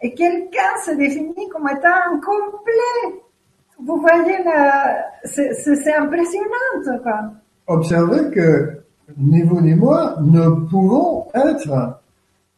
Et 0.00 0.14
quelqu'un 0.14 0.76
se 0.86 0.92
définit 0.92 1.48
comme 1.50 1.68
étant 1.68 2.14
incomplet. 2.14 3.20
Vous 3.84 4.00
voyez, 4.00 4.42
là, 4.44 5.06
c'est 5.24 5.94
impressionnant, 5.94 6.98
quoi. 7.02 7.20
Observez 7.66 8.30
que 8.30 8.80
ni 9.16 9.42
vous 9.42 9.60
ni 9.60 9.74
moi 9.74 10.16
ne 10.22 10.66
pouvons 10.66 11.26
être, 11.34 12.00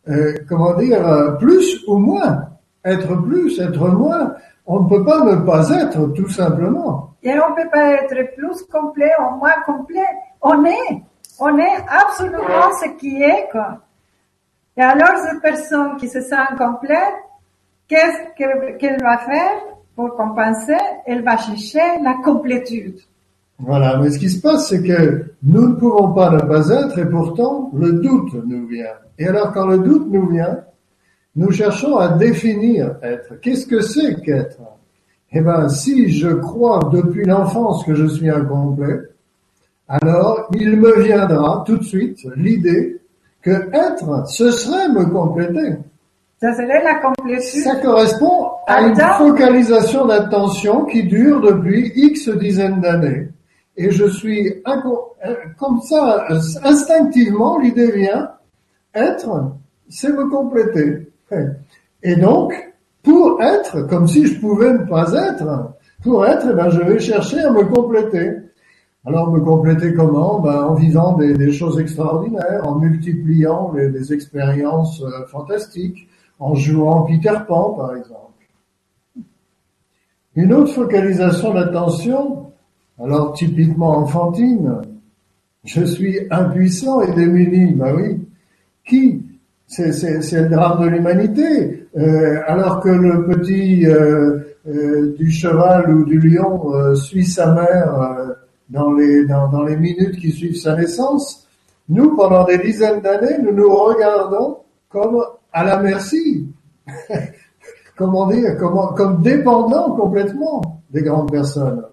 euh, 0.09 0.35
comment 0.49 0.75
dire, 0.75 1.37
plus 1.39 1.83
ou 1.89 1.99
moins. 1.99 2.47
Être 2.85 3.17
plus, 3.23 3.59
être 3.59 3.89
moins. 3.89 4.35
On 4.73 4.85
ne 4.85 4.89
peut 4.89 5.05
pas 5.05 5.25
ne 5.25 5.35
pas 5.45 5.69
être, 5.71 6.13
tout 6.15 6.29
simplement. 6.29 7.11
Et 7.25 7.33
on 7.33 7.51
ne 7.51 7.57
peut 7.57 7.71
pas 7.73 7.91
être 7.95 8.37
plus 8.37 8.63
complet 8.71 9.11
ou 9.19 9.39
moins 9.39 9.61
complet. 9.67 10.07
On 10.41 10.65
est. 10.65 11.03
On 11.41 11.59
est 11.59 11.77
absolument 11.89 12.71
ce 12.81 12.91
qui 12.91 13.21
est, 13.21 13.49
quoi. 13.51 13.79
Et 14.77 14.83
alors, 14.83 15.17
cette 15.29 15.43
personne 15.43 15.97
qui 15.97 16.07
se 16.09 16.21
sent 16.21 16.37
incomplète, 16.53 17.17
qu'est-ce 17.89 18.79
qu'elle 18.79 19.03
va 19.03 19.19
faire 19.19 19.59
pour 19.97 20.15
compenser? 20.15 20.79
Elle 21.05 21.25
va 21.25 21.37
chercher 21.37 21.99
la 22.01 22.15
complétude. 22.23 23.01
Voilà, 23.59 23.99
mais 23.99 24.11
ce 24.11 24.21
qui 24.21 24.31
se 24.31 24.41
passe, 24.41 24.69
c'est 24.69 24.85
que 24.85 25.35
nous 25.43 25.67
ne 25.67 25.75
pouvons 25.75 26.13
pas 26.13 26.31
ne 26.31 26.43
pas 26.43 26.69
être 26.69 26.97
et 26.97 27.11
pourtant 27.11 27.73
le 27.75 27.95
doute 27.95 28.35
nous 28.47 28.69
vient. 28.69 28.95
Et 29.19 29.27
alors 29.27 29.53
quand 29.53 29.67
le 29.67 29.79
doute 29.79 30.07
nous 30.09 30.29
vient, 30.29 30.61
nous 31.41 31.51
cherchons 31.51 31.97
à 31.97 32.09
définir 32.19 32.97
être. 33.03 33.41
Qu'est-ce 33.41 33.67
que 33.67 33.81
c'est 33.81 34.21
qu'être? 34.21 34.59
Eh 35.33 35.41
bien, 35.41 35.71
si 35.71 36.11
je 36.11 36.29
crois 36.29 36.91
depuis 36.93 37.25
l'enfance 37.25 37.83
que 37.87 37.95
je 37.95 38.05
suis 38.05 38.29
incomplet, 38.29 39.01
alors 39.89 40.51
il 40.53 40.77
me 40.77 41.01
viendra 41.01 41.65
tout 41.67 41.79
de 41.79 41.83
suite 41.83 42.19
l'idée 42.37 43.01
que 43.41 43.71
être, 43.73 44.29
ce 44.29 44.51
serait 44.51 44.91
me 44.91 45.07
compléter. 45.07 45.79
Ça 46.43 46.53
serait 46.53 46.85
la 46.85 46.97
complétude. 46.97 47.63
Ça 47.63 47.77
correspond 47.77 48.51
à 48.67 48.83
une 48.83 48.97
focalisation 48.97 50.05
d'attention 50.05 50.85
qui 50.85 51.05
dure 51.05 51.41
depuis 51.41 51.91
X 51.97 52.29
dizaines 52.29 52.83
d'années. 52.83 53.29
Et 53.79 53.91
je 53.91 54.05
suis 54.05 54.63
comme 55.57 55.81
ça, 55.81 56.27
instinctivement, 56.65 57.59
l'idée 57.59 57.93
vient, 57.93 58.31
être, 58.95 59.55
c'est 59.89 60.13
me 60.13 60.29
compléter. 60.29 61.10
Et 62.03 62.17
donc, 62.17 62.55
pour 63.03 63.43
être, 63.43 63.83
comme 63.83 64.07
si 64.07 64.27
je 64.27 64.41
pouvais 64.41 64.73
ne 64.73 64.85
pas 64.85 65.13
être, 65.13 65.75
pour 66.03 66.27
être, 66.27 66.47
eh 66.51 66.55
ben, 66.55 66.71
je 66.71 66.81
vais 66.81 66.99
chercher 66.99 67.41
à 67.41 67.51
me 67.51 67.65
compléter. 67.65 68.37
Alors 69.07 69.31
me 69.31 69.41
compléter 69.41 69.95
comment? 69.95 70.41
Ben, 70.41 70.63
En 70.63 70.75
vivant 70.75 71.17
des, 71.17 71.53
choses 71.53 71.79
extraordinaires, 71.81 72.67
en 72.67 72.77
multipliant 72.77 73.73
les 73.73 74.13
expériences 74.13 75.03
euh, 75.03 75.27
fantastiques, 75.27 76.09
en 76.39 76.55
jouant 76.55 77.03
Peter 77.03 77.37
Pan 77.47 77.75
par 77.75 77.97
exemple. 77.97 78.31
Une 80.37 80.53
autre 80.53 80.73
focalisation 80.73 81.53
d'attention, 81.53 82.53
alors 83.03 83.33
typiquement 83.33 83.99
enfantine, 83.99 84.83
je 85.65 85.85
suis 85.85 86.19
impuissant 86.31 87.01
et 87.03 87.13
démuni, 87.15 87.73
ben 87.73 87.95
oui. 87.95 88.27
Qui 88.87 89.23
c'est, 89.71 90.33
le 90.33 90.49
drame 90.49 90.85
de 90.85 90.89
l'humanité. 90.89 91.89
Euh, 91.97 92.41
alors 92.47 92.81
que 92.81 92.89
le 92.89 93.27
petit 93.27 93.87
euh, 93.87 94.39
euh, 94.69 95.15
du 95.17 95.31
cheval 95.31 95.91
ou 95.95 96.05
du 96.05 96.19
lion 96.21 96.95
suit 96.97 97.25
sa 97.25 97.55
mère 97.55 98.37
dans 98.69 98.93
les 98.93 99.77
minutes 99.77 100.19
qui 100.19 100.31
suivent 100.31 100.57
sa 100.57 100.77
naissance, 100.77 101.47
nous 101.89 102.17
pendant 102.17 102.45
des 102.45 102.59
dizaines 102.59 103.01
d'années, 103.01 103.39
nous 103.43 103.53
nous 103.53 103.75
regardons 103.75 104.59
comme 104.89 105.23
à 105.53 105.65
la 105.65 105.79
merci, 105.79 106.49
comment 107.97 108.27
dire, 108.27 108.57
comme, 108.59 108.95
comme 108.97 109.23
dépendant 109.23 109.95
complètement 109.97 110.83
des 110.91 111.03
grandes 111.03 111.31
personnes. 111.31 111.85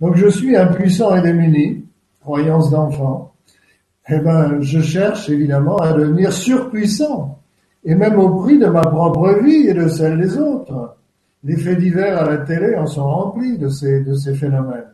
Donc 0.00 0.16
je 0.16 0.28
suis 0.28 0.56
impuissant 0.56 1.16
et 1.16 1.22
démuni, 1.22 1.84
croyance 2.20 2.70
d'enfant 2.70 3.27
eh 4.08 4.18
ben, 4.20 4.60
je 4.60 4.80
cherche 4.80 5.28
évidemment 5.28 5.76
à 5.76 5.92
devenir 5.92 6.32
surpuissant, 6.32 7.38
et 7.84 7.94
même 7.94 8.18
au 8.18 8.42
prix 8.42 8.58
de 8.58 8.66
ma 8.66 8.80
propre 8.80 9.40
vie 9.42 9.68
et 9.68 9.74
de 9.74 9.88
celle 9.88 10.18
des 10.18 10.38
autres. 10.38 10.96
Les 11.44 11.56
faits 11.56 11.78
divers 11.78 12.18
à 12.18 12.24
la 12.24 12.38
télé 12.38 12.74
en 12.74 12.86
sont 12.86 13.06
remplis 13.06 13.58
de 13.58 13.68
ces, 13.68 14.00
de 14.00 14.14
ces 14.14 14.34
phénomènes. 14.34 14.92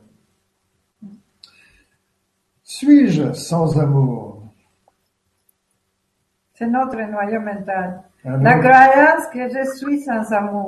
Suis-je 2.62 3.32
sans 3.32 3.78
amour? 3.78 4.42
C'est 6.54 6.66
notre 6.66 6.96
noyau 6.96 7.40
mental. 7.40 8.02
La 8.24 8.58
croyance 8.58 9.26
que 9.32 9.48
je 9.48 9.76
suis 9.76 10.00
sans 10.00 10.32
amour. 10.32 10.66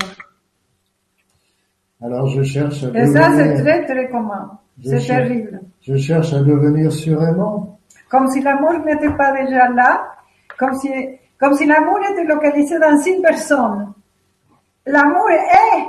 Alors 2.02 2.26
je 2.28 2.42
cherche 2.42 2.84
à 2.84 2.88
Et 2.88 3.06
ça, 3.06 3.34
c'est 3.34 3.62
très, 3.62 3.84
très 3.86 4.08
commun. 4.08 4.58
C'est 4.84 5.06
terrible. 5.06 5.60
Je 5.80 5.96
cherche 5.96 6.32
à 6.32 6.40
devenir 6.40 6.92
surément 6.92 7.75
comme 8.08 8.28
si 8.28 8.40
l'amour 8.40 8.78
n'était 8.84 9.10
pas 9.10 9.32
déjà 9.32 9.68
là, 9.68 10.12
comme 10.58 10.74
si, 10.74 10.90
comme 11.38 11.54
si 11.54 11.66
l'amour 11.66 11.98
était 12.10 12.24
localisé 12.24 12.78
dans 12.78 12.98
une 12.98 13.22
personne. 13.22 13.92
L'amour 14.86 15.30
est 15.30 15.84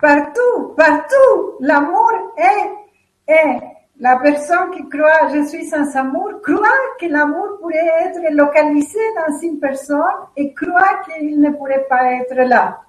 partout, 0.00 0.74
partout. 0.76 1.56
L'amour 1.60 2.10
est, 2.36 3.32
est. 3.32 3.60
La 4.00 4.16
personne 4.16 4.70
qui 4.72 4.88
croit 4.88 5.28
je 5.32 5.44
suis 5.46 5.66
sans 5.66 5.94
amour 5.96 6.40
croit 6.42 6.66
que 6.98 7.06
l'amour 7.06 7.58
pourrait 7.60 7.76
être 8.00 8.32
localisé 8.32 8.98
dans 9.16 9.38
une 9.38 9.60
personne 9.60 10.00
et 10.36 10.52
croit 10.54 11.02
qu'il 11.04 11.40
ne 11.40 11.50
pourrait 11.50 11.86
pas 11.88 12.14
être 12.14 12.34
là. 12.34 12.80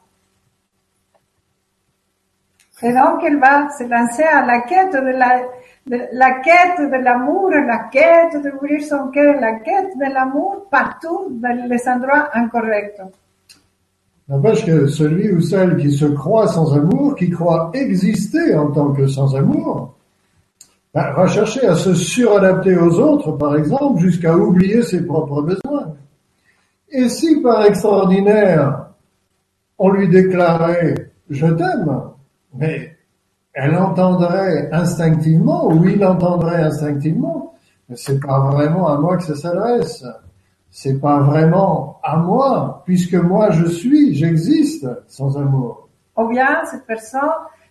Et 2.84 2.92
donc 2.92 3.24
elle 3.26 3.40
va 3.40 3.70
se 3.70 3.84
lancer 3.84 4.24
à 4.24 4.46
la 4.46 4.62
quête 4.62 4.94
de 4.94 5.18
la, 5.18 5.42
la 6.12 6.32
quête 6.42 6.92
de 6.92 7.04
l'amour, 7.04 7.50
la 7.50 7.90
quête 7.92 8.42
d'ouvrir 8.44 8.84
son 8.84 9.08
cœur, 9.08 9.40
la 9.40 9.60
quête 9.60 9.98
de 9.98 10.14
l'amour 10.14 10.68
partout 10.70 11.28
dans 11.30 11.68
les 11.68 11.88
endroits 11.88 12.30
incorrects. 12.34 13.02
N'empêche 14.28 14.66
que 14.66 14.88
celui 14.88 15.32
ou 15.32 15.42
celle 15.42 15.78
qui 15.78 15.92
se 15.92 16.06
croit 16.06 16.48
sans 16.48 16.76
amour, 16.76 17.16
qui 17.16 17.30
croit 17.30 17.72
exister 17.74 18.56
en 18.56 18.72
tant 18.72 18.94
que 18.94 19.08
sans 19.08 19.36
amour, 19.36 19.96
ben, 20.94 21.12
va 21.14 21.28
chercher 21.28 21.66
à 21.68 21.76
se 21.76 21.94
suradapter 21.94 22.78
aux 22.78 23.00
autres, 23.00 23.32
par 23.34 23.56
exemple, 23.56 24.00
jusqu'à 24.00 24.36
oublier 24.36 24.82
ses 24.84 25.06
propres 25.06 25.42
besoins. 25.42 25.94
Et 26.90 27.10
si 27.10 27.42
par 27.42 27.66
extraordinaire, 27.66 28.88
on 29.78 29.90
lui 29.90 30.08
déclarait 30.08 31.14
je 31.30 31.48
t'aime, 31.48 32.02
mais 32.54 32.96
elle 33.54 33.76
entendrait 33.76 34.70
instinctivement, 34.72 35.68
ou 35.68 35.86
il 35.86 36.04
entendrait 36.06 36.64
instinctivement, 36.64 37.54
mais 37.88 37.96
c'est 37.96 38.20
pas 38.20 38.40
vraiment 38.50 38.88
à 38.88 38.98
moi 38.98 39.18
que 39.18 39.24
ça 39.24 39.36
s'adresse. 39.36 40.06
C'est 40.72 41.00
pas 41.00 41.20
vraiment 41.20 42.00
à 42.02 42.18
moi, 42.18 42.82
puisque 42.86 43.14
moi 43.14 43.52
je 43.52 43.66
suis, 43.66 44.16
j'existe 44.16 44.88
sans 45.08 45.38
amour. 45.38 45.88
Ou 46.18 46.28
bien 46.30 46.66
cette 46.66 46.86
personne 46.88 47.30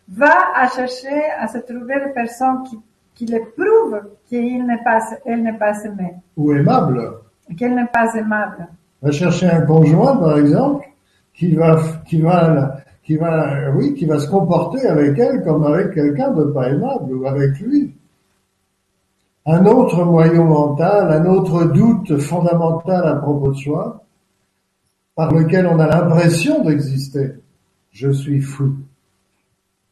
va 0.09 0.53
à 0.55 0.69
chercher 0.69 1.23
à 1.39 1.49
se 1.49 1.59
trouver 1.59 1.95
des 2.07 2.13
personnes 2.13 2.63
qui, 2.65 2.79
qui 3.15 3.27
le 3.27 3.41
prouvent 3.57 4.03
qu'elle 4.31 4.67
n'est 4.67 4.83
pas, 4.85 5.01
elle 5.25 5.43
n'est 5.43 5.59
pas 5.59 5.85
aimée. 5.85 6.15
Ou 6.37 6.53
aimable. 6.53 7.13
Qu'elle 7.59 7.75
n'est 7.75 7.87
pas 7.87 8.15
aimable. 8.15 8.69
Va 9.03 9.11
chercher 9.11 9.51
un 9.51 9.63
conjoint, 9.63 10.17
par 10.17 10.39
exemple, 10.39 10.87
qui 11.35 11.57
va, 11.57 11.81
qui 12.07 12.21
va 12.21 12.77
qui 13.05 13.17
va, 13.17 13.71
oui, 13.75 13.95
qui 13.95 14.05
va 14.05 14.19
se 14.19 14.29
comporter 14.29 14.87
avec 14.87 15.19
elle 15.19 15.43
comme 15.43 15.65
avec 15.65 15.93
quelqu'un 15.93 16.31
de 16.33 16.45
pas 16.45 16.69
aimable 16.69 17.15
ou 17.15 17.27
avec 17.27 17.59
lui. 17.61 17.95
un 19.45 19.67
autre 19.67 20.05
moyen 20.05 20.45
mental, 20.45 21.11
un 21.11 21.27
autre 21.27 21.65
doute 21.65 22.17
fondamental 22.19 23.09
à 23.09 23.17
propos 23.17 23.51
de 23.51 23.57
soi, 23.57 24.05
par 25.17 25.35
lequel 25.35 25.67
on 25.67 25.79
a 25.81 25.89
l'impression 25.89 26.63
d'exister. 26.65 27.33
Je 27.91 28.11
suis 28.11 28.41
fou. 28.41 28.75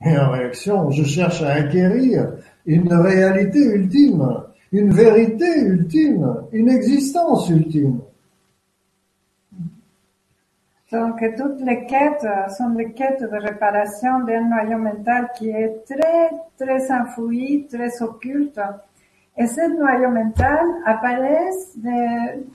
Et 0.05 0.17
en 0.17 0.31
réaction, 0.31 0.91
je 0.91 1.05
cherche 1.05 1.43
à 1.43 1.51
acquérir 1.51 2.33
une 2.65 2.93
réalité 2.93 3.59
ultime, 3.59 4.45
une 4.73 4.93
vérité 4.93 5.61
ultime, 5.63 6.37
une 6.53 6.71
existence 6.71 7.51
ultime. 7.51 8.01
Donc, 10.93 11.23
toutes 11.37 11.61
les 11.61 11.87
quêtes 11.87 12.27
sont 12.57 12.71
des 12.71 12.93
quêtes 12.93 13.23
de 13.23 13.37
réparation 13.37 14.21
d'un 14.21 14.43
noyau 14.43 14.79
mental 14.79 15.29
qui 15.37 15.51
est 15.51 15.85
très, 15.87 16.31
très 16.59 16.91
enfoui, 16.93 17.69
très 17.71 18.03
occulte. 18.03 18.61
Et 19.37 19.47
ce 19.47 19.61
noyau 19.79 20.11
mental 20.11 20.67
apparaît 20.85 21.51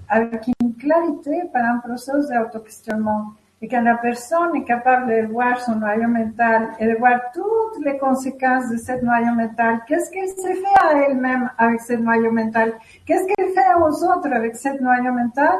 avec 0.10 0.48
une 0.60 0.76
clarité 0.76 1.44
par 1.54 1.64
un 1.64 1.78
processus 1.78 2.28
d'auto-questionnement. 2.28 3.28
Et 3.62 3.70
quand 3.70 3.82
la 3.82 3.96
personne 3.96 4.54
est 4.58 4.66
capable 4.66 5.08
de 5.08 5.28
voir 5.32 5.58
son 5.62 5.76
noyau 5.76 6.10
mental 6.10 6.72
et 6.78 6.88
de 6.88 6.98
voir 6.98 7.20
toutes 7.34 7.86
les 7.86 7.98
conséquences 7.98 8.70
de 8.70 8.76
ce 8.76 9.02
noyau 9.04 9.34
mental, 9.34 9.80
qu'est-ce 9.88 10.12
qu'elle 10.12 10.28
se 10.28 10.62
fait 10.62 10.80
à 10.84 11.08
elle-même 11.08 11.50
avec 11.58 11.80
ce 11.80 11.94
noyau 11.94 12.32
mental, 12.32 12.74
qu'est-ce 13.06 13.26
qu'elle 13.26 13.54
fait 13.54 13.74
aux 13.80 14.04
autres 14.04 14.32
avec 14.34 14.58
ce 14.58 14.70
noyau 14.82 15.14
mental, 15.14 15.58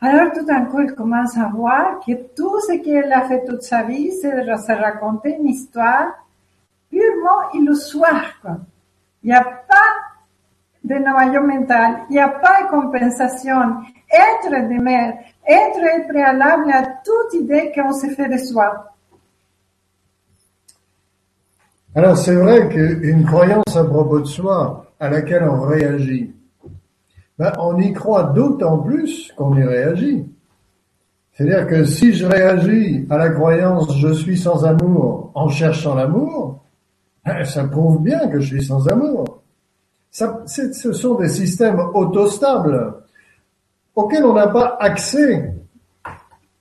alors 0.00 0.32
tout 0.32 0.44
d'un 0.44 0.66
coup, 0.66 0.80
elle 0.80 0.94
commence 0.94 1.36
à 1.38 1.48
voir 1.48 2.00
que 2.06 2.12
tout 2.34 2.60
ce 2.60 2.74
qu'elle 2.82 3.12
a 3.12 3.22
fait 3.22 3.44
toute 3.46 3.62
sa 3.62 3.82
vie, 3.82 4.12
c'est 4.20 4.44
de 4.44 4.56
se 4.56 4.72
raconter 4.72 5.36
une 5.38 5.48
histoire 5.48 6.08
purement 6.90 7.50
illusoire. 7.54 8.40
Quoi. 8.42 8.58
Il 9.22 9.28
n'y 9.28 9.34
a 9.34 9.42
pas 9.42 9.74
de 10.84 10.94
noyau 10.94 11.42
mental, 11.42 12.04
il 12.10 12.12
n'y 12.12 12.20
a 12.20 12.28
pas 12.28 12.64
de 12.64 12.68
compensation. 12.68 13.78
Être 14.12 14.50
de 14.50 14.82
mère, 14.82 15.14
être 15.48 15.82
est 15.82 16.06
préalable 16.06 16.70
à 16.70 16.82
toute 17.04 17.40
idée 17.40 17.72
qu'on 17.74 17.92
se 17.92 18.06
fait 18.08 18.28
de 18.28 18.38
soi. 18.38 18.92
Alors 21.94 22.18
c'est 22.18 22.34
vrai 22.34 22.68
qu'une 22.68 23.24
croyance 23.24 23.74
à 23.74 23.84
propos 23.84 24.20
de 24.20 24.26
soi 24.26 24.92
à 25.00 25.08
laquelle 25.08 25.44
on 25.44 25.62
réagit, 25.62 26.35
ben, 27.38 27.52
on 27.58 27.78
y 27.78 27.92
croit 27.92 28.24
d'autant 28.24 28.78
plus 28.78 29.32
qu'on 29.36 29.56
y 29.56 29.62
réagit. 29.62 30.26
C'est-à-dire 31.32 31.66
que 31.66 31.84
si 31.84 32.14
je 32.14 32.24
réagis 32.24 33.06
à 33.10 33.18
la 33.18 33.30
croyance 33.30 33.94
je 33.98 34.12
suis 34.12 34.38
sans 34.38 34.64
amour 34.64 35.32
en 35.34 35.48
cherchant 35.48 35.94
l'amour, 35.94 36.64
ben, 37.24 37.44
ça 37.44 37.64
prouve 37.64 38.02
bien 38.02 38.28
que 38.28 38.40
je 38.40 38.46
suis 38.46 38.64
sans 38.64 38.88
amour. 38.88 39.42
Ça, 40.10 40.42
ce 40.46 40.92
sont 40.92 41.16
des 41.16 41.28
systèmes 41.28 41.78
autostables 41.92 42.94
auxquels 43.94 44.24
on 44.24 44.32
n'a 44.32 44.48
pas 44.48 44.78
accès 44.80 45.54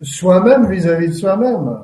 soi-même 0.01 0.69
vis-à-vis 0.69 1.07
de 1.07 1.13
soi-même. 1.13 1.79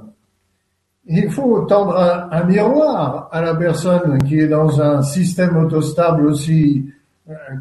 Il 1.05 1.31
faut 1.31 1.61
tendre 1.61 1.97
un, 1.97 2.29
un, 2.29 2.43
miroir 2.43 3.29
à 3.31 3.41
la 3.41 3.55
personne 3.55 4.21
qui 4.23 4.39
est 4.39 4.47
dans 4.47 4.81
un 4.81 5.01
système 5.01 5.55
autostable 5.57 6.25
aussi 6.25 6.85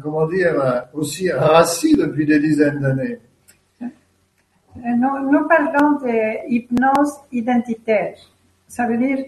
comment 0.01 0.27
dire, 0.27 0.59
euh, 0.59 0.81
aussi 0.93 1.31
rassis 1.31 1.95
depuis 1.95 2.25
des 2.25 2.39
dizaines 2.39 2.79
d'années. 2.79 3.19
Euh, 3.81 3.87
nous, 4.97 5.31
nous, 5.31 5.47
parlons 5.47 5.99
de 5.99 6.49
hypnose 6.49 7.13
identitaire. 7.31 8.15
Ça 8.67 8.87
veut 8.87 8.97
dire, 8.97 9.25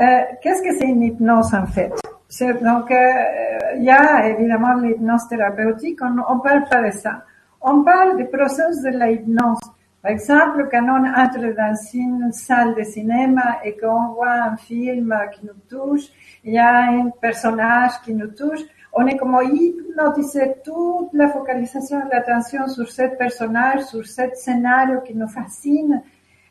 euh, 0.00 0.20
qu'est-ce 0.40 0.62
que 0.62 0.78
c'est 0.78 0.86
une 0.86 1.02
hypnose 1.02 1.52
en 1.54 1.66
fait? 1.66 1.92
Donc, 2.40 2.90
il 2.90 3.82
y 3.82 3.90
a 3.90 4.28
évidemment 4.28 4.74
l'hypnose 4.74 5.26
thérapeutique, 5.28 5.98
on, 6.02 6.16
on 6.28 6.38
parle 6.40 6.64
pas 6.68 6.82
de 6.82 6.90
ça. 6.90 7.24
On 7.60 7.82
parle 7.82 8.18
du 8.18 8.26
processus 8.26 8.82
de 8.82 8.90
la 8.90 9.10
hypnose. 9.10 9.58
Par 10.02 10.12
exemple, 10.12 10.68
quand 10.70 10.84
on 10.84 11.04
entre 11.04 11.56
dans 11.56 11.74
une 11.92 12.30
salle 12.32 12.74
de 12.76 12.84
cinéma 12.84 13.58
et 13.64 13.76
qu'on 13.76 14.12
voit 14.12 14.42
un 14.42 14.56
film 14.56 15.12
qui 15.32 15.46
nous 15.46 15.60
touche, 15.68 16.04
il 16.44 16.52
y 16.52 16.58
a 16.58 16.90
un 16.90 17.10
personnage 17.20 18.00
qui 18.04 18.14
nous 18.14 18.28
touche, 18.28 18.60
on 19.00 19.06
est 19.06 19.16
comme 19.16 19.38
hypnotisé 19.52 20.54
toute 20.64 21.10
la 21.12 21.28
focalisation 21.28 22.00
de 22.00 22.10
l'attention 22.10 22.66
sur 22.66 22.90
ce 22.90 23.02
personnage, 23.16 23.82
sur 23.82 24.04
ce 24.04 24.22
scénario 24.34 25.00
qui 25.06 25.14
nous 25.14 25.28
fascine. 25.28 26.02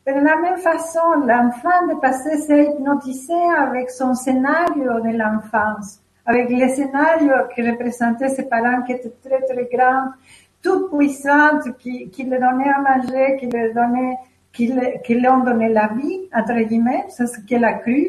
Mais 0.05 0.13
de 0.13 0.23
la 0.25 0.37
même 0.37 0.55
façon, 0.55 1.25
l'enfant 1.25 1.85
de 1.89 1.99
passé 1.99 2.37
s'est 2.37 2.71
hypnotisé 2.71 3.33
avec 3.57 3.89
son 3.89 4.13
scénario 4.13 5.01
de 5.01 5.17
l'enfance, 5.17 5.99
avec 6.25 6.47
les 6.49 6.69
scénarios 6.69 7.49
qui 7.53 7.69
représentaient 7.69 8.29
ses 8.29 8.47
parents 8.47 8.81
qui 8.83 8.93
étaient 8.93 9.17
très 9.21 9.41
très 9.41 9.67
grands, 9.69 10.11
tout 10.63 10.87
puissantes, 10.87 11.77
qui, 11.79 12.09
qui 12.09 12.23
le 12.23 12.39
donnaient 12.39 12.69
à 12.69 12.79
manger, 12.79 13.35
qui 13.41 13.47
le 13.47 13.73
donnaient, 13.73 14.15
qui, 14.53 14.67
le, 14.67 15.03
qui 15.03 15.15
ont 15.27 15.43
donné 15.43 15.67
la 15.67 15.87
vie, 15.87 16.29
entre 16.33 16.61
guillemets, 16.61 17.07
c'est 17.09 17.27
ce 17.27 17.41
qu'elle 17.41 17.65
a 17.65 17.73
cru. 17.73 18.07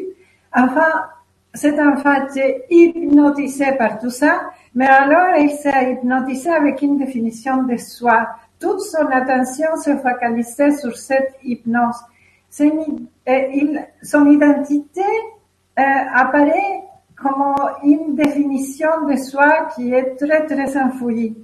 Enfin, 0.55 1.09
cet 1.53 1.79
enfant 1.79 2.25
était 2.25 2.65
hypnotisé 2.69 3.73
par 3.77 3.99
tout 3.99 4.11
ça, 4.11 4.51
mais 4.75 4.85
alors 4.85 5.35
il 5.37 5.49
s'est 5.51 5.93
hypnotisé 5.93 6.49
avec 6.49 6.81
une 6.81 6.97
définition 6.97 7.63
de 7.63 7.75
soi. 7.77 8.27
Toute 8.59 8.81
son 8.81 9.05
attention 9.07 9.75
se 9.83 9.95
focalisait 9.97 10.71
sur 10.77 10.95
cette 10.95 11.35
hypnose. 11.43 11.95
Il, 12.59 13.87
son 14.03 14.25
identité 14.27 15.01
euh, 15.79 15.83
apparaît 16.13 16.83
comme 17.15 17.55
une 17.83 18.15
définition 18.15 19.05
de 19.07 19.15
soi 19.15 19.69
qui 19.75 19.93
est 19.93 20.15
très 20.15 20.45
très 20.45 20.77
enfouie. 20.77 21.37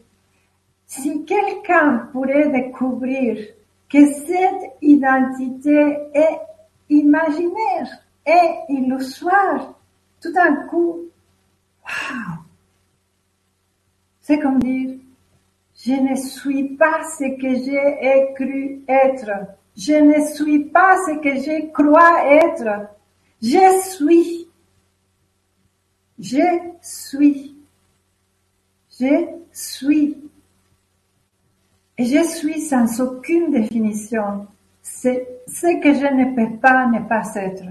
Si 0.85 1.25
quelqu'un 1.25 2.09
pourrait 2.11 2.49
découvrir 2.49 3.37
que 3.89 4.05
cette 4.05 4.71
identité 4.81 5.97
est 6.13 6.39
imaginaire 6.89 7.87
et 8.25 8.73
illusoire, 8.73 9.75
tout 10.25 10.31
d'un 10.31 10.55
coup, 10.67 11.01
waouh, 11.83 12.39
c'est 14.21 14.39
comme 14.39 14.59
dire, 14.59 14.97
je 15.75 15.91
ne 15.91 16.15
suis 16.15 16.69
pas 16.75 17.03
ce 17.17 17.25
que 17.39 17.53
j'ai 17.63 18.33
cru 18.33 18.81
être. 18.87 19.29
Je 19.77 19.93
ne 19.93 20.25
suis 20.33 20.65
pas 20.65 20.97
ce 21.05 21.11
que 21.19 21.35
je 21.35 21.71
crois 21.71 22.25
être. 22.43 22.89
Je 23.41 23.81
suis. 23.91 24.47
Je 26.17 26.59
suis. 26.81 27.55
Je 28.99 29.27
suis. 29.51 30.17
Et 31.97 32.05
je 32.05 32.23
suis 32.23 32.61
sans 32.61 32.99
aucune 32.99 33.51
définition. 33.51 34.47
C'est 34.81 35.27
ce 35.47 35.79
que 35.81 35.93
je 35.93 36.13
ne 36.13 36.35
peux 36.35 36.57
pas 36.57 36.87
ne 36.87 37.07
pas 37.07 37.35
être. 37.35 37.65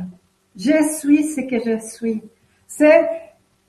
Je 0.57 0.96
suis 0.98 1.24
ce 1.24 1.40
que 1.40 1.59
je 1.59 1.84
suis. 1.84 2.22
C'est, 2.77 3.09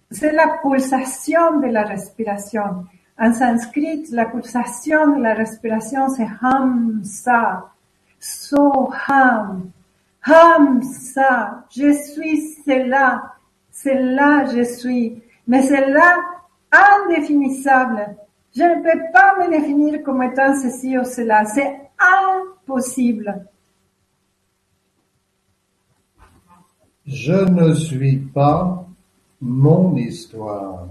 c'est 0.10 0.32
la 0.32 0.58
pulsation 0.64 1.60
de 1.60 1.68
la 1.68 1.84
respiration. 1.84 2.86
En 3.20 3.32
sanskrit, 3.34 4.08
la 4.12 4.26
pulsation 4.26 5.18
de 5.18 5.22
la 5.22 5.36
respiration, 5.36 6.10
c'est 6.10 6.28
hamsa. 6.42 7.72
So 8.20 8.92
ham. 9.08 9.70
Hamsa. 10.26 11.66
Je 11.70 11.92
suis 11.94 12.42
cela. 12.66 13.36
Cela 13.72 14.46
je 14.46 14.64
suis. 14.64 15.22
Mais 15.48 15.62
c'est 15.62 15.88
là 15.88 16.18
indéfinissable. 16.72 18.16
Je 18.56 18.64
ne 18.64 18.82
peux 18.82 19.12
pas 19.14 19.36
me 19.38 19.52
définir 19.52 20.02
comme 20.02 20.24
étant 20.24 20.56
ceci 20.60 20.98
ou 20.98 21.04
cela. 21.04 21.46
C'est 21.46 21.80
impossible. 22.00 23.46
Je 27.06 27.34
ne 27.34 27.76
suis 27.76 28.18
pas 28.18 28.85
mon 29.42 29.96
histoire. 29.96 30.88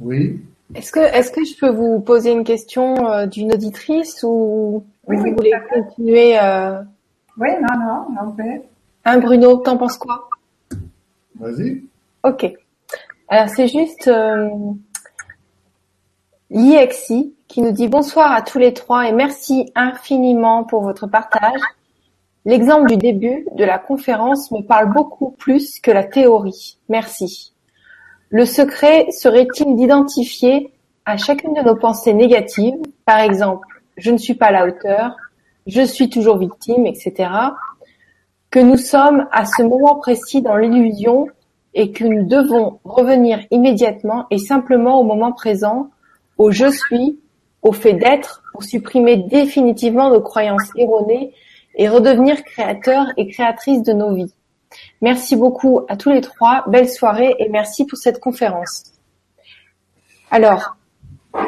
Oui. 0.00 0.40
Est-ce 0.74 0.90
que, 0.90 1.00
est-ce 1.00 1.30
que 1.30 1.44
je 1.44 1.56
peux 1.58 1.70
vous 1.70 2.00
poser 2.00 2.32
une 2.32 2.44
question 2.44 3.08
euh, 3.08 3.26
d'une 3.26 3.52
auditrice 3.52 4.24
ou 4.24 4.84
oui, 5.06 5.16
vous 5.16 5.22
oui, 5.22 5.32
voulez 5.32 5.52
continuer 5.72 6.38
euh... 6.38 6.82
Oui, 7.36 7.48
non, 7.60 7.78
non, 7.78 8.06
non, 8.10 8.32
peut. 8.32 8.62
Hein, 9.04 9.18
Bruno, 9.18 9.56
t'en 9.56 9.76
penses 9.76 9.98
quoi? 9.98 10.28
Vas-y. 11.36 11.82
Ok. 12.22 12.52
Alors 13.28 13.48
c'est 13.48 13.68
juste 13.68 14.08
euh, 14.08 14.48
Liexi 16.50 17.34
qui 17.48 17.62
nous 17.62 17.72
dit 17.72 17.88
bonsoir 17.88 18.32
à 18.32 18.42
tous 18.42 18.58
les 18.58 18.72
trois 18.72 19.08
et 19.08 19.12
merci 19.12 19.70
infiniment 19.74 20.64
pour 20.64 20.82
votre 20.82 21.06
partage. 21.06 21.60
L'exemple 22.46 22.88
du 22.88 22.98
début 22.98 23.46
de 23.54 23.64
la 23.64 23.78
conférence 23.78 24.50
me 24.50 24.60
parle 24.60 24.92
beaucoup 24.92 25.30
plus 25.30 25.80
que 25.80 25.90
la 25.90 26.04
théorie. 26.04 26.78
Merci. 26.90 27.54
Le 28.28 28.44
secret 28.44 29.06
serait-il 29.12 29.76
d'identifier 29.76 30.72
à 31.06 31.16
chacune 31.16 31.54
de 31.54 31.62
nos 31.62 31.76
pensées 31.76 32.12
négatives, 32.12 32.76
par 33.06 33.20
exemple, 33.20 33.66
je 33.96 34.10
ne 34.10 34.18
suis 34.18 34.34
pas 34.34 34.46
à 34.46 34.50
la 34.50 34.66
hauteur, 34.66 35.16
je 35.66 35.82
suis 35.82 36.10
toujours 36.10 36.36
victime, 36.36 36.86
etc., 36.86 37.30
que 38.50 38.58
nous 38.60 38.76
sommes 38.76 39.26
à 39.32 39.46
ce 39.46 39.62
moment 39.62 39.96
précis 39.96 40.42
dans 40.42 40.56
l'illusion 40.56 41.26
et 41.72 41.92
que 41.92 42.04
nous 42.04 42.24
devons 42.26 42.78
revenir 42.84 43.40
immédiatement 43.50 44.26
et 44.30 44.38
simplement 44.38 45.00
au 45.00 45.04
moment 45.04 45.32
présent, 45.32 45.90
au 46.38 46.50
je 46.50 46.70
suis, 46.70 47.18
au 47.62 47.72
fait 47.72 47.94
d'être, 47.94 48.42
pour 48.52 48.62
supprimer 48.62 49.16
définitivement 49.16 50.10
nos 50.10 50.20
croyances 50.20 50.70
erronées 50.76 51.32
et 51.76 51.88
redevenir 51.88 52.42
créateurs 52.44 53.06
et 53.16 53.28
créatrices 53.28 53.82
de 53.82 53.92
nos 53.92 54.14
vies. 54.14 54.32
Merci 55.02 55.36
beaucoup 55.36 55.82
à 55.88 55.96
tous 55.96 56.10
les 56.10 56.20
trois, 56.20 56.64
belle 56.68 56.88
soirée 56.88 57.34
et 57.38 57.48
merci 57.48 57.86
pour 57.86 57.98
cette 57.98 58.20
conférence. 58.20 58.84
Alors, 60.30 60.76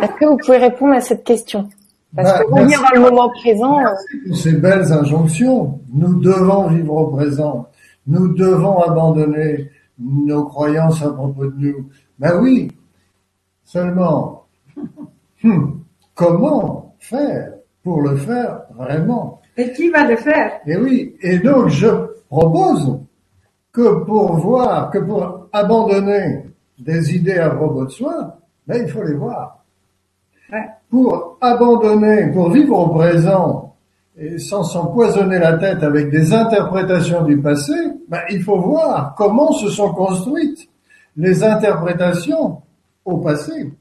est-ce 0.03 0.13
que 0.13 0.25
vous 0.27 0.37
pouvez 0.37 0.59
répondre 0.59 0.95
à 0.95 1.01
cette 1.01 1.25
question? 1.25 1.69
Parce 2.15 2.33
Bah, 2.33 2.45
que 2.45 2.53
revenir 2.53 2.81
dans 2.81 2.95
le 2.95 3.01
moment 3.01 3.29
présent, 3.31 3.79
euh, 3.79 3.83
Merci 3.83 4.29
pour 4.29 4.37
ces 4.37 4.53
belles 4.55 4.93
injonctions. 4.93 5.81
Nous 5.93 6.21
devons 6.21 6.69
vivre 6.69 6.95
au 6.95 7.07
présent. 7.09 7.67
Nous 8.07 8.29
devons 8.35 8.79
abandonner 8.79 9.71
nos 9.99 10.45
croyances 10.45 11.03
à 11.03 11.11
propos 11.11 11.47
de 11.47 11.55
nous. 11.57 11.89
Ben 12.19 12.39
oui. 12.41 12.71
Seulement, 13.65 14.45
hum, 15.45 15.83
comment 16.15 16.95
faire 17.01 17.53
pour 17.83 18.01
le 18.03 18.17
faire 18.17 18.61
vraiment? 18.77 19.41
Et 19.57 19.73
qui 19.73 19.91
va 19.91 20.05
le 20.05 20.17
faire? 20.17 20.61
Et 20.67 20.77
oui. 20.77 21.17
Et 21.23 21.39
donc, 21.39 21.69
je 21.69 21.87
propose 22.29 22.99
que 23.73 24.05
pour 24.05 24.37
voir, 24.37 24.91
que 24.91 24.99
pour 24.99 25.49
abandonner 25.53 26.47
des 26.79 27.15
idées 27.17 27.39
à 27.39 27.51
propos 27.51 27.85
de 27.85 27.91
soi, 27.91 28.37
ben, 28.67 28.83
il 28.85 28.89
faut 28.91 29.03
les 29.03 29.15
voir 29.15 29.53
Ouais. 30.53 30.65
pour 30.91 31.39
abandonner, 31.41 32.31
pour 32.33 32.51
vivre 32.51 32.79
au 32.79 32.89
présent, 32.91 33.75
et 34.17 34.39
sans 34.39 34.63
s'empoisonner 34.63 35.39
la 35.41 35.55
tête 35.55 35.83
avec 35.83 36.09
des 36.11 36.33
interprétations 36.33 37.23
du 37.25 37.41
passé, 37.41 37.75
ben, 38.09 38.21
il 38.31 38.43
faut 38.43 38.61
voir 38.61 39.15
comment 39.17 39.51
se 39.53 39.69
sont 39.69 39.93
construites 39.93 40.69
les 41.17 41.43
interprétations 41.43 42.63
au 43.05 43.19
passé. 43.19 43.73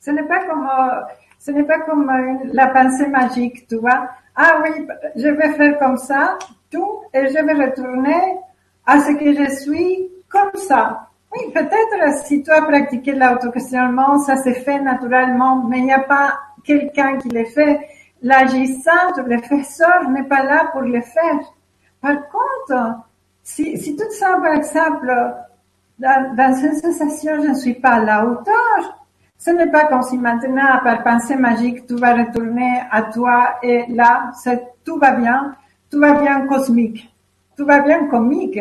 Ce 0.00 0.10
n'est 0.12 0.22
pas 0.22 0.44
comme, 0.46 0.64
euh, 0.64 1.00
ce 1.40 1.50
n'est 1.50 1.64
pas 1.64 1.80
comme 1.80 2.08
euh, 2.08 2.48
la 2.52 2.68
pensée 2.68 3.08
magique, 3.08 3.66
tu 3.68 3.76
vois? 3.76 4.08
Ah 4.34 4.60
oui, 4.62 4.86
je 5.16 5.28
vais 5.28 5.52
faire 5.52 5.78
comme 5.78 5.98
ça, 5.98 6.38
tout, 6.70 7.02
et 7.12 7.28
je 7.28 7.34
vais 7.34 7.52
retourner 7.52 8.38
à 8.86 8.98
ce 9.00 9.12
que 9.12 9.32
je 9.32 9.50
suis 9.60 10.08
comme 10.28 10.54
ça. 10.54 11.08
Oui, 11.34 11.52
peut-être 11.52 12.24
si 12.24 12.42
tu 12.42 12.50
as 12.50 12.62
pratiqué 12.62 13.18
ça 13.18 14.36
s'est 14.36 14.54
fait 14.54 14.80
naturellement, 14.80 15.64
mais 15.64 15.78
il 15.78 15.84
n'y 15.84 15.92
a 15.92 16.00
pas 16.00 16.38
quelqu'un 16.64 17.18
qui 17.18 17.28
le 17.28 17.44
fait. 17.44 17.80
L'agissant, 18.22 19.12
le 19.26 19.38
faiseur 19.38 20.08
n'est 20.10 20.24
pas 20.24 20.42
là 20.42 20.68
pour 20.72 20.82
le 20.82 21.00
faire. 21.00 21.40
Par 22.00 22.16
contre, 22.28 23.00
si, 23.42 23.76
si 23.78 23.96
te 23.96 24.02
sens, 24.10 24.40
par 24.42 24.54
exemple, 24.54 25.12
dans, 25.98 26.34
dans 26.34 26.54
une 26.54 26.74
sensation, 26.74 27.42
je 27.42 27.48
ne 27.48 27.54
suis 27.54 27.74
pas 27.74 27.94
à 27.94 28.00
la 28.00 28.26
hauteur, 28.26 29.01
ce 29.44 29.50
n'est 29.50 29.70
pas 29.76 29.84
comme 29.86 30.02
si 30.02 30.16
maintenant, 30.18 30.78
par 30.84 31.02
pensée 31.02 31.36
magique, 31.36 31.86
tu 31.86 31.94
vas 31.96 32.14
retourner 32.14 32.72
à 32.90 33.02
toi 33.02 33.38
et 33.62 33.84
là, 33.88 34.30
tout 34.84 34.98
va 34.98 35.10
bien, 35.12 35.54
tout 35.90 35.98
va 35.98 36.12
bien 36.24 36.46
cosmique, 36.46 37.00
tout 37.56 37.66
va 37.66 37.80
bien 37.80 38.06
comique. 38.06 38.60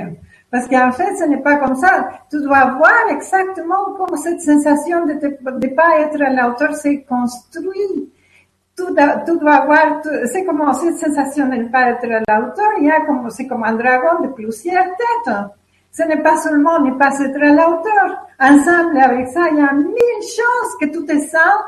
Parce 0.50 0.68
qu'en 0.68 0.92
fait, 0.92 1.16
ce 1.16 1.24
n'est 1.26 1.38
pas 1.50 1.56
comme 1.58 1.76
ça. 1.76 2.10
Tu 2.30 2.42
dois 2.42 2.66
voir 2.80 3.04
exactement 3.10 3.84
comment 3.98 4.18
cette 4.18 4.42
sensation 4.42 5.06
de 5.06 5.14
ne 5.14 5.68
pas 5.80 6.00
être 6.00 6.22
à 6.22 6.30
la 6.30 6.50
hauteur 6.50 6.74
s'est 6.76 7.06
construite. 7.08 8.10
Tu, 8.76 8.84
dois- 8.96 9.18
tu 9.26 9.38
dois 9.38 9.66
voir, 9.66 10.02
tu- 10.02 10.10
c'est 10.32 10.44
comme 10.44 10.62
cette 10.74 10.98
sensation 10.98 11.46
de 11.48 11.56
ne 11.56 11.68
pas 11.70 11.84
être 11.92 12.04
à 12.12 12.20
la 12.28 12.40
hauteur. 12.42 12.70
Il 12.80 12.86
y 12.86 12.92
a 12.92 13.02
comme, 13.06 13.30
c'est 13.30 13.48
comme 13.48 13.64
un 13.64 13.76
dragon 13.76 14.24
de 14.24 14.28
plusieurs 14.30 14.84
têtes. 15.02 15.34
Ce 15.94 16.04
n'est 16.04 16.22
pas 16.22 16.36
seulement 16.38 16.80
ne 16.80 16.92
pas 17.02 17.12
être 17.20 17.42
à 17.42 17.50
la 17.60 17.70
hauteur. 17.70 18.08
Ensemble 18.42 18.98
avec 18.98 19.28
ça, 19.28 19.50
il 19.52 19.58
y 19.58 19.62
a 19.62 19.72
mille 19.72 20.22
choses 20.22 20.76
que 20.80 20.86
tu 20.88 21.06
te 21.06 21.16
sens 21.28 21.62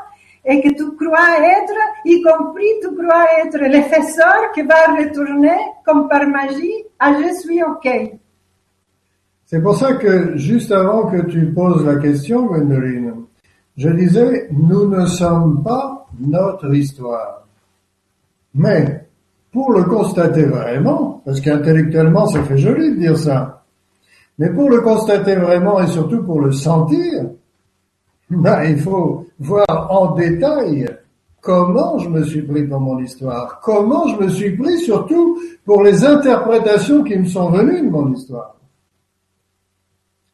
et 0.44 0.60
que 0.60 0.74
tu 0.74 0.96
crois 0.96 1.38
être, 1.38 1.78
y 2.04 2.20
compris 2.20 2.66
tu 2.82 2.88
crois 2.96 3.26
être 3.44 3.58
l'effaceur 3.58 4.50
qui 4.52 4.62
va 4.62 4.92
retourner 4.98 5.56
comme 5.86 6.08
par 6.08 6.26
magie 6.26 6.84
à 6.98 7.12
je 7.12 7.32
suis 7.40 7.62
OK. 7.62 8.18
C'est 9.46 9.62
pour 9.62 9.76
ça 9.76 9.94
que 9.94 10.36
juste 10.36 10.72
avant 10.72 11.06
que 11.06 11.22
tu 11.26 11.52
poses 11.52 11.86
la 11.86 11.96
question, 11.96 12.46
Gwendoline, 12.46 13.22
je 13.76 13.90
disais, 13.90 14.48
nous 14.50 14.88
ne 14.88 15.06
sommes 15.06 15.62
pas 15.62 16.08
notre 16.18 16.74
histoire. 16.74 17.46
Mais, 18.52 19.06
pour 19.52 19.72
le 19.72 19.84
constater 19.84 20.44
vraiment, 20.46 21.22
parce 21.24 21.40
qu'intellectuellement 21.40 22.26
ça 22.26 22.42
fait 22.42 22.58
joli 22.58 22.96
de 22.96 22.96
dire 22.96 23.16
ça, 23.16 23.63
mais 24.38 24.50
pour 24.50 24.70
le 24.70 24.80
constater 24.80 25.36
vraiment 25.36 25.80
et 25.80 25.86
surtout 25.86 26.22
pour 26.22 26.40
le 26.40 26.52
sentir, 26.52 27.26
ben, 28.30 28.64
il 28.64 28.78
faut 28.78 29.26
voir 29.38 29.66
en 29.90 30.14
détail 30.14 30.88
comment 31.40 31.98
je 31.98 32.08
me 32.08 32.24
suis 32.24 32.42
pris 32.42 32.64
pour 32.64 32.80
mon 32.80 32.98
histoire, 32.98 33.60
comment 33.62 34.08
je 34.08 34.16
me 34.16 34.28
suis 34.28 34.56
pris 34.56 34.78
surtout 34.78 35.38
pour 35.64 35.82
les 35.82 36.04
interprétations 36.04 37.04
qui 37.04 37.16
me 37.16 37.26
sont 37.26 37.50
venues 37.50 37.82
de 37.82 37.90
mon 37.90 38.12
histoire 38.12 38.54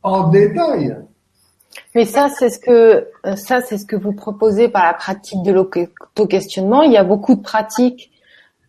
en 0.03 0.29
détail. 0.29 0.97
Mais 1.95 2.05
ça, 2.05 2.29
c'est 2.29 2.51
ce 2.51 2.59
que 2.59 3.09
ça, 3.37 3.61
c'est 3.61 3.79
ce 3.79 3.87
que 3.87 3.97
vous 3.97 4.13
proposez 4.13 4.69
par 4.69 4.85
la 4.85 4.95
pratique 4.95 5.43
de 5.43 5.53
l'auto-questionnement. 5.53 6.83
Il 6.83 6.93
y 6.93 6.97
a 6.97 7.05
beaucoup 7.05 7.35
de 7.35 7.43
pratiques. 7.43 8.11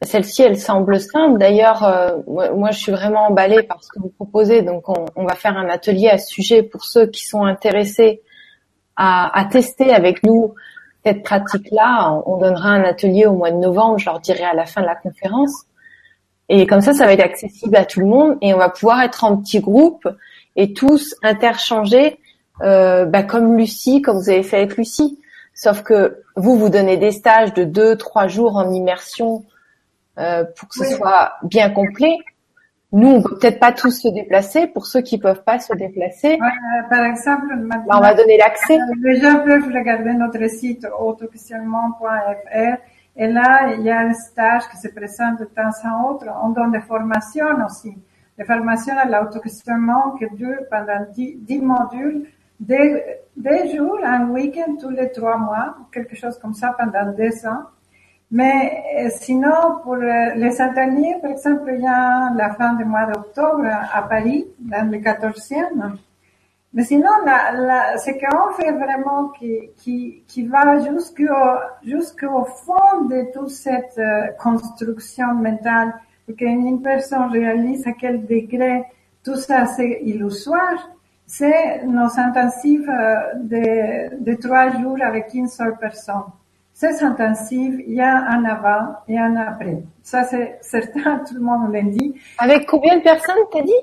Celle-ci, 0.04 0.41
elle 0.41 0.60
semble 0.60 0.99
simple. 0.99 1.38
D'ailleurs, 1.38 1.84
euh, 1.84 2.18
moi, 2.28 2.72
je 2.72 2.80
suis 2.80 2.91
vraiment 2.91 3.28
emballée 3.28 3.62
par 3.64 3.84
ce 3.84 3.89
que 3.89 3.99
vous 3.99 4.10
proposez. 4.10 4.64
Donc, 4.64 4.86
on, 4.89 5.26
va 5.26 5.36
faire 5.36 5.56
un 5.58 5.70
atelier 5.70 6.10
à 6.10 6.18
ce 6.18 6.28
sujet 6.28 6.64
pour 6.64 6.86
ceux 6.86 7.06
qui 7.06 7.26
sont 7.26 7.43
intéressés 7.43 8.22
à, 8.95 9.38
à 9.39 9.45
tester 9.45 9.93
avec 9.93 10.24
nous 10.24 10.56
cette 11.06 11.24
pratique-là. 11.24 12.20
On 12.26 12.38
donnera 12.38 12.70
un 12.70 12.84
atelier 12.84 13.28
au 13.28 13.34
mois 13.34 13.52
de 13.52 13.58
novembre. 13.58 13.99
Je 13.99 14.06
leur 14.06 14.20
dirai 14.20 14.43
à 14.43 14.54
la 14.54 14.66
fin 14.66 14.82
de 14.82 14.88
la 14.88 14.95
conférence. 14.95 15.66
Et 16.49 16.68
comme 16.68 16.82
ça, 16.82 16.93
ça 16.93 17.06
va 17.06 17.14
être 17.14 17.24
accessible 17.24 17.76
à 17.78 17.86
tout 17.86 18.02
le 18.02 18.08
monde 18.08 18.38
et 18.41 18.54
on 18.54 18.58
va 18.58 18.68
pouvoir 18.68 19.02
être 19.04 19.24
en 19.24 19.38
petits 19.38 19.62
groupes 19.62 20.08
et 20.58 20.74
tous 20.74 21.16
interchanger, 21.24 22.20
euh, 22.62 23.06
bah, 23.06 23.24
comme 23.24 23.56
Lucie, 23.56 24.02
comme 24.02 24.18
vous 24.18 24.30
avez 24.30 24.43
fait 24.43 24.58
avec 24.58 24.76
Lucie. 24.76 25.18
Sauf 25.54 25.82
que 25.82 26.22
vous, 26.36 26.58
vous 26.58 26.68
donnez 26.68 26.97
des 26.97 27.12
stages 27.12 27.54
de 27.54 27.64
deux, 27.64 27.95
trois 27.95 28.28
jours 28.28 28.58
en 28.58 28.70
immersion 28.72 29.45
euh, 30.18 30.43
pour 30.57 30.70
que 30.70 30.76
ce 30.76 30.82
Oui. 30.82 30.91
soit 30.93 31.34
bien 31.43 31.70
complet. 31.70 32.16
Nous, 32.93 33.07
on 33.07 33.22
peut 33.22 33.38
peut-être 33.39 33.59
pas 33.59 33.72
tous 33.72 33.91
se 33.91 34.09
déplacer. 34.09 34.68
Pour 34.68 34.86
ceux 34.86 35.01
qui 35.01 35.18
peuvent 35.18 35.43
pas 35.43 35.59
se 35.59 35.74
déplacer, 35.74 36.34
Euh, 36.41 36.89
par 36.89 37.05
exemple, 37.05 37.47
bah, 37.47 37.55
maintenant, 37.78 37.97
on 37.97 38.01
va 38.01 38.14
donner 38.14 38.38
l'accès. 38.38 38.78
Euh, 38.78 38.93
Les 39.01 39.22
gens 39.22 39.39
peuvent 39.45 39.68
regarder 39.74 40.14
notre 40.14 40.45
site 40.49 40.86
autoquestionnement.fr 40.99 42.78
et 43.18 43.28
là, 43.28 43.74
il 43.78 43.82
y 43.84 43.89
a 43.89 43.99
un 43.99 44.14
stage 44.14 44.68
qui 44.70 44.78
se 44.78 44.88
présente 44.89 45.39
de 45.39 45.45
temps 45.45 45.70
en 45.86 46.09
autre. 46.12 46.26
On 46.43 46.49
donne 46.49 46.72
des 46.72 46.82
formations 46.82 47.45
aussi. 47.66 47.93
Des 48.38 48.45
formations 48.45 48.97
à 48.97 49.05
l'autoquestionnement 49.05 50.12
qui 50.18 50.26
durent 50.36 50.66
pendant 50.70 51.05
10, 51.14 51.36
10 51.41 51.59
modules, 51.62 52.26
des, 52.59 53.03
des 53.36 53.76
jours, 53.76 53.99
un 54.03 54.30
week-end 54.30 54.76
tous 54.80 54.89
les 54.89 55.12
trois 55.12 55.38
mois, 55.38 55.76
quelque 55.91 56.16
chose 56.16 56.38
comme 56.39 56.53
ça 56.53 56.76
pendant 56.78 57.12
deux 57.12 57.45
ans. 57.45 57.64
Mais 58.32 58.84
euh, 58.98 59.10
sinon, 59.10 59.82
pour 59.84 59.96
euh, 59.96 60.34
les 60.36 60.62
ateliers, 60.62 61.16
par 61.22 61.32
exemple, 61.32 61.70
il 61.76 61.82
y 61.82 61.88
a 61.88 62.32
la 62.34 62.54
fin 62.54 62.74
du 62.76 62.86
mois 62.86 63.06
d'octobre 63.06 63.68
à 63.94 64.02
Paris, 64.04 64.48
dans 64.58 64.90
le 64.90 64.98
14e. 65.00 65.98
Mais 66.74 66.84
sinon, 66.86 67.10
la, 67.26 67.52
la, 67.52 67.98
ce 67.98 68.12
qu'on 68.12 68.54
fait 68.54 68.72
vraiment 68.72 69.28
qui, 69.38 69.72
qui, 69.76 70.24
qui 70.26 70.48
va 70.48 70.80
jusqu'au 70.80 71.26
jusqu'au 71.84 72.46
fond 72.46 73.04
de 73.10 73.34
toute 73.34 73.50
cette 73.50 73.98
euh, 73.98 74.28
construction 74.40 75.34
mentale, 75.34 75.94
pour 76.26 76.38
qu'une 76.38 76.82
personne 76.82 77.30
réalise 77.32 77.86
à 77.86 77.92
quel 77.92 78.26
degré 78.26 78.86
tout 79.26 79.36
ça 79.36 79.66
c'est 79.66 80.00
illusoire, 80.04 80.90
c'est 81.28 81.84
nos 81.86 82.18
intensifs 82.18 82.88
de, 82.88 84.24
de 84.24 84.34
trois 84.36 84.70
jours 84.80 84.98
avec 85.02 85.34
une 85.34 85.50
seule 85.50 85.78
personne. 85.78 86.24
Ces 86.82 87.04
intensifs, 87.04 87.76
il 87.86 87.94
y 87.94 88.02
a 88.02 88.16
un 88.36 88.44
avant 88.44 88.96
et 89.08 89.16
un 89.20 89.36
après. 89.36 89.84
Ça, 90.02 90.24
c'est 90.24 90.58
certain, 90.62 91.20
tout 91.28 91.36
le 91.36 91.42
monde 91.42 91.72
l'a 91.72 91.84
dit. 91.84 92.16
Avec 92.40 92.66
combien 92.68 92.98
de 92.98 93.04
personnes, 93.04 93.44
t'as 93.52 93.62
dit? 93.62 93.82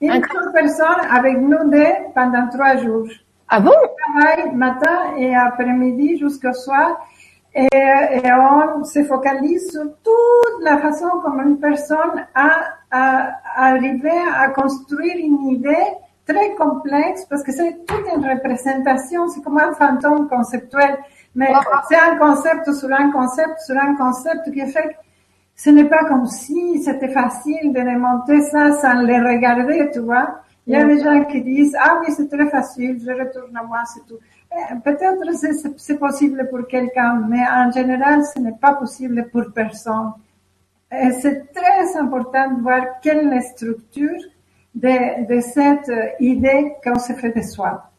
Une 0.00 0.10
Un- 0.10 0.14
seule 0.32 0.52
personne 0.52 1.00
avec 1.18 1.38
nous 1.38 1.70
deux 1.70 1.92
pendant 2.12 2.48
trois 2.48 2.76
jours. 2.78 3.06
Ah 3.48 3.60
bon? 3.60 3.70
Travaille 4.02 4.52
matin 4.52 5.14
et 5.16 5.32
après-midi 5.36 6.18
jusqu'au 6.18 6.52
soir 6.52 7.06
et, 7.54 7.68
et 7.72 8.32
on 8.32 8.82
se 8.82 9.04
focalise 9.04 9.70
sur 9.70 9.84
toute 10.02 10.58
la 10.64 10.78
façon 10.78 11.08
comme 11.22 11.38
une 11.46 11.60
personne 11.60 12.26
a, 12.34 12.50
a 12.90 13.30
arrivé 13.54 14.10
à 14.36 14.48
construire 14.48 15.14
une 15.18 15.50
idée 15.50 15.86
très 16.26 16.54
complexe 16.56 17.24
parce 17.26 17.44
que 17.44 17.52
c'est 17.52 17.84
toute 17.86 18.06
une 18.16 18.28
représentation, 18.28 19.28
c'est 19.28 19.42
comme 19.42 19.58
un 19.58 19.72
fantôme 19.74 20.28
conceptuel, 20.28 20.98
mais 21.34 21.48
c'est 21.88 21.98
un 21.98 22.16
concept 22.16 22.72
sur 22.72 22.92
un 22.92 23.10
concept 23.10 23.60
sur 23.60 23.76
un 23.76 23.94
concept 23.96 24.50
qui 24.52 24.66
fait 24.66 24.88
que 24.88 24.94
ce 25.54 25.70
n'est 25.70 25.84
pas 25.88 26.04
comme 26.04 26.26
si 26.26 26.82
c'était 26.82 27.08
facile 27.08 27.72
de 27.72 27.80
remonter 27.80 28.40
ça 28.42 28.72
sans 28.80 29.00
les 29.02 29.20
regarder, 29.20 29.90
tu 29.92 30.00
vois. 30.00 30.40
Il 30.66 30.74
y 30.74 30.76
a 30.76 30.84
des 30.84 31.00
gens 31.02 31.24
qui 31.24 31.42
disent, 31.42 31.76
ah 31.80 32.00
oui, 32.00 32.12
c'est 32.16 32.28
très 32.28 32.48
facile, 32.48 33.00
je 33.04 33.10
retourne 33.10 33.56
à 33.56 33.62
moi, 33.62 33.80
c'est 33.84 34.06
tout. 34.06 34.18
Eh, 34.52 34.74
Peut-être 34.84 35.24
c'est 35.76 35.98
possible 35.98 36.48
pour 36.50 36.66
quelqu'un, 36.66 37.24
mais 37.28 37.42
en 37.48 37.70
général, 37.70 38.22
ce 38.24 38.38
n'est 38.38 38.52
pas 38.60 38.74
possible 38.74 39.28
pour 39.30 39.52
personne. 39.52 40.12
C'est 41.20 41.52
très 41.52 41.96
important 41.98 42.50
de 42.50 42.60
voir 42.62 43.00
quelle 43.00 43.18
est 43.26 43.34
la 43.34 43.40
structure 43.40 44.20
de, 44.74 45.26
de 45.26 45.40
cette 45.40 45.90
idée 46.20 46.74
qu'on 46.84 46.98
se 46.98 47.12
fait 47.14 47.30
de 47.30 47.42
soi. 47.42 47.91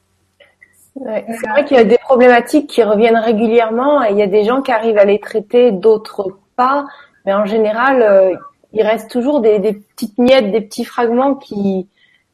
Ouais, 0.95 1.25
c'est 1.27 1.49
vrai 1.49 1.65
qu'il 1.65 1.77
y 1.77 1.79
a 1.79 1.85
des 1.85 1.97
problématiques 1.97 2.69
qui 2.69 2.83
reviennent 2.83 3.17
régulièrement 3.17 4.03
et 4.03 4.11
il 4.11 4.17
y 4.17 4.21
a 4.21 4.27
des 4.27 4.43
gens 4.43 4.61
qui 4.61 4.71
arrivent 4.71 4.97
à 4.97 5.05
les 5.05 5.19
traiter, 5.19 5.71
d'autres 5.71 6.37
pas. 6.55 6.85
Mais 7.25 7.33
en 7.33 7.45
général, 7.45 8.01
euh, 8.01 8.35
il 8.73 8.83
reste 8.83 9.09
toujours 9.09 9.41
des, 9.41 9.59
des, 9.59 9.73
petites 9.73 10.17
miettes, 10.17 10.51
des 10.51 10.61
petits 10.61 10.85
fragments 10.85 11.35
qui, 11.35 11.87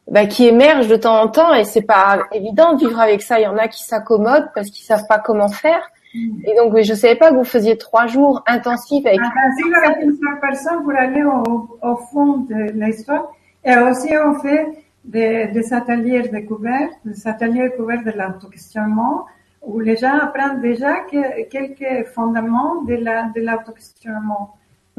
bah, 0.10 0.26
qui 0.26 0.48
émergent 0.48 0.88
de 0.88 0.98
temps 0.98 1.22
en 1.22 1.28
temps 1.28 1.54
et 1.54 1.64
c'est 1.64 1.84
pas 1.84 2.20
évident 2.34 2.74
de 2.74 2.80
vivre 2.80 3.00
avec 3.00 3.22
ça. 3.22 3.40
Il 3.40 3.44
y 3.44 3.48
en 3.48 3.58
a 3.58 3.68
qui 3.68 3.84
s'accommodent 3.84 4.50
parce 4.54 4.70
qu'ils 4.70 4.86
savent 4.86 5.08
pas 5.08 5.20
comment 5.20 5.50
faire. 5.50 5.90
Et 6.16 6.56
donc, 6.56 6.76
je 6.82 6.94
savais 6.96 7.16
pas 7.16 7.30
que 7.30 7.36
vous 7.36 7.44
faisiez 7.44 7.78
trois 7.78 8.08
jours 8.08 8.42
intensifs 8.48 9.06
avec. 9.06 9.20
Intensifs 9.20 9.74
avec 9.86 10.04
une 10.04 10.18
seule 10.18 10.40
personne 10.42 10.84
pour 10.84 10.94
aller 10.94 11.24
au, 11.24 11.70
au 11.84 11.96
fond 12.12 12.38
de 12.50 12.72
l'histoire. 12.74 13.32
Et 13.64 13.78
aussi, 13.78 14.10
on 14.18 14.40
fait 14.40 14.66
des, 15.10 15.48
des 15.48 15.74
ateliers 15.74 16.28
découverts, 16.30 16.92
des 17.04 17.28
ateliers 17.28 17.70
découverts 17.70 18.04
de 18.04 18.12
l'auto-questionnement, 18.12 19.26
où 19.62 19.80
les 19.80 19.98
gens 19.98 20.18
apprennent 20.20 20.62
déjà 20.62 21.02
que, 21.02 21.50
quelques 21.50 22.08
fondements 22.10 22.84
de 22.84 22.96
la, 22.96 23.32
de 23.36 23.42
l'auto-questionnement. 23.42 24.56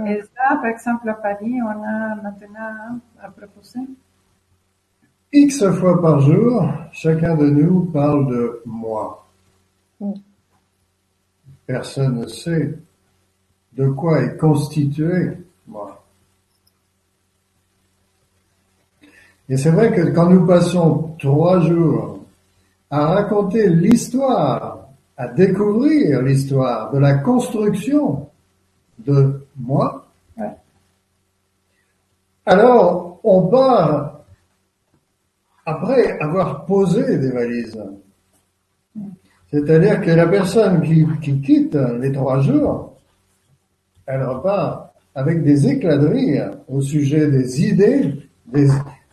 Et 0.07 0.21
ça, 0.35 0.57
par 0.57 0.67
exemple, 0.67 1.09
à 1.09 1.15
Paris, 1.15 1.57
on 1.63 1.83
a 1.83 2.15
maintenant 2.23 2.99
à 3.23 3.29
proposer. 3.31 3.81
X 5.33 5.65
fois 5.79 6.01
par 6.03 6.21
jour, 6.21 6.67
chacun 6.93 7.37
de 7.37 7.49
nous 7.51 7.85
parle 7.85 8.27
de 8.29 8.63
moi. 8.67 9.27
Personne 11.67 12.21
ne 12.21 12.27
sait 12.27 12.79
de 13.75 13.89
quoi 13.91 14.23
est 14.23 14.37
constitué 14.37 15.39
moi. 15.69 16.00
Et 19.51 19.57
c'est 19.57 19.71
vrai 19.71 19.93
que 19.93 20.03
quand 20.11 20.31
nous 20.31 20.47
passons 20.47 21.17
trois 21.19 21.61
jours 21.61 22.21
à 22.89 23.09
raconter 23.09 23.69
l'histoire, 23.69 24.89
à 25.17 25.27
découvrir 25.27 26.23
l'histoire 26.23 26.93
de 26.93 26.99
la 26.99 27.15
construction 27.15 28.29
de 29.05 29.45
moi, 29.57 30.07
Ouais. 30.39 30.55
alors 32.47 33.19
on 33.25 33.49
part 33.49 34.21
après 35.67 36.17
avoir 36.21 36.65
posé 36.65 37.19
des 37.19 37.33
valises. 37.33 37.83
C'est-à-dire 39.51 40.01
que 40.01 40.11
la 40.13 40.29
personne 40.29 40.81
qui, 40.83 41.05
qui 41.21 41.41
quitte 41.41 41.75
les 42.01 42.13
trois 42.13 42.41
jours, 42.41 42.95
elle 44.07 44.23
repart 44.23 44.93
avec 45.17 45.43
des 45.43 45.67
éclats 45.67 45.99
de 45.99 46.07
rire 46.07 46.53
au 46.69 46.81
sujet 46.81 47.29
des 47.29 47.65
idées, 47.67 48.15
des, 48.47 48.69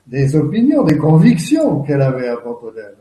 des 0.08 0.36
opinions, 0.36 0.84
des 0.84 0.98
convictions 0.98 1.82
qu'elle 1.84 2.02
avait 2.02 2.30
à 2.30 2.38
propos 2.38 2.72
d'elle. 2.72 2.98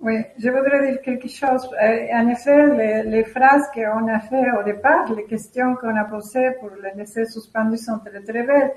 Oui, 0.00 0.20
je 0.36 0.50
voudrais 0.50 0.90
dire 0.90 1.00
quelque 1.00 1.28
chose. 1.28 1.70
Euh, 1.80 2.20
en 2.20 2.28
effet, 2.28 2.74
les, 2.74 3.08
les 3.08 3.24
phrases 3.24 3.70
qu'on 3.72 4.08
a 4.08 4.18
fait 4.18 4.50
au 4.58 4.64
départ, 4.64 5.12
les 5.14 5.24
questions 5.24 5.76
qu'on 5.76 5.96
a 5.96 6.04
posées 6.04 6.50
pour 6.58 6.70
les 6.82 6.90
laisser 6.98 7.24
suspendus 7.24 7.78
sont 7.78 8.00
très 8.04 8.20
très 8.20 8.42
belles. 8.42 8.72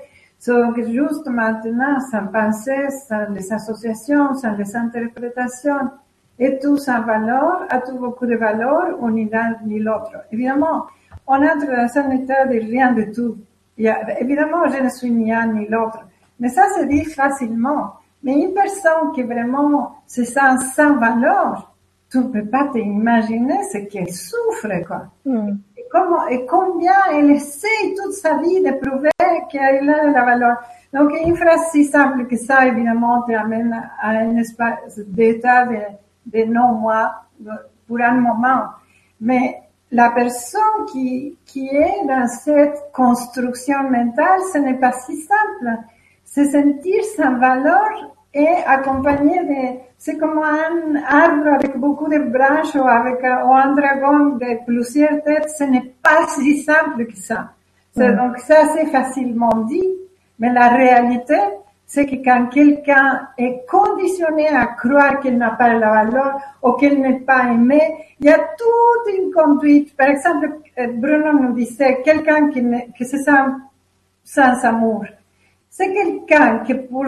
Donc, 0.46 0.80
juste 0.84 1.26
maintenant, 1.26 1.98
sans 2.12 2.28
penser, 2.28 2.90
sans 3.08 3.28
les 3.30 3.52
associations, 3.52 4.34
sans 4.34 4.52
les 4.52 4.76
interprétations, 4.76 5.90
et 6.38 6.58
tout 6.60 6.76
sans 6.76 7.02
valeur, 7.02 7.66
a 7.70 7.80
tout 7.80 7.98
beaucoup 7.98 8.26
de 8.26 8.36
valeur, 8.36 8.96
ou 9.00 9.10
ni 9.10 9.28
l'un 9.28 9.56
ni 9.64 9.80
l'autre. 9.80 10.12
Évidemment, 10.30 10.86
on 11.26 11.36
entre 11.42 11.66
dans 11.66 11.98
un 11.98 12.10
état 12.10 12.46
de 12.46 12.58
rien 12.60 12.92
du 12.92 13.10
tout. 13.10 13.38
Évidemment, 13.76 14.68
je 14.68 14.80
ne 14.82 14.88
suis 14.90 15.10
ni 15.10 15.32
un 15.32 15.46
ni 15.52 15.66
l'autre. 15.66 16.06
Mais 16.38 16.48
ça 16.48 16.64
se 16.78 16.84
dit 16.84 17.04
facilement. 17.04 17.94
Mais 18.22 18.34
une 18.34 18.54
personne 18.54 19.12
qui 19.14 19.22
vraiment 19.22 19.96
se 20.06 20.24
sent 20.24 20.56
sans 20.74 20.96
valeur, 20.96 21.72
tu 22.10 22.18
ne 22.18 22.24
peux 22.24 22.44
pas 22.44 22.68
t'imaginer 22.72 23.62
ce 23.72 23.78
qu'elle 23.78 24.12
souffre, 24.12 24.68
quoi. 24.86 25.06
Hmm. 25.24 25.56
Et, 25.76 25.84
comment, 25.90 26.26
et 26.28 26.46
combien 26.46 26.94
elle 27.12 27.30
essaie 27.30 27.94
toute 27.96 28.12
sa 28.12 28.38
vie 28.38 28.62
de 28.62 28.72
prouver 28.80 29.10
qu'elle 29.50 29.88
a 29.90 30.10
la 30.10 30.24
valeur. 30.24 30.56
Donc, 30.92 31.12
une 31.24 31.36
phrase 31.36 31.60
si 31.72 31.84
simple 31.84 32.26
que 32.26 32.36
ça, 32.36 32.66
évidemment, 32.66 33.22
t'amène 33.22 33.72
à 34.00 34.10
un 34.10 34.36
espace 34.36 34.98
d'état 34.98 35.66
de, 35.66 35.78
de 36.26 36.44
non-moi 36.44 37.12
pour 37.86 38.00
un 38.00 38.12
moment. 38.12 38.64
Mais 39.20 39.62
la 39.90 40.10
personne 40.10 40.86
qui, 40.90 41.36
qui 41.44 41.68
est 41.68 42.06
dans 42.06 42.26
cette 42.28 42.90
construction 42.92 43.82
mentale, 43.84 44.40
ce 44.52 44.58
n'est 44.58 44.78
pas 44.78 44.92
si 44.92 45.16
simple. 45.16 45.78
Se 46.36 46.44
sentir 46.50 47.02
sans 47.16 47.38
valeur 47.38 47.88
et 48.34 48.46
accompagné 48.66 49.42
de, 49.42 49.78
c'est 49.96 50.18
comme 50.18 50.38
un 50.38 50.96
arbre 51.08 51.46
avec 51.54 51.78
beaucoup 51.78 52.10
de 52.10 52.18
branches 52.18 52.74
ou 52.74 52.86
avec 52.86 53.24
un, 53.24 53.46
ou 53.46 53.54
un 53.54 53.74
dragon 53.74 54.36
de 54.36 54.62
plusieurs 54.66 55.22
têtes, 55.22 55.48
ce 55.48 55.64
n'est 55.64 55.94
pas 56.02 56.26
si 56.28 56.62
simple 56.62 57.06
que 57.06 57.16
ça. 57.16 57.52
Donc 57.96 58.36
ça, 58.40 58.66
c'est 58.74 58.84
facilement 58.88 59.64
dit, 59.66 59.88
mais 60.38 60.52
la 60.52 60.68
réalité, 60.68 61.38
c'est 61.86 62.04
que 62.04 62.16
quand 62.22 62.48
quelqu'un 62.48 63.28
est 63.38 63.64
conditionné 63.66 64.48
à 64.48 64.66
croire 64.66 65.20
qu'il 65.20 65.38
n'a 65.38 65.52
pas 65.52 65.72
la 65.72 65.88
valeur 65.88 66.38
ou 66.62 66.72
qu'il 66.72 67.00
n'est 67.00 67.20
pas 67.20 67.44
aimé, 67.44 67.80
il 68.20 68.26
y 68.26 68.28
a 68.28 68.36
toute 68.36 69.14
une 69.18 69.32
conduite. 69.32 69.96
Par 69.96 70.08
exemple, 70.08 70.50
euh, 70.78 70.88
Bruno 70.96 71.32
nous 71.32 71.54
disait, 71.54 72.02
quelqu'un 72.02 72.50
qui, 72.50 72.62
qui 72.94 73.06
se 73.06 73.16
sent 73.16 73.46
sans 74.22 74.62
amour, 74.66 75.06
c'est 75.76 75.92
quelqu'un 75.92 76.60
qui 76.60 76.72
pour, 76.72 77.04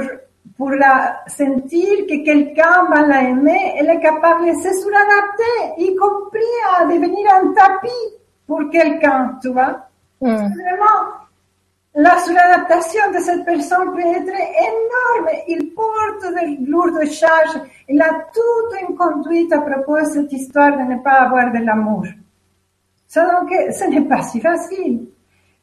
pour 0.59 0.71
la 0.71 1.23
sentir 1.27 2.07
que 2.07 2.23
quelqu'un 2.23 2.85
va 2.91 3.01
la 3.01 3.23
aimer, 3.23 3.77
elle 3.79 3.89
est 3.89 4.01
capable 4.01 4.45
de 4.45 4.53
se 4.61 4.71
suradapter, 4.83 5.57
y 5.79 5.97
compris 5.97 6.55
à 6.77 6.85
devenir 6.85 7.33
un 7.33 7.55
tapis 7.55 8.05
pour 8.47 8.69
quelqu'un, 8.71 9.39
tu 9.41 9.49
vois. 9.49 9.89
Hmm. 10.21 10.49
Vraiment, 10.53 10.99
la 11.95 12.19
suradaptation 12.19 13.11
de 13.14 13.21
cette 13.21 13.47
personne 13.47 13.95
peut 13.95 14.01
être 14.01 14.37
énorme. 14.37 15.31
Il 15.49 15.73
porte 15.73 16.31
de 16.35 16.71
lourdes 16.71 17.11
charges. 17.11 17.62
Il 17.89 18.03
a 18.03 18.11
toute 18.35 18.83
une 18.83 18.97
conduite 18.97 19.51
à 19.55 19.62
propos 19.62 19.99
de 19.99 20.05
cette 20.05 20.33
histoire 20.33 20.77
de 20.77 20.83
ne 20.83 21.03
pas 21.03 21.23
avoir 21.23 21.51
de 21.53 21.59
l'amour. 21.64 22.05
Ça, 23.07 23.25
donc, 23.25 23.51
ce 23.51 23.85
n'est 23.89 24.03
pas 24.03 24.23
si 24.25 24.41
facile. 24.43 25.07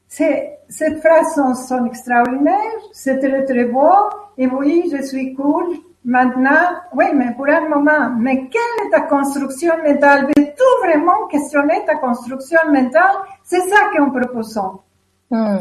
C'est, 0.08 0.55
cette 0.70 0.99
phrase 0.99 1.34
sont, 1.36 1.55
sont 1.55 1.86
extraordinaires, 1.86 2.82
c'est 2.91 3.20
très 3.20 3.45
très 3.45 3.66
beau, 3.66 4.09
et 4.38 4.47
oui, 4.47 4.91
je 4.91 5.01
suis 5.03 5.34
cool, 5.34 5.78
maintenant, 6.03 6.82
oui, 6.93 7.05
mais 7.13 7.34
pour 7.36 7.47
un 7.47 7.68
moment, 7.68 8.11
mais 8.18 8.47
quelle 8.49 8.88
est 8.88 8.91
ta 8.91 9.01
construction 9.01 9.74
mentale? 9.84 10.28
Veux-tu 10.38 10.88
vraiment 10.88 11.28
questionner 11.30 11.84
ta 11.86 11.95
construction 11.95 12.59
mentale? 12.72 13.18
C'est 13.43 13.61
ça 13.61 13.78
qu'on 13.95 14.11
propose. 14.11 14.59
Hmm. 15.30 15.57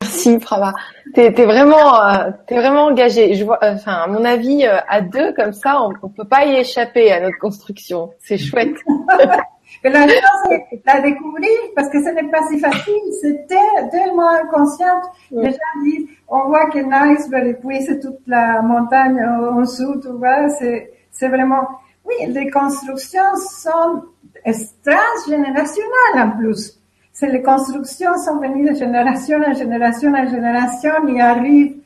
Merci, 0.00 0.38
Prava. 0.38 0.72
T'es, 1.14 1.32
t'es 1.32 1.44
vraiment, 1.44 2.02
euh, 2.02 2.30
t'es 2.46 2.56
vraiment 2.56 2.86
engagé. 2.86 3.34
Je 3.34 3.44
vois, 3.44 3.58
euh, 3.62 3.74
enfin, 3.74 3.92
à 3.92 4.06
mon 4.06 4.24
avis, 4.24 4.66
euh, 4.66 4.78
à 4.88 5.02
deux 5.02 5.32
comme 5.34 5.52
ça, 5.52 5.82
on, 5.82 5.92
on 6.02 6.08
peut 6.08 6.24
pas 6.24 6.46
y 6.46 6.56
échapper 6.56 7.12
à 7.12 7.20
notre 7.20 7.38
construction. 7.38 8.10
C'est 8.20 8.38
chouette. 8.38 8.76
Que 9.84 9.90
la 9.90 10.08
chose 10.08 10.52
est 10.70 10.80
la 10.86 11.00
découvrir 11.02 11.50
parce 11.76 11.90
que 11.90 12.02
ce 12.02 12.08
n'est 12.08 12.30
pas 12.30 12.40
si 12.48 12.58
facile. 12.58 13.12
C'était 13.20 13.90
tellement 13.90 14.30
inconscient. 14.30 15.02
Les 15.30 15.50
gens 15.50 15.82
disent, 15.82 16.08
on 16.26 16.48
voit 16.48 16.70
que 16.70 16.78
l'iceberg 16.78 17.48
et 17.48 17.54
puis 17.54 17.82
c'est 17.82 18.00
toute 18.00 18.20
la 18.26 18.62
montagne 18.62 19.22
en 19.22 19.60
dessous, 19.60 20.00
tu 20.00 20.08
vois, 20.08 20.48
c'est, 20.48 20.90
c'est 21.10 21.28
vraiment, 21.28 21.68
oui, 22.06 22.14
les 22.28 22.48
constructions 22.48 23.36
sont 23.36 24.04
transgénérationnelles 24.82 26.16
en 26.16 26.30
plus. 26.30 26.80
C'est 27.12 27.28
les 27.28 27.42
constructions 27.42 28.16
sont 28.16 28.38
venues 28.38 28.70
de 28.70 28.74
génération 28.74 29.38
en 29.46 29.52
génération 29.52 30.14
en 30.14 30.26
génération 30.26 31.06
et 31.08 31.20
arrivent 31.20 31.76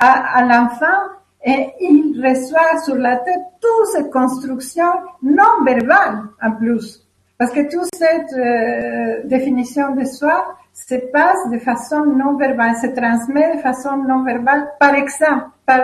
à, 0.00 0.38
à 0.38 0.44
l'enfant 0.44 1.08
et 1.44 1.68
il 1.80 2.20
reçoit 2.20 2.80
sur 2.84 2.96
la 2.96 3.16
tête 3.18 3.40
toute 3.60 3.86
cette 3.92 4.10
construction 4.10 4.90
non 5.22 5.64
verbale 5.64 6.24
en 6.42 6.50
plus. 6.52 7.03
Parce 7.44 7.56
que 7.56 7.70
toute 7.70 7.94
cette 7.94 8.32
euh, 8.32 9.20
définition 9.28 9.94
de 9.94 10.06
soi 10.06 10.56
se 10.72 10.94
passe 11.12 11.50
de 11.52 11.58
façon 11.58 12.06
non 12.06 12.38
verbale, 12.38 12.74
se 12.76 12.86
transmet 12.86 13.56
de 13.56 13.60
façon 13.60 13.98
non 13.98 14.24
verbale, 14.24 14.66
par 14.80 14.94
exemple, 14.94 15.48
par 15.66 15.82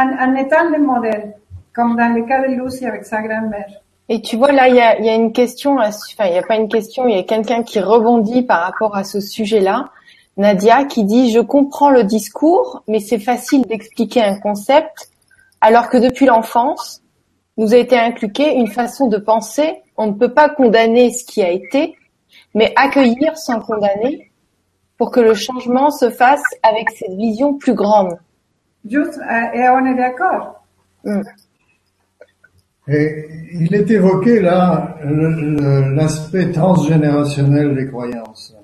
en, 0.00 0.08
en 0.08 0.34
étant 0.34 0.68
le 0.68 0.80
modèle, 0.80 1.36
comme 1.72 1.96
dans 1.96 2.12
le 2.12 2.24
cas 2.26 2.42
de 2.42 2.54
Lucie 2.54 2.86
avec 2.86 3.04
sa 3.04 3.22
grand-mère. 3.22 3.68
Et 4.08 4.20
tu 4.20 4.36
vois, 4.36 4.50
là, 4.50 4.66
il 4.66 4.74
y 4.74 4.80
a, 4.80 5.14
une 5.14 5.30
question, 5.30 5.76
enfin, 5.78 6.24
il 6.24 6.32
n'y 6.32 6.38
a 6.38 6.42
pas 6.42 6.56
une 6.56 6.68
question, 6.68 7.06
il 7.06 7.14
y 7.14 7.20
a 7.20 7.22
quelqu'un 7.22 7.62
qui 7.62 7.78
rebondit 7.78 8.42
par 8.42 8.62
rapport 8.62 8.96
à 8.96 9.04
ce 9.04 9.20
sujet-là. 9.20 9.90
Nadia 10.36 10.86
qui 10.86 11.04
dit 11.04 11.30
je 11.30 11.38
comprends 11.38 11.90
le 11.90 12.02
discours, 12.02 12.82
mais 12.88 12.98
c'est 12.98 13.20
facile 13.20 13.62
d'expliquer 13.62 14.24
un 14.24 14.40
concept, 14.40 15.08
alors 15.60 15.88
que 15.88 15.98
depuis 15.98 16.26
l'enfance, 16.26 17.00
nous 17.58 17.74
a 17.74 17.76
été 17.76 17.96
inculqué 17.96 18.54
une 18.54 18.66
façon 18.66 19.06
de 19.06 19.18
penser. 19.18 19.83
On 19.96 20.08
ne 20.08 20.12
peut 20.12 20.32
pas 20.32 20.48
condamner 20.48 21.10
ce 21.10 21.24
qui 21.24 21.42
a 21.42 21.50
été, 21.50 21.96
mais 22.54 22.72
accueillir 22.76 23.36
sans 23.36 23.60
condamner 23.60 24.30
pour 24.98 25.10
que 25.10 25.20
le 25.20 25.34
changement 25.34 25.90
se 25.90 26.10
fasse 26.10 26.42
avec 26.62 26.90
cette 26.90 27.16
vision 27.16 27.54
plus 27.54 27.74
grande. 27.74 28.18
Juste, 28.88 29.18
euh, 29.18 29.56
et 29.56 29.68
on 29.68 29.86
est 29.86 29.96
d'accord. 29.96 30.64
Mm. 31.04 31.22
Et 32.86 33.28
il 33.52 33.74
est 33.74 33.90
évoqué 33.90 34.40
là 34.40 34.96
l'aspect 35.02 36.52
transgénérationnel 36.52 37.74
des 37.74 37.88
croyances. 37.88 38.54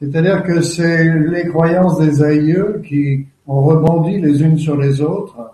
C'est-à-dire 0.00 0.42
que 0.42 0.62
c'est 0.62 1.04
les 1.04 1.46
croyances 1.48 1.98
des 1.98 2.22
aïeux 2.22 2.82
qui 2.86 3.26
ont 3.46 3.62
rebondi 3.62 4.20
les 4.20 4.42
unes 4.42 4.58
sur 4.58 4.76
les 4.76 5.02
autres 5.02 5.50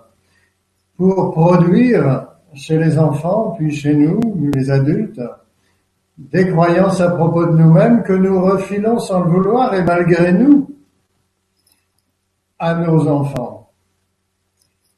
pour 0.97 1.32
produire 1.32 2.28
chez 2.55 2.78
les 2.78 2.98
enfants, 2.98 3.55
puis 3.59 3.74
chez 3.74 3.94
nous, 3.94 4.20
les 4.55 4.70
adultes, 4.70 5.20
des 6.18 6.50
croyances 6.50 7.00
à 7.00 7.11
propos 7.11 7.46
de 7.46 7.57
nous-mêmes 7.57 8.03
que 8.03 8.12
nous 8.12 8.40
refilons 8.42 8.98
sans 8.98 9.20
le 9.24 9.30
vouloir 9.30 9.74
et 9.74 9.82
malgré 9.82 10.32
nous 10.32 10.68
à 12.59 12.74
nos 12.74 13.09
enfants. 13.09 13.70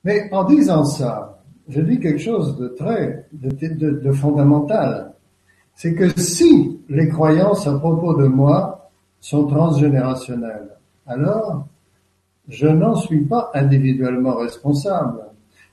Mais 0.04 0.28
en 0.32 0.44
disant 0.44 0.84
ça, 0.84 1.40
je 1.68 1.80
dis 1.80 1.98
quelque 1.98 2.20
chose 2.20 2.58
de 2.58 2.68
très, 2.68 3.26
de, 3.32 4.12
fondamental. 4.12 5.14
C'est 5.74 5.94
que 5.94 6.08
si 6.20 6.80
les 6.88 7.08
croyances 7.08 7.66
à 7.66 7.78
propos 7.78 8.14
de 8.14 8.26
moi 8.26 8.90
sont 9.20 9.46
transgénérationnelles, 9.46 10.76
alors 11.06 11.66
je 12.48 12.66
n'en 12.66 12.94
suis 12.94 13.24
pas 13.24 13.50
individuellement 13.54 14.36
responsable. 14.36 15.20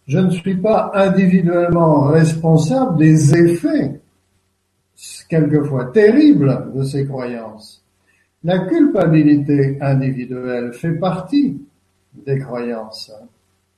Je 0.08 0.20
ne 0.20 0.30
suis 0.30 0.58
pas 0.58 0.92
individuellement 0.94 2.08
responsable 2.08 2.98
des 2.98 3.36
effets 3.36 4.02
quelquefois 5.30 5.86
terribles 5.86 6.72
de 6.76 6.84
ces 6.84 7.06
croyances. 7.06 7.84
La 8.44 8.60
culpabilité 8.60 9.78
individuelle 9.80 10.74
fait 10.74 10.94
partie 10.94 11.62
des 12.14 12.40
croyances. 12.40 13.12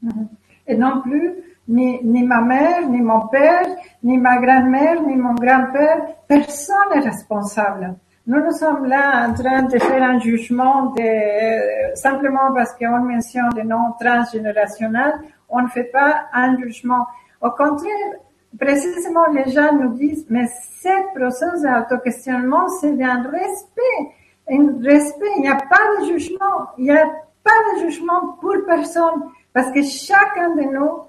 Mm-hmm. 0.03 0.27
Et 0.67 0.75
non 0.75 1.01
plus, 1.01 1.33
ni, 1.67 2.23
ma 2.23 2.41
mère, 2.41 2.89
ni 2.89 3.01
mon 3.01 3.27
père, 3.27 3.67
ni 4.03 4.17
ma 4.17 4.37
grand-mère, 4.37 5.01
ni 5.03 5.15
mon 5.15 5.35
grand-père, 5.35 5.97
personne 6.27 6.75
n'est 6.93 7.01
responsable. 7.01 7.95
Nous 8.25 8.39
nous 8.43 8.51
sommes 8.51 8.85
là 8.85 9.27
en 9.27 9.33
train 9.33 9.63
de 9.63 9.77
faire 9.77 10.03
un 10.03 10.19
jugement 10.19 10.93
de, 10.97 11.95
simplement 11.95 12.53
parce 12.55 12.73
qu'on 12.73 12.99
mentionne 12.99 13.49
le 13.57 13.63
nom 13.63 13.93
transgénérationnel, 13.99 15.13
on 15.53 15.61
ne 15.61 15.67
fait 15.67 15.85
pas 15.85 16.25
un 16.33 16.57
jugement. 16.57 17.05
Au 17.41 17.51
contraire, 17.51 18.13
précisément 18.59 19.27
les 19.27 19.51
gens 19.51 19.73
nous 19.73 19.93
disent, 19.93 20.25
mais 20.29 20.47
ce 20.81 20.89
processus 21.15 21.61
d'auto-questionnement, 21.61 22.67
c'est 22.81 23.01
un 23.01 23.21
respect. 23.21 23.99
Un 24.49 24.81
respect, 24.81 25.33
il 25.37 25.41
n'y 25.43 25.49
a 25.49 25.55
pas 25.55 26.01
de 26.01 26.05
jugement. 26.07 26.67
Il 26.77 26.85
n'y 26.85 26.91
a 26.91 27.05
pas 27.43 27.51
de 27.75 27.81
jugement 27.81 28.37
pour 28.41 28.55
personne. 28.65 29.29
Parce 29.53 29.71
que 29.71 29.83
chacun 29.83 30.55
de 30.55 30.63
nous 30.63 31.03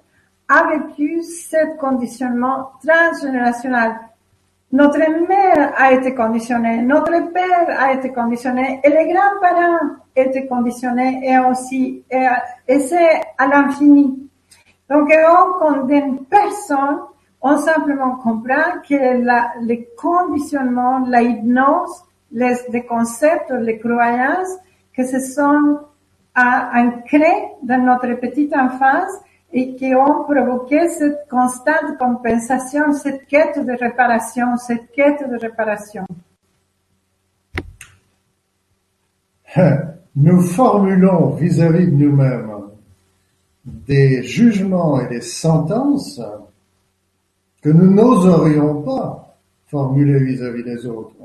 a 0.49 0.77
vécu 0.77 1.23
ce 1.23 1.77
conditionnement 1.79 2.73
transgénérationnel. 2.87 3.97
Notre 4.73 4.99
mère 4.99 5.73
a 5.77 5.93
été 5.93 6.15
conditionnée, 6.15 6.83
notre 6.83 7.33
père 7.33 7.81
a 7.81 7.93
été 7.93 8.13
conditionné, 8.13 8.81
et 8.83 8.89
les 8.91 9.13
grands-parents 9.13 9.95
étaient 10.17 10.47
conditionnés, 10.47 11.21
et 11.23 11.39
aussi, 11.39 12.03
et, 12.11 12.27
et 12.67 12.81
c'est 12.81 13.21
à 13.39 13.47
l'infini. 13.47 14.24
Donc, 14.91 15.11
on 15.11 15.59
condamne 15.59 16.25
personne, 16.27 17.01
on 17.41 17.57
simplement 17.59 18.17
comprend 18.17 18.81
que 18.89 19.65
les 19.65 19.89
conditionnements, 19.97 21.07
la 21.07 21.23
hypnose, 21.23 22.05
les, 22.33 22.55
les 22.71 22.85
concepts, 22.85 23.51
les 23.51 23.79
croyances, 23.79 24.59
que 24.95 25.05
ce 25.05 25.21
sont 25.21 25.81
ancrés 26.37 27.53
dans 27.63 27.83
notre 27.83 28.15
petite 28.15 28.55
enfance 28.55 29.13
et 29.53 29.75
qui 29.77 29.95
ont 29.95 30.25
provoqué 30.25 30.89
cette 30.89 31.29
constante 31.31 31.97
compensation, 31.99 32.93
cette 32.93 33.27
quête 33.27 33.65
de 33.65 33.73
réparation, 33.73 34.57
cette 34.57 34.91
quête 34.91 35.29
de 35.31 35.37
réparation. 35.37 36.05
Nous 40.17 40.43
formulons 40.43 41.31
vis-à-vis 41.31 41.87
de 41.87 41.93
nous-mêmes 41.93 42.64
des 43.65 44.23
jugements 44.23 45.01
et 45.01 45.09
des 45.09 45.21
sentences 45.21 46.21
que 47.63 47.71
nous 47.71 47.91
n'oserions 47.91 48.83
pas 48.83 49.39
formuler 49.67 50.19
vis-à-vis 50.23 50.65
des 50.65 50.87
autres. 50.87 51.17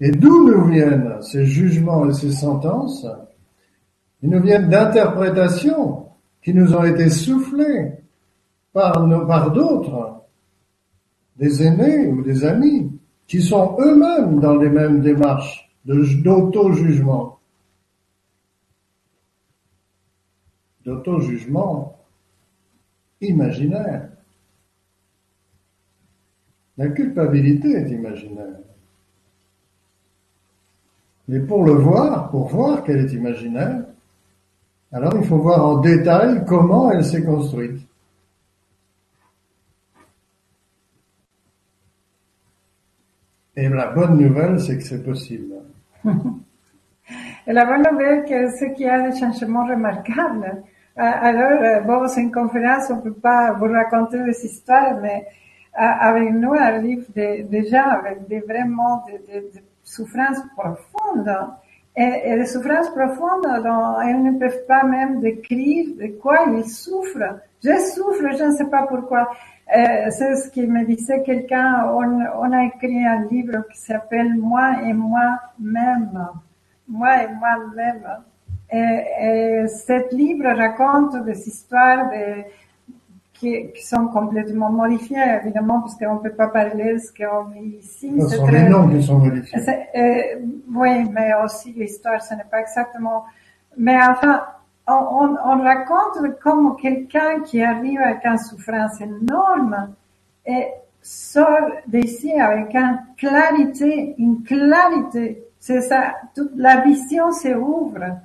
Et 0.00 0.10
d'où 0.10 0.50
nous 0.50 0.64
viennent 0.66 1.22
ces 1.22 1.46
jugements 1.46 2.08
et 2.08 2.12
ces 2.12 2.32
sentences? 2.32 3.06
Ils 4.22 4.30
nous 4.30 4.42
viennent 4.42 4.68
d'interprétations 4.68 6.06
qui 6.42 6.54
nous 6.54 6.74
ont 6.74 6.84
été 6.84 7.08
soufflées 7.10 7.92
par, 8.72 8.92
par 9.26 9.52
d'autres, 9.52 10.22
des 11.36 11.62
aînés 11.62 12.08
ou 12.08 12.22
des 12.22 12.44
amis, 12.44 12.90
qui 13.26 13.42
sont 13.42 13.76
eux-mêmes 13.80 14.40
dans 14.40 14.56
les 14.56 14.68
mêmes 14.68 15.00
démarches 15.00 15.70
d'auto-jugement. 15.84 17.35
D'auto-jugement 20.86 21.98
imaginaire. 23.20 24.08
La 26.78 26.88
culpabilité 26.90 27.72
est 27.72 27.90
imaginaire. 27.90 28.60
Mais 31.26 31.40
pour 31.40 31.64
le 31.64 31.72
voir, 31.72 32.30
pour 32.30 32.46
voir 32.46 32.84
qu'elle 32.84 33.04
est 33.04 33.12
imaginaire, 33.12 33.84
alors 34.92 35.12
il 35.16 35.24
faut 35.24 35.38
voir 35.38 35.66
en 35.66 35.80
détail 35.80 36.44
comment 36.46 36.92
elle 36.92 37.04
s'est 37.04 37.24
construite. 37.24 37.80
Et 43.56 43.68
la 43.68 43.88
bonne 43.88 44.18
nouvelle, 44.18 44.60
c'est 44.60 44.76
que 44.76 44.84
c'est 44.84 45.02
possible. 45.02 45.54
Et 47.48 47.52
la 47.52 47.64
bonne 47.64 47.82
nouvelle, 47.90 48.52
c'est 48.58 48.72
qu'il 48.74 48.86
y 48.86 48.88
a 48.88 49.10
des 49.10 49.18
changements 49.18 49.66
remarquables. 49.66 50.62
Alors, 50.96 51.62
euh, 51.62 51.80
bon, 51.80 52.08
c'est 52.08 52.22
une 52.22 52.32
conférence, 52.32 52.90
on 52.90 53.00
peut 53.00 53.12
pas 53.12 53.52
vous 53.52 53.66
raconter 53.66 54.22
des 54.24 54.46
histoires, 54.46 54.98
mais 55.00 55.26
avec 55.74 56.32
nous 56.32 56.54
arrivent 56.54 57.06
des, 57.14 57.42
des 57.42 57.66
gens 57.66 57.86
avec 57.90 58.26
des 58.28 58.40
vraiment 58.40 59.04
des, 59.06 59.50
souffrances 59.84 60.40
profondes. 60.56 61.36
Et, 61.96 62.22
et 62.24 62.36
les 62.36 62.46
souffrances 62.46 62.88
profondes 62.90 63.46
dont 63.62 64.00
elles 64.00 64.22
ne 64.22 64.38
peuvent 64.38 64.66
pas 64.66 64.84
même 64.84 65.20
décrire 65.20 65.86
de 65.98 66.18
quoi 66.20 66.46
ils 66.48 66.68
souffrent. 66.68 67.40
Je 67.62 67.78
souffre, 67.94 68.36
je 68.38 68.44
ne 68.44 68.52
sais 68.52 68.68
pas 68.70 68.86
pourquoi. 68.86 69.30
Euh, 69.74 70.10
c'est 70.10 70.36
ce 70.36 70.50
qui 70.50 70.66
me 70.66 70.84
disait 70.84 71.22
quelqu'un. 71.22 71.90
On, 71.92 72.20
on, 72.38 72.52
a 72.52 72.64
écrit 72.66 73.04
un 73.04 73.24
livre 73.24 73.66
qui 73.72 73.78
s'appelle 73.78 74.34
Moi 74.34 74.82
et 74.84 74.92
moi-même. 74.92 76.28
Moi 76.88 77.22
et 77.22 77.28
moi-même. 77.28 78.06
Et, 78.72 79.04
et 79.22 79.68
cet 79.68 80.12
livre 80.12 80.48
raconte 80.48 81.24
des 81.24 81.48
histoires 81.48 82.10
de 82.10 82.44
qui, 83.38 83.70
qui, 83.72 83.86
sont 83.86 84.08
complètement 84.08 84.70
modifiés, 84.70 85.38
évidemment, 85.42 85.80
parce 85.80 85.94
qu'on 85.96 86.14
ne 86.14 86.20
peut 86.20 86.34
pas 86.34 86.48
parler 86.48 86.98
ce 86.98 87.12
qu'on 87.12 87.44
vit 87.44 87.76
ici. 87.78 88.12
Ce 88.20 88.36
sont 88.36 88.46
les 88.46 88.68
noms 88.68 88.88
qui 88.88 89.02
sont 89.02 89.18
modifiés. 89.18 89.58
Euh, 89.94 90.20
oui, 90.74 91.08
mais 91.10 91.32
aussi 91.44 91.72
l'histoire, 91.72 92.22
ce 92.22 92.34
n'est 92.34 92.44
pas 92.50 92.60
exactement... 92.60 93.24
Mais 93.76 93.98
enfin, 94.02 94.42
on, 94.88 94.94
on, 94.94 95.36
on 95.44 95.62
raconte 95.62 96.38
comme 96.42 96.76
quelqu'un 96.76 97.40
qui 97.44 97.62
arrive 97.62 98.00
avec 98.00 98.24
une 98.24 98.38
souffrance 98.38 99.00
énorme 99.00 99.90
et 100.46 100.68
sort 101.02 101.70
d'ici 101.86 102.32
avec 102.40 102.74
une 102.74 103.00
clarité, 103.18 104.14
une 104.18 104.42
clarité. 104.44 105.42
C'est 105.60 105.82
ça, 105.82 106.14
toute 106.34 106.52
la 106.56 106.80
vision 106.80 107.32
se 107.32 107.54
ouvre 107.54 108.16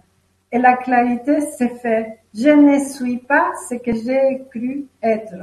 et 0.51 0.59
la 0.59 0.75
clarité 0.77 1.41
se 1.41 1.67
fait. 1.81 2.19
Je 2.33 2.49
ne 2.49 2.79
suis 2.85 3.17
pas 3.17 3.51
ce 3.69 3.75
que 3.75 3.93
j'ai 3.93 4.43
cru 4.49 4.85
être. 5.01 5.35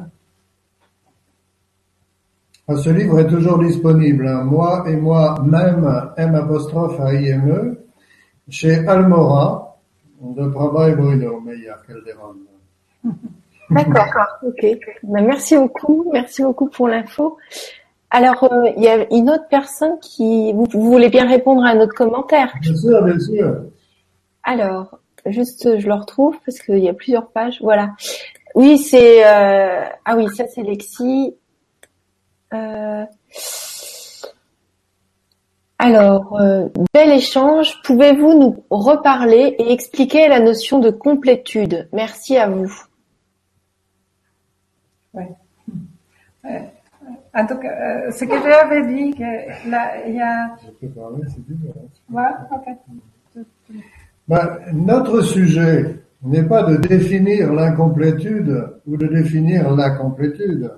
Ce 2.69 2.91
livre 2.91 3.21
est 3.21 3.27
toujours 3.27 3.59
disponible, 3.59 4.29
hein. 4.29 4.45
moi 4.45 4.85
et 4.87 4.97
moi-même, 4.97 6.13
M 6.19 6.37
E, 6.37 7.79
chez 8.51 8.87
Almora, 8.87 9.79
de 10.21 10.49
Prabha 10.49 10.91
et 10.91 10.95
Bruno 10.95 11.41
Meillard 11.41 11.83
Calderon. 11.87 12.35
D'accord, 13.71 14.39
ok. 14.43 14.67
Ben, 15.03 15.27
merci 15.27 15.57
beaucoup, 15.57 16.11
merci 16.13 16.43
beaucoup 16.43 16.69
pour 16.69 16.89
l'info. 16.89 17.39
Alors, 18.11 18.45
euh, 18.45 18.71
il 18.77 18.83
y 18.83 18.89
a 18.89 19.07
une 19.13 19.29
autre 19.31 19.47
personne 19.51 19.99
qui... 20.01 20.53
Vous, 20.55 20.67
vous, 20.73 20.91
voulez 20.91 21.11
bien 21.11 21.29
répondre 21.29 21.63
à 21.65 21.69
un 21.69 21.81
autre 21.81 21.95
commentaire? 21.95 22.53
Bien 22.61 22.75
sûr, 22.75 23.03
bien 23.03 23.19
sûr. 23.19 23.65
Alors, 24.43 24.98
juste, 25.31 25.79
je 25.79 25.87
le 25.87 25.95
retrouve 25.95 26.39
parce 26.45 26.59
qu'il 26.59 26.79
y 26.79 26.89
a 26.89 26.95
plusieurs 26.95 27.29
pages. 27.29 27.59
Voilà. 27.61 27.95
Oui, 28.55 28.79
c'est... 28.79 29.27
Euh... 29.27 29.85
Ah 30.05 30.17
oui, 30.17 30.27
ça 30.35 30.47
c'est 30.47 30.63
Lexi. 30.63 31.35
Euh... 32.55 33.05
Alors, 35.81 36.41
euh, 36.41 36.69
bel 36.93 37.11
échange. 37.11 37.81
Pouvez-vous 37.85 38.35
nous 38.37 38.65
reparler 38.69 39.55
et 39.59 39.73
expliquer 39.73 40.27
la 40.27 40.41
notion 40.41 40.81
de 40.81 40.91
complétude? 40.91 41.89
Merci 41.93 42.37
à 42.37 42.49
vous. 42.49 42.73
Oui. 45.15 45.25
Euh, 46.47 46.59
en 47.35 47.47
tout 47.47 47.59
cas, 47.59 47.69
euh, 47.69 48.11
ce 48.11 48.25
que 48.25 48.43
j'avais 48.43 48.87
dit, 48.93 49.15
que 49.15 49.71
là, 49.71 50.05
il 50.07 50.17
y 50.17 50.21
a... 50.21 50.57
Je 50.65 50.71
peux 50.71 50.89
parler, 50.89 51.23
c'est 51.29 51.47
bien. 51.47 51.73
Ouais, 52.11 52.33
ok. 52.51 53.45
Ben, 54.29 54.59
notre 54.75 55.23
sujet 55.23 56.05
n'est 56.23 56.43
pas 56.43 56.65
de 56.65 56.77
définir 56.77 57.53
l'incomplétude 57.53 58.75
ou 58.87 58.97
de 58.97 59.07
définir 59.07 59.75
la 59.75 59.91
complétude. 59.91 60.71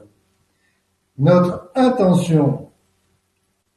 Notre 1.19 1.71
intention, 1.75 2.69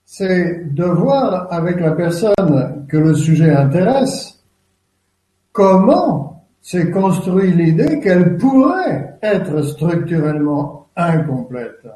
c'est 0.06 0.74
de 0.74 0.84
voir 0.84 1.52
avec 1.52 1.80
la 1.80 1.92
personne 1.92 2.86
que 2.88 2.98
le 2.98 3.16
sujet 3.16 3.50
intéresse 3.50 4.44
comment 5.52 6.46
s'est 6.62 6.92
construit 6.92 7.52
l'idée 7.52 8.00
qu'elle 8.00 8.38
pourrait 8.38 9.18
être 9.24 9.62
structurellement 9.64 10.88
incomplète. 10.96 11.88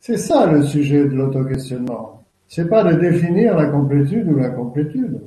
C'est 0.00 0.18
ça 0.18 0.46
le 0.46 0.62
sujet 0.64 1.04
de 1.04 1.14
l'autoquestionnement. 1.14 2.23
C'est 2.48 2.68
pas 2.68 2.84
de 2.84 2.94
définir 2.94 3.56
la 3.56 3.66
complétude 3.66 4.28
ou 4.28 4.36
l'incomplétude. 4.36 5.20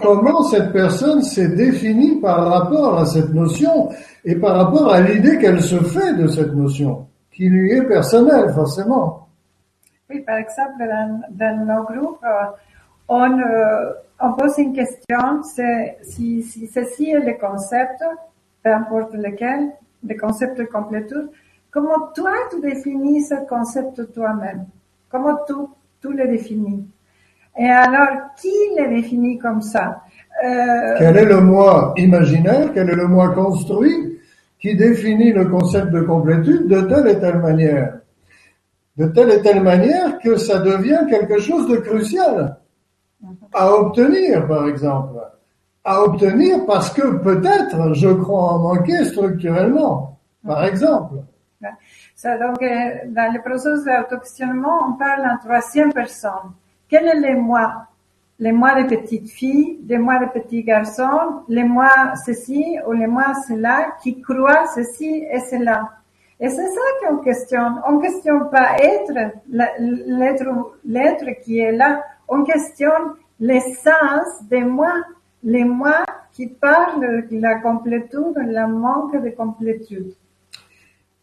Comment 0.00 0.42
cette 0.42 0.72
personne 0.72 1.22
s'est 1.22 1.54
définie 1.54 2.20
par 2.20 2.48
rapport 2.48 2.98
à 2.98 3.06
cette 3.06 3.32
notion 3.34 3.90
et 4.24 4.36
par 4.36 4.56
rapport 4.56 4.92
à 4.92 5.00
l'idée 5.00 5.38
qu'elle 5.38 5.60
se 5.60 5.76
fait 5.76 6.14
de 6.14 6.28
cette 6.28 6.54
notion, 6.54 7.06
qui 7.30 7.48
lui 7.48 7.72
est 7.72 7.82
personnelle 7.82 8.52
forcément? 8.54 9.28
Oui, 10.08 10.20
par 10.20 10.36
exemple, 10.36 10.84
dans, 11.30 11.66
nos 11.66 11.82
groupes, 11.82 12.24
euh, 12.24 12.46
on, 13.08 13.38
euh, 13.38 13.92
on 14.20 14.32
pose 14.32 14.56
une 14.58 14.72
question, 14.72 15.42
c'est 15.42 15.98
si, 16.02 16.42
si 16.42 16.66
ceci 16.68 17.10
est 17.10 17.20
le 17.20 17.34
concept, 17.38 18.02
peu 18.62 18.72
importe 18.72 19.14
lequel, 19.14 19.72
le 20.06 20.14
concept 20.18 20.58
de 20.58 20.64
complétude, 20.64 21.28
comment 21.76 22.10
toi 22.14 22.32
tu 22.50 22.58
définis 22.62 23.20
ce 23.20 23.34
concept 23.46 24.10
toi-même? 24.14 24.64
Comment 25.10 25.36
tu, 25.46 25.52
tu 26.00 26.16
le 26.16 26.26
définis 26.26 26.86
Et 27.58 27.68
alors, 27.68 28.32
qui 28.40 28.48
le 28.78 28.88
définit 28.96 29.36
comme 29.36 29.60
ça? 29.60 30.00
Euh... 30.42 30.94
Quel 30.96 31.18
est 31.18 31.26
le 31.26 31.42
moi 31.42 31.92
imaginaire? 31.98 32.70
Quel 32.72 32.88
est 32.88 32.94
le 32.94 33.06
moi 33.06 33.34
construit 33.34 34.18
qui 34.58 34.74
définit 34.74 35.32
le 35.34 35.44
concept 35.50 35.90
de 35.90 36.00
complétude 36.00 36.66
de 36.66 36.80
telle 36.80 37.08
et 37.08 37.18
telle 37.20 37.40
manière? 37.40 37.98
De 38.96 39.08
telle 39.08 39.32
et 39.32 39.42
telle 39.42 39.62
manière 39.62 40.18
que 40.20 40.38
ça 40.38 40.60
devient 40.60 41.04
quelque 41.10 41.38
chose 41.38 41.68
de 41.68 41.76
crucial 41.76 42.56
à 43.52 43.70
obtenir, 43.70 44.46
par 44.46 44.66
exemple. 44.66 45.20
À 45.84 46.02
obtenir 46.02 46.64
parce 46.66 46.90
que 46.90 47.18
peut-être 47.18 47.92
je 47.92 48.08
crois 48.08 48.54
en 48.54 48.58
manquer 48.60 49.04
structurellement, 49.04 50.18
par 50.42 50.64
exemple. 50.64 51.16
Ça, 52.18 52.38
donc, 52.38 52.60
dans 52.60 53.30
le 53.30 53.42
processus 53.42 53.84
d'auto-questionnement, 53.84 54.88
on 54.88 54.92
parle 54.94 55.26
en 55.26 55.36
troisième 55.36 55.92
personne. 55.92 56.54
Quel 56.88 57.08
est 57.08 57.20
le 57.20 57.38
moi 57.38 57.88
Les 58.38 58.52
moi 58.52 58.82
de 58.82 58.88
petites 58.88 59.28
filles, 59.28 59.80
les 59.86 59.98
moi 59.98 60.18
de 60.20 60.30
petits 60.30 60.62
garçons, 60.62 61.42
les 61.46 61.64
moi 61.64 62.14
ceci 62.24 62.78
ou 62.86 62.92
les 62.92 63.06
moi 63.06 63.34
cela 63.46 63.96
qui 64.02 64.22
croient 64.22 64.66
ceci 64.74 65.26
et 65.30 65.40
cela. 65.40 65.90
Et 66.40 66.48
c'est 66.48 66.66
ça 66.66 66.80
qu'on 67.02 67.18
questionne. 67.18 67.82
On 67.86 67.98
questionne 67.98 68.48
pas 68.48 68.78
être, 68.78 69.12
l'être, 69.50 70.72
l'être 70.86 71.42
qui 71.42 71.58
est 71.58 71.72
là. 71.72 72.02
On 72.28 72.44
questionne 72.44 73.12
l'essence 73.40 74.42
des 74.48 74.62
moi, 74.62 74.94
les 75.44 75.64
moi 75.64 76.02
qui 76.32 76.46
parlent 76.46 77.28
de 77.28 77.40
la 77.40 77.56
complétude, 77.56 78.36
de 78.36 78.52
la 78.52 78.66
manque 78.66 79.20
de 79.22 79.28
complétude. 79.28 80.14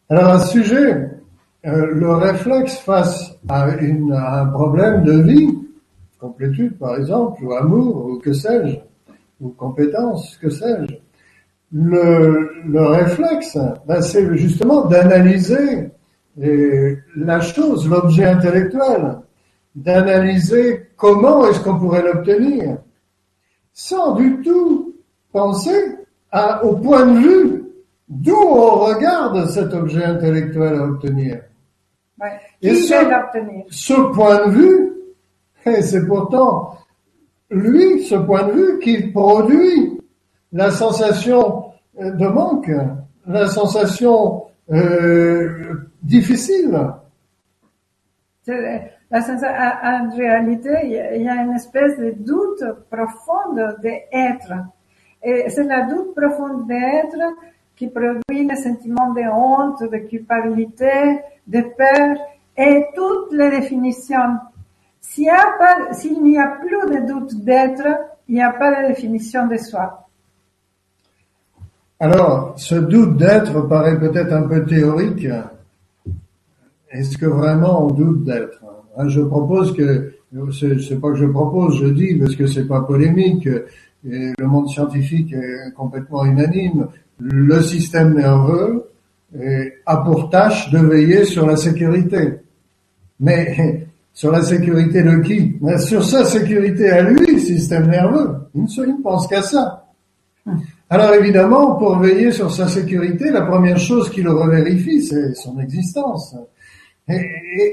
Alors, 0.10 0.32
un 0.32 0.40
sujet, 0.40 1.10
euh, 1.66 1.88
le 1.94 2.14
réflexe 2.14 2.78
face 2.80 3.36
à, 3.48 3.70
une, 3.78 4.12
à, 4.12 4.42
un 4.42 4.48
problème 4.48 5.04
de 5.04 5.22
vie, 5.22 5.58
complétude 6.20 6.78
par 6.78 6.98
exemple, 6.98 7.44
ou 7.44 7.54
amour, 7.54 8.06
ou 8.06 8.20
que 8.20 8.34
sais-je, 8.34 8.78
ou 9.40 9.50
compétence, 9.50 10.38
que 10.38 10.50
sais-je, 10.50 10.96
le, 11.72 12.52
le 12.66 12.86
réflexe, 12.86 13.58
ben 13.88 14.02
c'est 14.02 14.36
justement 14.38 14.86
d'analyser 14.86 15.90
la 16.36 17.42
chose, 17.42 17.90
l'objet 17.90 18.26
intellectuel, 18.26 19.18
d'analyser 19.76 20.88
comment 20.96 21.48
est-ce 21.48 21.60
qu'on 21.62 21.80
pourrait 21.80 22.04
l'obtenir, 22.04 22.78
sans 23.74 24.16
du 24.16 24.42
tout 24.42 24.96
penser 25.32 25.96
à, 26.32 26.64
au 26.64 26.76
point 26.76 27.06
de 27.06 27.20
vue 27.20 27.63
d'où 28.08 28.36
on 28.36 28.86
regarde 28.86 29.48
cet 29.48 29.74
objet 29.74 30.04
intellectuel 30.04 30.76
à 30.76 30.84
obtenir. 30.84 31.42
Ouais. 32.22 32.40
Et 32.62 32.76
ce, 32.76 32.94
ce 33.70 33.94
point 34.14 34.48
de 34.48 34.52
vue, 34.52 34.94
et 35.66 35.82
c'est 35.82 36.06
pourtant 36.06 36.78
lui, 37.50 38.04
ce 38.04 38.16
point 38.16 38.48
de 38.48 38.52
vue, 38.54 38.80
qui 38.80 39.08
produit 39.08 40.00
la 40.52 40.72
sensation 40.72 41.66
de 42.00 42.28
manque, 42.28 42.72
la 43.28 43.48
sensation 43.48 44.46
euh, 44.72 45.90
difficile. 46.02 46.76
En 49.16 50.10
réalité, 50.16 50.70
il 50.84 51.22
y 51.22 51.30
a 51.30 51.36
une 51.44 51.54
espèce 51.54 51.98
de 51.98 52.12
doute 52.18 52.64
profond 52.90 53.54
d'être. 53.82 54.54
Et 55.24 55.50
c'est 55.50 55.64
la 55.64 55.84
doute 55.84 56.16
profonde 56.16 56.68
d'être 56.68 57.18
qui 57.76 57.88
produit 57.88 58.48
le 58.48 58.56
sentiment 58.56 59.14
de 59.14 59.22
honte, 59.32 59.82
de 59.92 59.98
culpabilité, 60.08 61.20
de 61.48 61.62
peur 61.62 62.18
et 62.58 62.86
toutes 62.96 63.34
les 63.34 63.50
définitions. 63.50 64.38
S'il 65.02 65.26
n'y 65.26 66.38
a, 66.38 66.48
plus 66.48 66.96
de 66.96 67.08
doute 67.08 67.44
d'être, 67.44 67.88
il 68.28 68.36
n'y 68.36 68.42
a 68.42 68.52
pas 68.52 68.82
de 68.82 68.88
définition 68.88 69.48
de 69.48 69.58
soi. 69.58 70.08
Alors, 72.00 72.54
ce 72.58 72.76
doute 72.76 73.18
d'être 73.18 73.68
paraît 73.68 74.00
peut-être 74.00 74.34
un 74.34 74.44
peu 74.44 74.66
théorique. 74.66 75.28
Est-ce 76.92 77.18
que 77.18 77.26
vraiment 77.26 77.86
on 77.86 77.92
doute 77.92 78.24
d'être? 78.24 78.62
Hein, 78.98 79.08
Je 79.08 79.22
propose 79.22 79.76
que, 79.76 80.14
c'est 80.52 81.00
pas 81.00 81.10
que 81.10 81.16
je 81.16 81.26
propose, 81.26 81.80
je 81.80 81.88
dis 81.88 82.16
parce 82.16 82.36
que 82.36 82.46
c'est 82.46 82.68
pas 82.68 82.82
polémique. 82.82 83.48
Et 84.06 84.34
le 84.38 84.48
monde 84.48 84.68
scientifique 84.70 85.34
est 85.34 85.74
complètement 85.76 86.26
unanime 86.26 86.88
le 87.20 87.62
système 87.62 88.14
nerveux 88.14 88.90
a 89.86 89.98
pour 89.98 90.30
tâche 90.30 90.72
de 90.72 90.80
veiller 90.80 91.26
sur 91.26 91.46
la 91.46 91.56
sécurité. 91.56 92.36
Mais 93.20 93.88
sur 94.14 94.32
la 94.32 94.42
sécurité 94.42 95.02
de 95.04 95.18
qui? 95.18 95.56
Sur 95.80 96.04
sa 96.04 96.26
sécurité 96.26 96.90
à 96.92 97.02
lui, 97.02 97.40
système 97.40 97.88
nerveux. 97.88 98.36
Il 98.54 98.64
ne 98.64 99.02
pense 99.02 99.28
qu'à 99.28 99.42
ça. 99.42 99.86
Alors 100.90 101.14
évidemment, 101.14 101.76
pour 101.76 101.98
veiller 101.98 102.32
sur 102.32 102.54
sa 102.54 102.68
sécurité, 102.68 103.32
la 103.32 103.42
première 103.42 103.80
chose 103.80 104.12
qu'il 104.12 104.28
revérifie, 104.28 105.02
c'est 105.02 105.34
son 105.34 105.60
existence. 105.60 106.36
Et, 107.08 107.16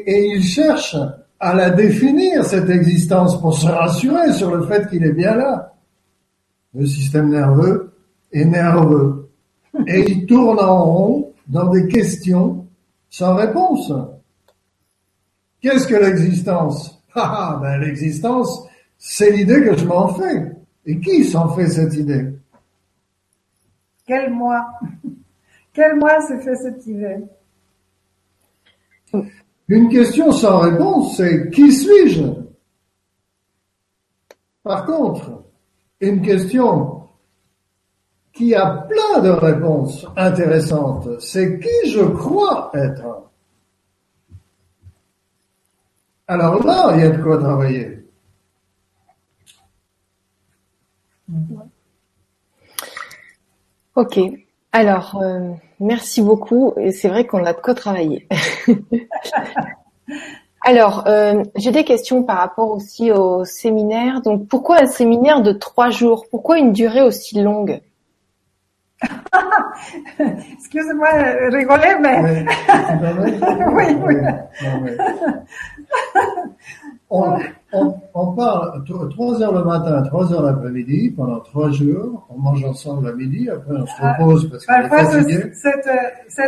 et, 0.07 0.27
il 0.35 0.43
cherche 0.43 0.97
à 1.39 1.55
la 1.55 1.71
définir, 1.71 2.45
cette 2.45 2.71
existence, 2.71 3.41
pour 3.41 3.57
se 3.57 3.67
rassurer 3.67 4.33
sur 4.33 4.55
le 4.55 4.67
fait 4.67 4.89
qu'il 4.89 5.05
est 5.05 5.13
bien 5.13 5.35
là. 5.35 5.75
Le 6.75 6.87
système 6.87 7.29
nerveux 7.29 7.93
est 8.33 8.45
nerveux 8.45 9.30
et 9.87 10.11
il 10.11 10.27
tourne 10.27 10.59
en 10.59 10.85
rond 10.85 11.35
dans 11.47 11.69
des 11.71 11.89
questions 11.89 12.67
sans 13.09 13.35
réponse. 13.35 13.93
Qu'est-ce 15.61 15.87
que 15.87 15.97
l'existence? 15.97 16.97
Ah, 17.13 17.59
ben 17.61 17.81
l'existence, 17.81 18.69
c'est 18.97 19.33
l'idée 19.33 19.65
que 19.65 19.77
je 19.77 19.85
m'en 19.85 20.15
fais. 20.15 20.53
Et 20.87 21.01
qui 21.01 21.25
s'en 21.25 21.49
fait 21.57 21.67
cette 21.67 21.93
idée? 21.95 22.29
Quel 24.07 24.31
moi. 24.33 24.65
Quel 25.73 25.97
moi 25.97 26.21
se 26.21 26.39
fait 26.39 26.55
cette 26.55 26.87
idée? 26.87 27.17
Une 29.67 29.89
question 29.89 30.31
sans 30.31 30.59
réponse, 30.59 31.17
c'est 31.17 31.51
qui 31.51 31.73
suis-je? 31.73 32.23
Par 34.63 34.85
contre, 34.87 35.43
une 36.01 36.23
question 36.23 37.00
qui 38.33 38.55
a 38.55 38.67
plein 38.67 39.21
de 39.21 39.31
réponses 39.31 40.07
intéressantes. 40.17 41.21
C'est 41.21 41.59
qui 41.59 41.91
je 41.91 42.03
crois 42.03 42.71
être. 42.75 43.31
Alors 46.29 46.65
là, 46.65 46.93
il 46.95 47.01
y 47.01 47.05
a 47.05 47.11
de 47.11 47.23
quoi 47.23 47.39
travailler. 47.39 48.05
Ok. 53.97 54.19
Alors, 54.73 55.21
euh, 55.21 55.53
merci 55.81 56.23
beaucoup. 56.23 56.75
C'est 56.93 57.09
vrai 57.09 57.27
qu'on 57.27 57.45
a 57.45 57.53
de 57.53 57.61
quoi 57.61 57.75
travailler. 57.75 58.29
Alors, 60.63 61.05
euh, 61.07 61.43
j'ai 61.57 61.73
des 61.73 61.85
questions 61.85 62.23
par 62.23 62.39
rapport 62.39 62.71
aussi 62.71 63.11
au 63.11 63.45
séminaire. 63.45 64.21
Donc, 64.21 64.47
pourquoi 64.47 64.83
un 64.83 64.87
séminaire 64.87 65.43
de 65.43 65.53
trois 65.53 65.91
jours? 65.91 66.27
Pourquoi 66.31 66.59
une 66.59 66.73
durée 66.73 67.03
aussi 67.03 67.41
longue? 67.41 67.81
Excusez-moi, 70.53 71.09
rigoler, 71.51 71.97
mais... 72.01 72.45
oui, 73.73 73.85
oui. 74.07 74.17
On, 77.13 77.37
on, 78.15 78.33
parle 78.35 78.85
trois 79.11 79.43
heures 79.43 79.53
le 79.53 79.65
matin, 79.65 80.01
trois 80.03 80.33
heures 80.33 80.43
l'après-midi, 80.43 81.11
pendant 81.11 81.41
trois 81.41 81.69
jours. 81.71 82.25
On 82.31 82.39
mange 82.39 82.65
ensemble 82.65 83.09
à 83.09 83.13
midi, 83.13 83.51
après 83.51 83.75
on 83.75 83.85
se 83.87 83.93
ah, 83.99 84.13
repose 84.13 84.49
parce 84.49 84.65
qu'on 84.65 84.75
est 84.75 84.89
fatigué. 84.89 85.53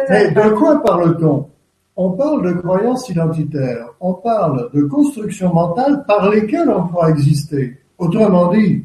Mais 0.09 0.31
de 0.31 0.51
quoi 0.55 0.81
parle-t-on? 0.85 1.49
On 1.97 2.11
parle 2.13 2.47
de 2.47 2.61
croyances 2.61 3.09
identitaires. 3.09 3.89
On 4.01 4.15
parle 4.15 4.71
de 4.73 4.83
constructions 4.85 5.53
mentales 5.53 6.05
par 6.07 6.31
lesquelles 6.31 6.71
on 6.71 6.87
pourra 6.87 7.11
exister. 7.11 7.79
Autrement 7.99 8.53
dit, 8.53 8.85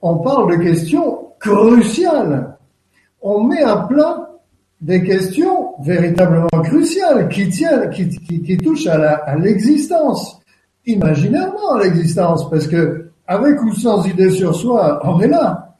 on 0.00 0.18
parle 0.18 0.56
de 0.56 0.62
questions 0.62 1.13
cruciales. 1.44 2.56
On 3.20 3.44
met 3.44 3.62
à 3.62 3.76
plat 3.76 4.30
des 4.80 5.04
questions 5.04 5.74
véritablement 5.82 6.48
cruciales 6.62 7.28
qui 7.28 7.48
tiennent, 7.48 7.90
qui, 7.90 8.08
qui, 8.08 8.56
touchent 8.58 8.86
à 8.86 9.36
l'existence, 9.36 10.40
imaginairement 10.86 11.74
à 11.74 11.82
l'existence, 11.82 12.48
parce 12.50 12.66
que 12.66 13.10
avec 13.26 13.62
ou 13.62 13.72
sans 13.74 14.06
idée 14.06 14.30
sur 14.30 14.54
soi, 14.54 15.00
on 15.04 15.20
est 15.20 15.28
là. 15.28 15.76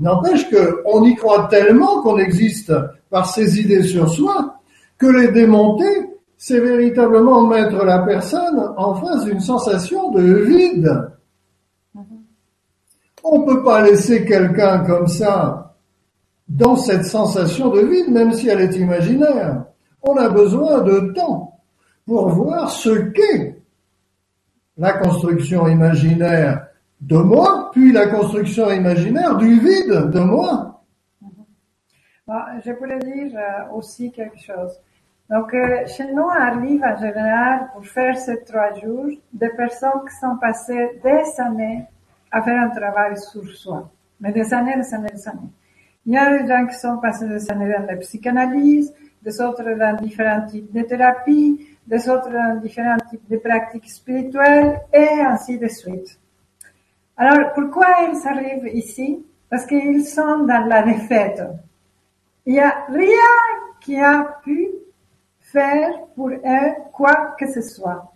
N'empêche 0.00 0.48
qu'on 0.50 1.04
y 1.04 1.14
croit 1.14 1.48
tellement 1.50 2.02
qu'on 2.02 2.18
existe 2.18 2.72
par 3.10 3.26
ces 3.26 3.60
idées 3.60 3.82
sur 3.82 4.08
soi 4.08 4.60
que 4.98 5.06
les 5.06 5.28
démonter, 5.28 6.10
c'est 6.38 6.60
véritablement 6.60 7.46
mettre 7.46 7.84
la 7.84 7.98
personne 8.00 8.72
en 8.76 8.94
face 8.94 9.24
d'une 9.24 9.40
sensation 9.40 10.10
de 10.10 10.22
vide. 10.22 11.10
On 13.28 13.40
peut 13.40 13.64
pas 13.64 13.82
laisser 13.82 14.24
quelqu'un 14.24 14.84
comme 14.84 15.08
ça 15.08 15.74
dans 16.48 16.76
cette 16.76 17.04
sensation 17.04 17.70
de 17.70 17.80
vide, 17.80 18.08
même 18.08 18.32
si 18.32 18.48
elle 18.48 18.60
est 18.60 18.76
imaginaire. 18.76 19.64
On 20.00 20.16
a 20.16 20.28
besoin 20.28 20.80
de 20.82 21.12
temps 21.12 21.60
pour 22.06 22.28
voir 22.28 22.70
ce 22.70 22.90
qu'est 22.90 23.60
la 24.76 24.92
construction 24.92 25.66
imaginaire 25.66 26.68
de 27.00 27.16
moi, 27.16 27.70
puis 27.72 27.92
la 27.92 28.06
construction 28.06 28.70
imaginaire 28.70 29.36
du 29.36 29.58
vide 29.58 30.10
de 30.12 30.20
moi. 30.20 30.82
je 32.64 32.70
voulais 32.78 32.98
dire 33.00 33.36
euh, 33.36 33.74
aussi 33.74 34.12
quelque 34.12 34.38
chose. 34.38 34.78
Donc, 35.28 35.52
euh, 35.52 35.84
chez 35.88 36.12
nous 36.12 36.28
arrive 36.28 36.80
en 36.84 36.96
général 36.96 37.70
pour 37.72 37.84
faire 37.84 38.16
ces 38.16 38.44
trois 38.44 38.72
jours 38.74 39.10
des 39.32 39.50
personnes 39.56 40.04
qui 40.08 40.14
sont 40.20 40.36
passées 40.40 41.00
des 41.02 41.40
années 41.42 41.86
à 42.36 42.42
faire 42.42 42.62
un 42.62 42.68
travail 42.68 43.16
sur 43.16 43.46
soi. 43.56 43.90
Mais 44.20 44.32
des 44.32 44.52
années, 44.52 44.76
des 44.76 44.94
années, 44.94 45.10
des 45.10 45.28
années. 45.28 45.52
Il 46.04 46.12
y 46.12 46.18
a 46.18 46.38
des 46.38 46.46
gens 46.46 46.66
qui 46.66 46.74
sont 46.74 46.98
passés 46.98 47.26
des 47.26 47.50
années 47.50 47.72
dans 47.72 47.86
la 47.86 47.96
psychanalyse, 47.96 48.92
des 49.22 49.40
autres 49.40 49.64
dans 49.64 49.96
différents 49.96 50.46
types 50.46 50.70
de 50.72 50.82
thérapies, 50.82 51.66
des 51.86 52.08
autres 52.08 52.30
dans 52.30 52.60
différents 52.60 52.98
types 53.10 53.28
de 53.28 53.38
pratiques 53.38 53.90
spirituelles 53.90 54.80
et 54.92 55.20
ainsi 55.20 55.58
de 55.58 55.66
suite. 55.68 56.18
Alors, 57.16 57.52
pourquoi 57.54 57.86
ils 58.08 58.28
arrivent 58.28 58.68
ici? 58.74 59.24
Parce 59.48 59.64
qu'ils 59.64 60.04
sont 60.04 60.40
dans 60.44 60.66
la 60.66 60.82
défaite. 60.82 61.42
Il 62.44 62.52
n'y 62.52 62.60
a 62.60 62.84
rien 62.88 63.32
qui 63.80 63.98
a 63.98 64.38
pu 64.44 64.68
faire 65.40 65.90
pour 66.14 66.28
eux 66.28 66.72
quoi 66.92 67.34
que 67.38 67.50
ce 67.50 67.62
soit. 67.62 68.12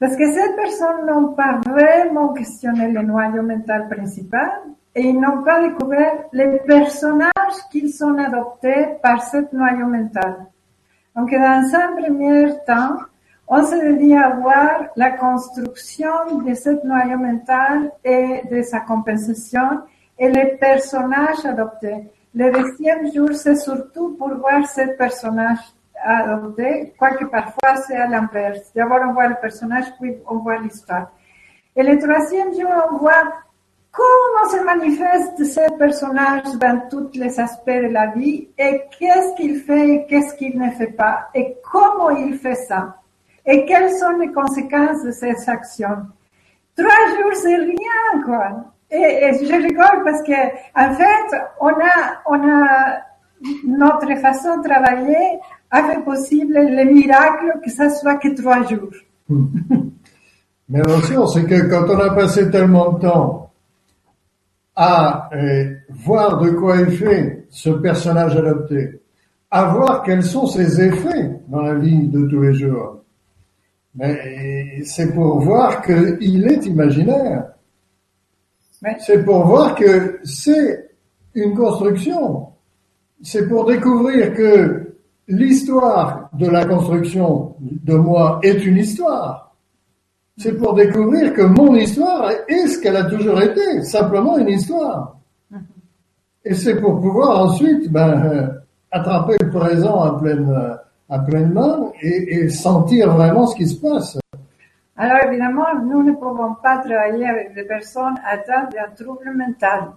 Parce 0.00 0.16
que 0.16 0.32
ces 0.32 0.56
personnes 0.56 1.04
n'ont 1.06 1.34
pas 1.34 1.60
vraiment 1.66 2.32
questionné 2.32 2.90
le 2.90 3.02
noyau 3.02 3.42
mental 3.42 3.86
principal 3.86 4.50
et 4.94 5.02
ils 5.02 5.20
n'ont 5.20 5.42
pas 5.42 5.60
découvert 5.60 6.24
les 6.32 6.58
personnages 6.60 7.60
qu'ils 7.70 8.02
ont 8.02 8.16
adoptés 8.16 8.96
par 9.02 9.22
ce 9.22 9.36
noyau 9.54 9.86
mental. 9.86 10.46
Donc, 11.14 11.30
dans 11.30 11.70
un 11.74 12.00
premier 12.00 12.50
temps, 12.66 12.96
on 13.46 13.62
se 13.62 13.74
dédie 13.74 14.14
à 14.14 14.30
voir 14.30 14.86
la 14.96 15.10
construction 15.10 16.08
de 16.46 16.54
ce 16.54 16.70
noyau 16.86 17.18
mental 17.18 17.92
et 18.02 18.40
de 18.50 18.62
sa 18.62 18.80
compensation 18.80 19.82
et 20.18 20.30
les 20.30 20.56
personnages 20.56 21.44
adoptés. 21.44 22.10
Le 22.34 22.50
deuxième 22.50 23.12
jour, 23.12 23.34
c'est 23.34 23.56
surtout 23.56 24.16
pour 24.16 24.34
voir 24.36 24.66
ce 24.66 24.96
personnage 24.96 25.58
adopté, 26.04 26.94
quoique 26.98 27.24
parfois 27.24 27.76
c'est 27.86 27.96
à 27.96 28.06
l'inverse. 28.06 28.72
D'abord, 28.74 29.00
on 29.08 29.12
voit 29.12 29.28
le 29.28 29.36
personnage, 29.40 29.86
puis 30.00 30.16
on 30.28 30.38
voit 30.38 30.58
l'histoire. 30.58 31.10
Et 31.76 31.82
le 31.82 31.98
troisième 31.98 32.52
jour, 32.52 32.70
on 32.90 32.96
voit 32.98 33.32
comment 33.92 34.50
se 34.50 34.64
manifeste 34.64 35.44
ce 35.44 35.78
personnage 35.78 36.44
dans 36.58 36.88
tous 36.88 37.10
les 37.14 37.38
aspects 37.38 37.66
de 37.68 37.92
la 37.92 38.08
vie 38.08 38.48
et 38.58 38.82
qu'est-ce 38.98 39.34
qu'il 39.34 39.60
fait 39.60 39.88
et 39.88 40.06
qu'est-ce 40.06 40.34
qu'il 40.34 40.58
ne 40.58 40.70
fait 40.70 40.92
pas 40.92 41.28
et 41.34 41.56
comment 41.70 42.10
il 42.10 42.34
fait 42.38 42.54
ça 42.54 42.96
et 43.46 43.64
quelles 43.64 43.92
sont 43.92 44.16
les 44.18 44.30
conséquences 44.32 45.02
de 45.02 45.10
ces 45.10 45.48
actions? 45.48 46.06
Trois 46.76 47.06
jours, 47.16 47.34
c'est 47.34 47.56
rien, 47.56 48.22
quoi. 48.24 48.64
Et, 48.90 49.32
je 49.42 49.52
rigole 49.52 50.04
parce 50.04 50.22
que, 50.22 50.32
en 50.74 50.94
fait, 50.94 51.36
on 51.60 51.68
a, 51.68 52.22
on 52.26 52.48
a 52.48 53.00
notre 53.64 54.14
façon 54.20 54.58
de 54.58 54.68
travailler 54.68 55.38
a 55.70 55.84
fait 55.84 56.04
possible 56.04 56.54
le 56.54 56.84
miracle 56.92 57.60
que 57.64 57.70
ça 57.70 57.90
soit 57.90 58.16
que 58.16 58.34
trois 58.34 58.62
jours? 58.66 58.90
Mais 60.68 60.80
attention, 60.80 61.26
c'est 61.26 61.44
que 61.44 61.68
quand 61.68 61.88
on 61.88 61.98
a 61.98 62.10
passé 62.14 62.50
tellement 62.50 62.92
de 62.92 63.00
temps 63.00 63.50
à 64.76 65.28
euh, 65.34 65.74
voir 65.90 66.40
de 66.40 66.50
quoi 66.50 66.80
est 66.80 66.90
fait 66.90 67.46
ce 67.50 67.70
personnage 67.70 68.36
adopté, 68.36 69.00
à 69.50 69.64
voir 69.64 70.02
quels 70.02 70.22
sont 70.22 70.46
ses 70.46 70.80
effets 70.80 71.40
dans 71.48 71.62
la 71.62 71.74
vie 71.74 72.06
de 72.06 72.26
tous 72.28 72.40
les 72.40 72.54
jours. 72.54 73.02
Mais 73.96 74.80
c'est 74.84 75.12
pour 75.12 75.40
voir 75.40 75.82
qu'il 75.82 76.46
est 76.46 76.64
imaginaire. 76.66 77.46
C'est 79.00 79.24
pour 79.24 79.44
voir 79.46 79.74
que 79.74 80.20
c'est 80.24 80.90
une 81.34 81.54
construction. 81.54 82.46
C'est 83.22 83.48
pour 83.48 83.66
découvrir 83.66 84.32
que 84.34 84.79
l'histoire 85.28 86.30
de 86.32 86.46
la 86.46 86.64
construction 86.64 87.54
de 87.60 87.94
moi 87.94 88.40
est 88.42 88.64
une 88.64 88.78
histoire 88.78 89.50
c'est 90.40 90.56
pour 90.56 90.74
découvrir 90.74 91.34
que 91.34 91.42
mon 91.42 91.74
histoire 91.74 92.30
est 92.48 92.66
ce 92.66 92.80
qu'elle 92.80 92.96
a 92.96 93.04
toujours 93.04 93.40
été, 93.42 93.82
simplement 93.82 94.38
une 94.38 94.48
histoire. 94.48 95.16
Et 96.44 96.54
c'est 96.54 96.80
pour 96.80 96.98
pouvoir 96.98 97.42
ensuite 97.42 97.92
ben, 97.92 98.24
euh, 98.24 98.48
attraper 98.90 99.36
le 99.38 99.50
présent 99.50 100.00
à 100.00 100.18
pleine, 100.18 100.78
à 101.10 101.18
pleine 101.18 101.52
main 101.52 101.92
et, 102.00 102.48
sentir 102.48 103.12
vraiment 103.12 103.46
ce 103.48 103.56
qui 103.56 103.68
se 103.68 103.78
passe. 103.78 104.18
Alors 104.96 105.18
évidemment, 105.26 105.66
nous 105.84 106.02
ne 106.02 106.12
pouvons 106.12 106.54
pas 106.62 106.78
travailler 106.78 107.28
avec 107.28 107.54
des 107.54 107.64
personnes 107.64 108.16
atteintes 108.24 108.72
d'un 108.72 109.04
trouble 109.04 109.32
mental. 109.36 109.90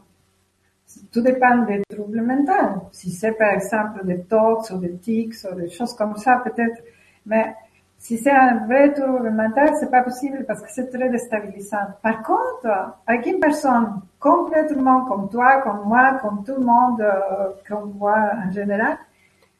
Tout 1.11 1.21
dépend 1.21 1.57
des 1.65 1.81
troubles 1.89 2.21
mentaux. 2.21 2.87
Si 2.91 3.11
c'est 3.11 3.33
par 3.33 3.51
exemple 3.51 4.05
des 4.05 4.21
tox 4.23 4.69
ou 4.71 4.77
des 4.77 4.97
tics 4.97 5.35
ou 5.51 5.55
des 5.55 5.69
choses 5.69 5.93
comme 5.95 6.15
ça, 6.17 6.41
peut-être. 6.43 6.81
Mais 7.25 7.55
si 7.97 8.17
c'est 8.17 8.31
un 8.31 8.65
vrai 8.65 8.93
trouble 8.93 9.31
mental, 9.31 9.69
c'est 9.79 9.89
pas 9.89 10.03
possible 10.03 10.43
parce 10.45 10.61
que 10.61 10.67
c'est 10.69 10.89
très 10.89 11.09
déstabilisant. 11.09 11.87
Par 12.01 12.21
contre, 12.21 12.95
avec 13.07 13.25
une 13.25 13.39
personne 13.39 14.01
complètement 14.19 15.05
comme 15.05 15.29
toi, 15.29 15.61
comme 15.61 15.83
moi, 15.85 16.19
comme 16.21 16.43
tout 16.43 16.55
le 16.55 16.65
monde 16.65 16.99
euh, 16.99 17.51
qu'on 17.67 17.85
voit 17.85 18.31
en 18.45 18.51
général, 18.51 18.97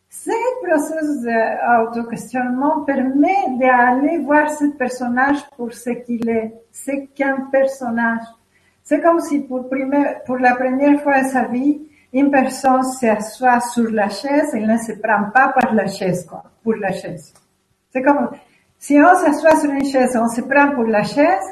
ce 0.09 0.29
processus 0.61 1.23
d'auto-questionnement 1.23 2.81
permet 2.81 3.57
d'aller 3.59 4.19
voir 4.19 4.49
ce 4.49 4.65
personnage 4.77 5.37
pour 5.57 5.73
ce 5.73 5.89
qu'il 5.89 6.29
est. 6.29 6.53
C'est 6.71 7.07
qu'un 7.15 7.47
personnage. 7.51 8.25
C'est 8.83 9.01
comme 9.01 9.19
si 9.21 9.39
pour, 9.39 9.65
la 10.39 10.55
première 10.55 11.01
fois 11.01 11.21
de 11.21 11.27
sa 11.27 11.45
vie, 11.45 11.81
une 12.11 12.29
personne 12.29 12.83
s'assoit 12.83 13.59
sur 13.61 13.89
la 13.89 14.09
chaise 14.09 14.53
et 14.53 14.59
ne 14.59 14.77
se 14.77 14.91
prend 14.93 15.29
pas 15.33 15.49
par 15.49 15.73
la 15.73 15.87
chaise, 15.87 16.25
quoi, 16.29 16.43
pour 16.63 16.75
la 16.75 16.91
chaise. 16.91 17.33
C'est 17.91 18.01
comme 18.01 18.29
si 18.77 18.99
on 18.99 19.15
s'assoit 19.15 19.55
sur 19.59 19.71
une 19.71 19.85
chaise, 19.85 20.17
on 20.21 20.27
se 20.27 20.41
prend 20.41 20.71
pour 20.71 20.83
la 20.83 21.03
chaise, 21.03 21.45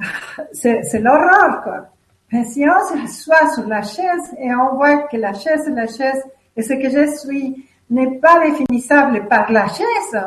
c'est 0.52 0.98
l'horreur, 0.98 1.62
quoi. 1.62 1.88
Mais 2.32 2.44
si 2.44 2.64
on 2.64 2.96
s'assoit 3.06 3.52
sur 3.52 3.66
la 3.68 3.82
chaise 3.82 4.34
et 4.38 4.54
on 4.54 4.74
voit 4.76 5.02
que 5.08 5.18
la 5.18 5.34
chaise 5.34 5.68
est 5.68 5.72
la 5.72 5.86
chaise 5.86 6.22
et 6.56 6.62
ce 6.62 6.72
que 6.72 6.88
je 6.88 7.14
suis 7.18 7.68
n'est 7.90 8.18
pas 8.18 8.40
définissable 8.40 9.28
par 9.28 9.52
la 9.52 9.68
chaise, 9.68 10.22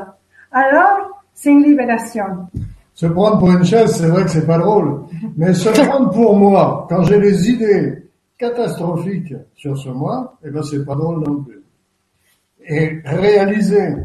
alors 0.52 1.24
c'est 1.34 1.50
une 1.50 1.64
libération. 1.64 2.48
Se 2.96 3.06
prendre 3.08 3.40
pour 3.40 3.52
une 3.52 3.66
chaise, 3.66 3.92
c'est 3.92 4.08
vrai 4.08 4.24
que 4.24 4.32
c'est 4.32 4.48
pas 4.48 4.58
drôle. 4.58 5.04
Mais 5.36 5.54
se 5.54 5.70
prendre 5.70 6.10
pour 6.12 6.38
moi, 6.38 6.88
quand 6.90 7.04
j'ai 7.04 7.20
des 7.20 7.50
idées 7.50 8.06
catastrophiques 8.38 9.34
sur 9.56 9.78
ce 9.78 9.90
moi, 9.90 10.38
eh 10.46 10.50
ben 10.50 10.64
c'est 10.64 10.86
pas 10.86 10.96
drôle 10.96 11.22
non 11.22 11.44
plus. 11.44 11.62
Et 12.68 13.02
réaliser 13.04 13.96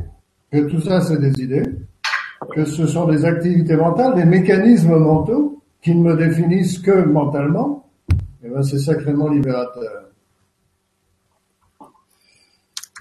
que 0.50 0.58
tout 0.62 0.80
ça 0.80 1.00
c'est 1.00 1.18
des 1.18 1.40
idées, 1.40 1.62
que 2.52 2.64
ce 2.64 2.86
sont 2.88 3.06
des 3.06 3.24
activités 3.24 3.76
mentales, 3.76 4.16
des 4.16 4.24
mécanismes 4.24 4.96
mentaux 4.96 5.62
qui 5.80 5.94
ne 5.94 6.02
me 6.02 6.16
définissent 6.16 6.80
que 6.80 7.04
mentalement, 7.04 7.86
eh 8.42 8.48
ben 8.48 8.62
c'est 8.64 8.80
sacrément 8.80 9.28
libérateur. 9.28 10.10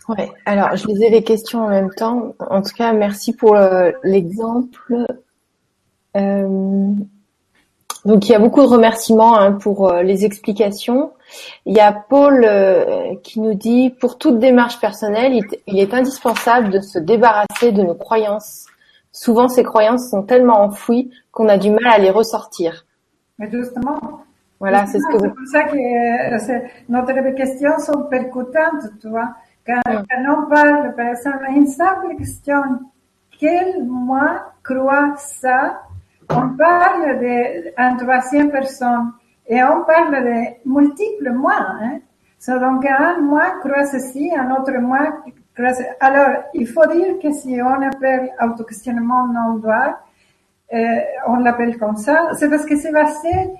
Ouais. 0.07 0.32
Alors, 0.45 0.76
je 0.76 0.88
lisais 0.88 1.10
les 1.10 1.24
questions 1.24 1.66
en 1.66 1.70
même 1.70 1.91
temps. 1.91 2.36
En 2.40 2.64
tout 2.64 2.74
cas, 2.76 2.94
merci 2.94 3.34
pour 3.34 3.56
euh, 3.56 3.91
l'exemple. 4.03 5.06
Euh, 6.15 6.94
donc, 8.06 8.27
il 8.27 8.31
y 8.31 8.36
a 8.36 8.40
beaucoup 8.40 8.61
de 8.61 8.68
remerciements 8.68 9.38
hein, 9.38 9.53
pour 9.53 9.90
euh, 9.90 10.03
les 10.03 10.26
explications. 10.26 11.11
Il 11.65 11.76
y 11.76 11.80
a 11.80 11.91
Paul 11.91 12.48
qui 13.23 13.40
nous 13.40 13.53
dit, 13.53 13.91
pour 13.91 14.18
toute 14.18 14.40
démarche 14.40 14.80
personnelle, 14.80 15.40
il, 15.68 15.80
est 15.80 15.94
indispensable 15.94 16.69
de 16.72 16.80
se 16.80 16.98
débarrasser 16.98 17.72
de 17.72 17.84
nos 17.84 17.94
croyances. 17.94 18.65
Souvent, 19.11 19.48
ces 19.48 19.64
croyances 19.64 20.10
sont 20.10 20.23
tellement 20.23 20.61
enfouies 20.61 21.11
qu'on 21.31 21.48
a 21.48 21.57
du 21.57 21.69
mal 21.69 21.86
à 21.86 21.99
les 21.99 22.10
ressortir. 22.10 22.86
Mais 23.38 23.49
justement, 23.52 23.99
voilà, 24.60 24.86
c'est 24.88 24.99
ce 24.99 25.07
que 25.07 25.19
C'est 25.19 25.30
pour 25.30 25.48
ça 25.48 25.64
que 25.64 26.91
notre 26.91 27.36
questions 27.36 27.77
sont 27.80 28.03
percutantes, 28.10 28.90
tu 29.02 29.10
vois. 29.10 29.36
Quand, 29.65 29.81
on 29.88 30.49
parle, 30.49 30.95
par 30.95 31.07
exemple, 31.07 31.45
une 31.56 31.68
simple 31.68 32.15
question, 32.18 32.61
quel 33.40 33.86
moi 33.86 34.53
croit 34.64 35.15
ça? 35.18 35.81
On 36.30 36.49
parle 36.56 37.19
de 37.19 37.97
troisième 37.97 38.51
personne 38.51 39.14
et 39.47 39.64
on 39.64 39.84
parle 39.84 40.23
de 40.23 40.69
multiples 40.69 41.31
moi. 41.31 41.56
Hein? 41.81 41.99
donc 42.47 42.85
un 42.85 43.19
moi 43.22 43.51
croit 43.61 43.85
ceci, 43.85 44.31
un 44.35 44.51
autre 44.51 44.77
moi 44.80 45.22
croit 45.56 45.73
ceci. 45.73 45.89
Alors, 45.99 46.43
il 46.53 46.68
faut 46.68 46.85
dire 46.85 47.19
que 47.22 47.31
si 47.31 47.60
on 47.61 47.81
appelle 47.81 48.30
autoquestionnement 48.41 49.27
non-droit, 49.27 49.99
euh, 50.72 50.99
on 51.27 51.38
l'appelle 51.38 51.77
comme 51.80 51.97
ça, 51.97 52.30
c'est 52.38 52.49
parce 52.49 52.65
que 52.65 52.76
c'est 52.76 52.91
basé 52.91 53.51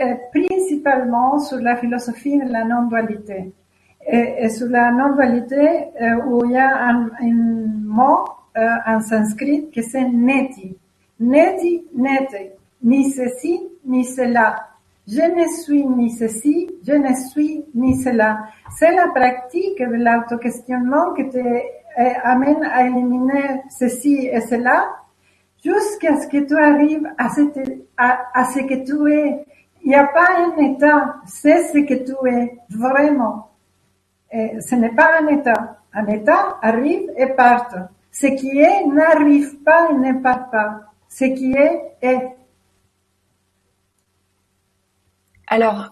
euh, 0.00 0.14
principalement 0.32 1.38
sur 1.38 1.58
la 1.58 1.76
philosophie 1.76 2.38
de 2.38 2.50
la 2.50 2.64
non-dualité 2.64 3.52
et, 4.06 4.48
sur 4.48 4.68
la 4.68 4.90
non-dualité 4.90 5.88
euh, 6.00 6.16
où 6.26 6.44
il 6.44 6.52
y 6.52 6.58
a 6.58 6.88
un, 6.88 7.10
un 7.20 7.34
mot 7.84 8.24
euh, 8.56 8.76
en 8.86 9.00
sanskrit 9.00 9.70
que 9.70 9.82
c'est 9.82 10.08
neti. 10.08 10.76
Neti, 11.18 11.84
neti. 11.94 12.50
Ni 12.82 13.10
ceci, 13.10 13.60
ni 13.84 14.04
cela. 14.04 14.76
Je 15.08 15.22
ne 15.22 15.46
suis 15.62 15.84
ni 15.86 16.10
ceci, 16.10 16.68
je 16.82 16.92
ne 16.92 17.14
suis 17.14 17.64
ni 17.74 17.94
cela. 18.02 18.48
C'est 18.76 18.94
la 18.94 19.08
pratique 19.08 19.78
de 19.78 19.96
l'auto-questionnement 19.96 21.14
qui 21.14 21.28
te 21.28 21.38
euh, 21.38 22.10
amène 22.24 22.64
à 22.64 22.86
éliminer 22.86 23.62
ceci 23.70 24.28
et 24.30 24.40
cela 24.40 24.88
jusqu'à 25.64 26.20
ce 26.20 26.26
que 26.28 26.38
tu 26.38 26.56
arrives 26.56 27.08
à, 27.18 27.28
ce 27.30 28.60
que 28.60 28.84
tu 28.84 29.12
es. 29.12 29.46
Il 29.84 29.88
n'y 29.88 29.94
a 29.94 30.06
pas 30.06 30.28
un 30.38 30.56
état, 30.58 31.16
c'est 31.26 31.68
ce 31.68 31.78
que 31.78 31.94
tu 31.94 32.28
es 32.28 32.58
vraiment. 32.68 33.50
Ce 34.32 34.74
n'est 34.74 34.94
pas 34.94 35.20
un 35.20 35.28
état. 35.28 35.78
Un 35.94 36.06
état 36.06 36.58
arrive 36.60 37.10
et 37.16 37.28
part. 37.28 37.70
Ce 38.10 38.26
qui 38.26 38.58
est 38.58 38.84
n'arrive 38.86 39.62
pas 39.62 39.90
et 39.90 39.94
ne 39.94 40.20
part 40.20 40.50
pas. 40.50 40.80
Ce 41.18 41.24
qui 41.24 41.52
est 41.52 41.96
est. 42.02 42.28
Alors, 45.46 45.90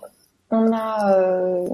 on 0.51 0.71
a 0.71 1.17
euh, 1.17 1.67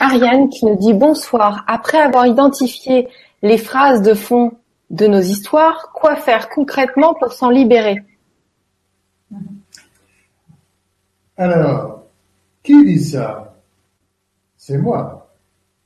Ariane 0.00 0.48
qui 0.48 0.66
nous 0.66 0.76
dit 0.76 0.92
bonsoir. 0.92 1.62
Après 1.68 1.98
avoir 1.98 2.26
identifié 2.26 3.08
les 3.42 3.58
phrases 3.58 4.02
de 4.02 4.14
fond 4.14 4.54
de 4.90 5.06
nos 5.06 5.20
histoires, 5.20 5.92
quoi 5.94 6.16
faire 6.16 6.48
concrètement 6.48 7.14
pour 7.14 7.32
s'en 7.32 7.48
libérer? 7.50 8.02
Alors, 11.36 12.02
qui 12.64 12.84
dit 12.84 13.04
ça? 13.04 13.54
C'est 14.56 14.78
moi 14.78 15.30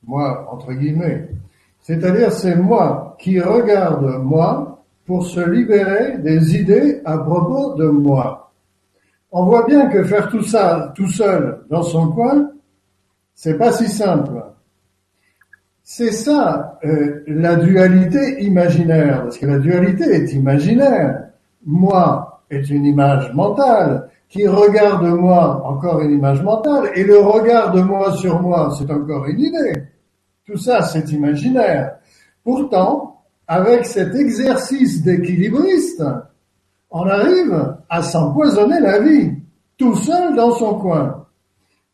moi 0.06 0.48
entre 0.50 0.72
guillemets. 0.72 1.28
C'est-à-dire 1.82 2.32
c'est 2.32 2.56
moi 2.56 3.14
qui 3.18 3.40
regarde 3.40 4.22
moi 4.22 4.73
pour 5.06 5.26
se 5.26 5.40
libérer 5.40 6.18
des 6.18 6.56
idées 6.56 7.00
à 7.04 7.18
propos 7.18 7.74
de 7.74 7.86
moi. 7.86 8.52
On 9.32 9.44
voit 9.44 9.66
bien 9.66 9.86
que 9.86 10.04
faire 10.04 10.28
tout 10.28 10.44
ça 10.44 10.92
tout 10.94 11.08
seul 11.08 11.60
dans 11.68 11.82
son 11.82 12.12
coin, 12.12 12.50
c'est 13.34 13.58
pas 13.58 13.72
si 13.72 13.88
simple. 13.88 14.42
C'est 15.82 16.12
ça 16.12 16.78
euh, 16.84 17.24
la 17.26 17.56
dualité 17.56 18.42
imaginaire, 18.42 19.24
parce 19.24 19.36
que 19.36 19.46
la 19.46 19.58
dualité 19.58 20.04
est 20.04 20.32
imaginaire. 20.32 21.28
Moi 21.66 22.42
est 22.48 22.70
une 22.70 22.86
image 22.86 23.32
mentale, 23.34 24.08
qui 24.28 24.46
regarde 24.46 25.04
moi 25.04 25.62
encore 25.66 26.00
une 26.00 26.12
image 26.12 26.42
mentale, 26.42 26.90
et 26.94 27.04
le 27.04 27.18
regard 27.18 27.72
de 27.72 27.82
moi 27.82 28.12
sur 28.12 28.40
moi, 28.40 28.74
c'est 28.78 28.90
encore 28.90 29.26
une 29.26 29.40
idée. 29.40 29.82
Tout 30.46 30.56
ça, 30.56 30.82
c'est 30.82 31.10
imaginaire. 31.10 31.96
Pourtant, 32.42 33.13
avec 33.46 33.86
cet 33.86 34.14
exercice 34.14 35.02
d'équilibriste, 35.02 36.02
on 36.90 37.06
arrive 37.06 37.76
à 37.88 38.02
s'empoisonner 38.02 38.80
la 38.80 39.00
vie, 39.00 39.32
tout 39.76 39.96
seul 39.96 40.34
dans 40.34 40.52
son 40.52 40.78
coin. 40.78 41.26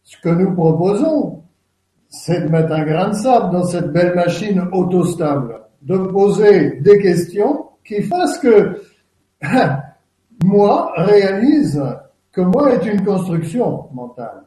Ce 0.03 0.17
que 0.21 0.29
nous 0.29 0.55
proposons, 0.55 1.43
c'est 2.09 2.43
de 2.43 2.49
mettre 2.49 2.73
un 2.73 2.85
grain 2.85 3.09
de 3.09 3.15
sable 3.15 3.53
dans 3.53 3.65
cette 3.65 3.93
belle 3.93 4.15
machine 4.15 4.69
autostable, 4.73 5.61
de 5.83 5.97
poser 5.99 6.81
des 6.81 6.99
questions 6.99 7.67
qui 7.85 8.03
fassent 8.03 8.39
que 8.39 8.83
moi 10.45 10.93
réalise 10.97 11.83
que 12.33 12.41
moi 12.41 12.75
est 12.75 12.87
une 12.87 13.05
construction 13.05 13.89
mentale. 13.93 14.45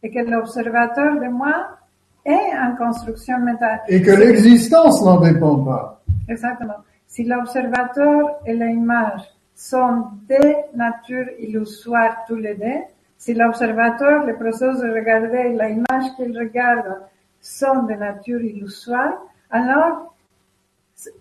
Et 0.00 0.10
que 0.10 0.30
l'observateur 0.30 1.14
de 1.16 1.28
moi 1.28 1.77
et 2.24 2.56
en 2.56 2.76
construction 2.76 3.38
mentale. 3.38 3.80
Et 3.88 4.02
que 4.02 4.10
l'existence 4.10 5.02
n'en 5.04 5.20
dépend 5.20 5.64
pas. 5.64 6.02
Exactement. 6.28 6.76
Si 7.06 7.24
l'observateur 7.24 8.38
et 8.46 8.54
l'image 8.54 9.22
sont 9.54 10.04
des 10.28 10.56
natures 10.74 11.26
illusoires 11.38 12.24
tous 12.26 12.36
les 12.36 12.54
deux, 12.54 12.82
si 13.16 13.34
l'observateur, 13.34 14.24
le 14.24 14.36
processus 14.36 14.80
de 14.80 14.90
regarder 14.90 15.38
et 15.38 15.52
l'image 15.52 16.14
qu'il 16.16 16.38
regarde 16.38 17.00
sont 17.40 17.82
des 17.84 17.96
natures 17.96 18.40
illusoires, 18.40 19.18
alors 19.50 20.14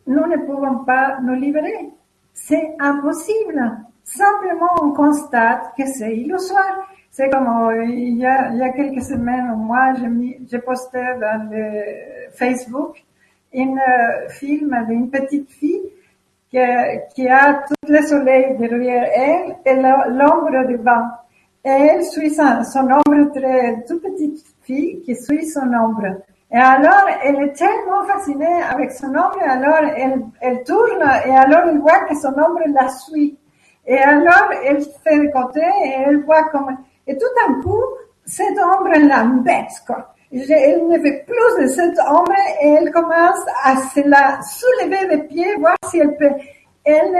nous 0.05 0.27
ne 0.27 0.37
pouvons 0.45 0.83
pas 0.85 1.19
nous 1.21 1.35
libérer. 1.35 1.89
C'est 2.33 2.75
impossible. 2.79 3.77
Simplement, 4.03 4.71
on 4.81 4.91
constate 4.91 5.73
que 5.77 5.85
c'est 5.85 6.15
illusoire. 6.15 6.87
C'est 7.17 7.31
comme 7.31 7.47
euh, 7.47 7.83
il 7.85 8.19
y 8.19 8.27
a, 8.27 8.51
il 8.51 8.59
y 8.59 8.61
a 8.61 8.69
quelques 8.69 9.01
semaines, 9.01 9.51
moi, 9.55 9.91
j'ai 10.51 10.59
posté 10.59 10.99
dans 11.19 11.49
le 11.49 12.29
Facebook 12.31 13.03
une 13.51 13.79
euh, 13.79 14.29
film 14.29 14.85
d'une 14.87 15.09
petite 15.09 15.49
fille 15.49 15.81
qui, 16.51 16.59
qui 17.15 17.27
a 17.27 17.63
tout 17.67 17.91
le 17.91 18.01
soleil 18.03 18.55
derrière 18.59 19.09
elle 19.15 19.55
et 19.65 19.81
l'ombre 20.11 20.67
devant. 20.69 21.07
Et 21.65 21.69
elle 21.69 22.03
suit 22.03 22.29
son, 22.29 22.63
son 22.63 22.81
ombre 22.81 23.31
très, 23.33 23.83
toute 23.87 24.03
petite 24.03 24.45
fille 24.61 25.01
qui 25.01 25.15
suit 25.15 25.47
son 25.47 25.73
ombre. 25.73 26.21
Et 26.51 26.57
alors, 26.59 27.07
elle 27.23 27.37
est 27.37 27.53
tellement 27.53 28.03
fascinée 28.13 28.61
avec 28.71 28.91
son 28.91 29.07
ombre, 29.07 29.41
alors 29.41 29.89
elle, 29.97 30.23
elle 30.39 30.63
tourne 30.65 31.01
et 31.25 31.35
alors 31.35 31.67
elle 31.67 31.79
voit 31.79 32.01
que 32.01 32.15
son 32.15 32.29
ombre 32.29 32.61
la 32.67 32.89
suit. 32.89 33.39
Et 33.87 33.97
alors, 33.97 34.51
elle 34.65 34.83
fait 35.03 35.17
de 35.17 35.31
côté 35.31 35.61
et 35.61 35.93
elle 36.05 36.23
voit 36.23 36.43
comme, 36.51 36.77
et 37.07 37.17
tout 37.17 37.25
d'un 37.35 37.61
coup, 37.61 37.83
cette 38.25 38.57
ombre 38.57 38.91
l'embête. 38.99 39.71
Elle 40.31 40.87
ne 40.87 40.97
veut 40.97 41.23
plus 41.25 41.63
de 41.63 41.67
cette 41.67 41.97
ombre 42.07 42.35
et 42.61 42.67
elle 42.67 42.91
commence 42.91 43.39
à 43.63 43.77
se 43.77 44.07
la 44.07 44.41
soulever 44.41 45.15
des 45.15 45.23
pieds, 45.23 45.55
voir 45.55 45.75
si 45.89 45.99
elle 45.99 46.17
peut. 46.17 46.31
Elle 46.83 47.11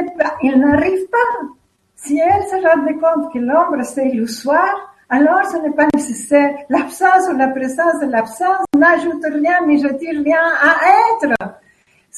n'arrive 0.59 1.07
pas. 1.09 1.47
Si 1.95 2.19
elle 2.19 2.43
se 2.43 2.55
rend 2.55 2.85
compte 2.99 3.33
que 3.33 3.39
l'ombre 3.39 3.83
c'est 3.83 4.09
illusoire, 4.09 4.93
alors 5.09 5.45
ce 5.45 5.57
n'est 5.57 5.71
pas 5.71 5.87
nécessaire. 5.93 6.53
L'absence 6.69 7.29
ou 7.31 7.37
la 7.37 7.47
présence 7.47 7.99
de 8.01 8.07
l'absence 8.11 8.65
n'ajoute 8.75 9.23
rien, 9.23 9.65
ni 9.65 9.81
retire 9.85 10.21
rien 10.23 10.43
à 10.61 10.75
être. 11.23 11.33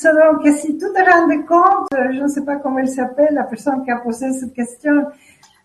Donc, 0.01 0.47
si 0.55 0.77
tu 0.77 0.85
te 0.85 1.11
rends 1.11 1.27
compte, 1.45 1.87
je 1.91 2.21
ne 2.21 2.27
sais 2.27 2.45
pas 2.45 2.55
comment 2.55 2.79
elle 2.79 2.89
s'appelle, 2.89 3.33
la 3.33 3.43
personne 3.43 3.83
qui 3.83 3.91
a 3.91 3.97
posé 3.97 4.31
cette 4.31 4.53
question, 4.53 5.05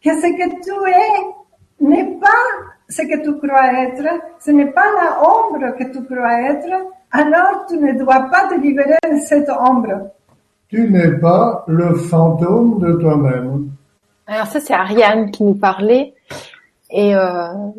que 0.02 0.10
ce 0.10 0.26
que 0.26 0.62
tu 0.62 0.90
es 0.90 1.34
n'est 1.80 2.16
pas 2.20 2.28
ce 2.88 3.02
que 3.02 3.22
tu 3.22 3.38
crois 3.38 3.72
être, 3.82 4.20
ce 4.40 4.50
n'est 4.50 4.70
pas 4.70 4.84
la 5.00 5.20
ombre 5.22 5.76
que 5.78 5.84
tu 5.84 6.04
crois 6.04 6.40
être, 6.42 6.68
alors 7.10 7.66
tu 7.68 7.78
ne 7.78 7.98
dois 7.98 8.28
pas 8.30 8.48
te 8.48 8.60
libérer 8.60 8.98
de 9.10 9.18
cette 9.18 9.48
ombre. 9.50 10.10
Tu 10.68 10.90
n'es 10.90 11.12
pas 11.18 11.64
le 11.68 11.94
fantôme 11.94 12.78
de 12.80 12.92
toi-même. 12.94 13.70
Alors 14.26 14.46
ça, 14.46 14.60
c'est 14.60 14.74
Ariane 14.74 15.30
qui 15.30 15.44
nous 15.44 15.54
parlait. 15.54 16.14
Et, 16.90 17.14
euh, 17.14 17.70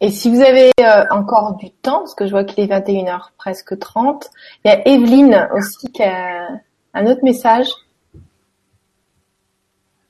et 0.00 0.10
si 0.10 0.30
vous 0.30 0.40
avez 0.40 0.70
euh, 0.80 1.04
encore 1.10 1.56
du 1.56 1.70
temps, 1.70 2.00
parce 2.00 2.14
que 2.14 2.26
je 2.26 2.30
vois 2.30 2.44
qu'il 2.44 2.62
est 2.62 2.66
21h 2.66 3.30
presque 3.38 3.78
30, 3.78 4.30
il 4.64 4.68
y 4.68 4.70
a 4.70 4.88
Evelyne 4.88 5.48
aussi 5.54 5.90
qui 5.92 6.02
a 6.02 6.48
un 6.94 7.06
autre 7.06 7.22
message. 7.22 7.68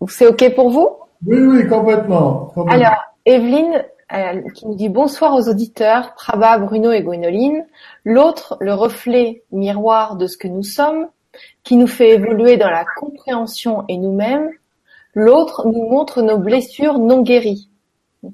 C'est 0.08 0.26
OK 0.26 0.54
pour 0.54 0.70
vous? 0.70 0.88
Oui, 1.26 1.38
oui, 1.38 1.68
complètement. 1.68 2.50
complètement. 2.54 2.86
Alors, 2.86 3.09
Evelyne 3.26 3.84
euh, 4.12 4.42
qui 4.54 4.66
nous 4.66 4.74
dit 4.74 4.88
bonsoir 4.88 5.34
aux 5.34 5.48
auditeurs, 5.48 6.14
Praba, 6.14 6.58
Bruno 6.58 6.90
et 6.90 7.02
Gwénoline. 7.02 7.64
L'autre, 8.04 8.56
le 8.60 8.74
reflet 8.74 9.44
miroir 9.52 10.16
de 10.16 10.26
ce 10.26 10.36
que 10.36 10.48
nous 10.48 10.64
sommes, 10.64 11.06
qui 11.62 11.76
nous 11.76 11.86
fait 11.86 12.10
évoluer 12.10 12.56
dans 12.56 12.70
la 12.70 12.84
compréhension 12.98 13.84
et 13.88 13.96
nous-mêmes. 13.96 14.50
L'autre 15.14 15.66
nous 15.66 15.88
montre 15.88 16.22
nos 16.22 16.38
blessures 16.38 16.98
non 16.98 17.22
guéries. 17.22 17.68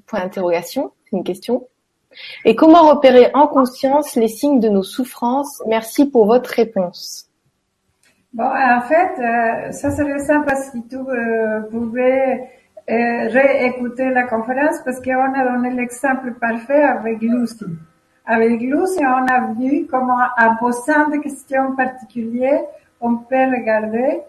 Point 0.06 0.20
d'interrogation, 0.20 0.92
c'est 1.04 1.16
une 1.16 1.24
question. 1.24 1.68
Et 2.44 2.56
comment 2.56 2.88
repérer 2.88 3.30
en 3.34 3.46
conscience 3.46 4.16
les 4.16 4.28
signes 4.28 4.60
de 4.60 4.68
nos 4.68 4.82
souffrances? 4.82 5.62
Merci 5.66 6.06
pour 6.06 6.26
votre 6.26 6.50
réponse. 6.50 7.28
Bon, 8.32 8.44
en 8.44 8.80
fait, 8.82 9.18
euh, 9.18 9.72
ça 9.72 9.90
serait 9.90 10.18
simple 10.18 10.52
si 10.56 10.86
tu 10.88 10.96
euh, 10.96 11.60
pouvais 11.70 12.48
réécouter 12.88 14.10
la 14.10 14.24
conférence 14.24 14.76
parce 14.84 15.00
qu'on 15.00 15.34
a 15.34 15.52
donné 15.52 15.70
l'exemple 15.70 16.32
parfait 16.40 16.82
avec 16.82 17.20
Lucy. 17.20 17.64
Avec 18.24 18.60
Lucy, 18.60 19.00
on 19.00 19.26
a 19.26 19.52
vu 19.58 19.86
comment, 19.90 20.26
en 20.38 20.56
posant 20.56 21.08
des 21.10 21.20
questions 21.20 21.74
particulières, 21.76 22.62
on 23.00 23.16
peut 23.16 23.44
regarder 23.44 24.20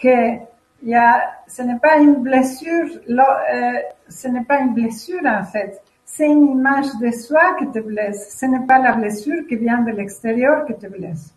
que 0.00 0.38
il 0.82 0.90
y 0.90 0.94
a, 0.94 1.20
ce 1.48 1.62
n'est 1.62 1.78
pas 1.78 1.98
une 1.98 2.22
blessure, 2.22 2.86
euh, 3.08 3.72
ce 4.08 4.28
n'est 4.28 4.44
pas 4.44 4.60
une 4.60 4.74
blessure 4.74 5.24
en 5.24 5.44
fait. 5.44 5.80
C'est 6.04 6.26
une 6.26 6.46
image 6.46 6.86
de 7.00 7.10
soi 7.10 7.56
qui 7.58 7.70
te 7.70 7.80
blesse. 7.80 8.36
Ce 8.38 8.46
n'est 8.46 8.64
pas 8.66 8.78
la 8.78 8.92
blessure 8.92 9.46
qui 9.48 9.56
vient 9.56 9.82
de 9.82 9.90
l'extérieur 9.90 10.64
qui 10.66 10.74
te 10.74 10.86
blesse. 10.86 11.34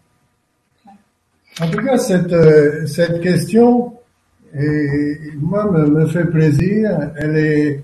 En 1.60 1.70
tout 1.70 1.84
cas, 1.84 1.98
cette, 1.98 2.32
euh, 2.32 2.86
cette 2.86 3.22
question, 3.22 3.94
et 4.54 5.18
moi, 5.38 5.70
me, 5.72 5.88
me 5.88 6.08
fait 6.08 6.26
plaisir. 6.26 7.12
Elle 7.18 7.38
est, 7.38 7.84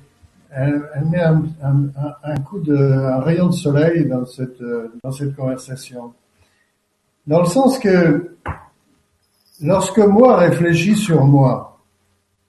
elle, 0.52 0.84
elle 0.96 1.06
met 1.06 1.22
un, 1.22 1.44
un, 1.64 1.90
un, 2.24 2.38
coup 2.38 2.60
de, 2.60 2.76
un 2.76 3.20
rayon 3.20 3.48
de 3.48 3.54
soleil 3.54 4.06
dans 4.06 4.26
cette, 4.26 4.62
dans 5.04 5.12
cette 5.12 5.36
conversation. 5.36 6.14
Dans 7.28 7.40
le 7.42 7.48
sens 7.48 7.80
que, 7.80 8.36
lorsque 9.62 10.00
moi 10.00 10.38
réfléchis 10.38 10.96
sur 10.96 11.26
moi, 11.26 11.80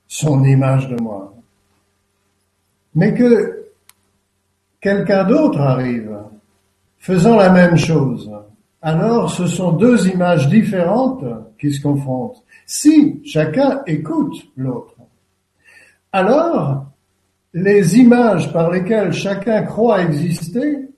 son 0.06 0.44
image 0.44 0.88
de 0.88 1.01
moi, 1.02 1.34
mais 2.94 3.12
que 3.12 3.66
quelqu'un 4.80 5.24
d'autre 5.24 5.60
arrive, 5.60 6.16
faisant 6.98 7.36
la 7.36 7.51
même 7.51 7.76
chose, 7.76 8.30
alors 8.82 9.30
ce 9.30 9.47
sont 9.47 9.72
deux 9.72 10.09
images 10.09 10.48
différentes 10.48 11.24
qui 11.59 11.72
se 11.72 11.82
confrontent 11.82 12.43
si 12.66 13.22
chacun 13.24 13.82
écoute 13.86 14.34
l'autre. 14.56 14.97
Alors, 16.12 16.86
les 17.55 17.97
images 17.97 18.52
par 18.52 18.70
lesquelles 18.70 19.12
chacun 19.12 19.62
croit 19.62 20.02
exister 20.02 20.88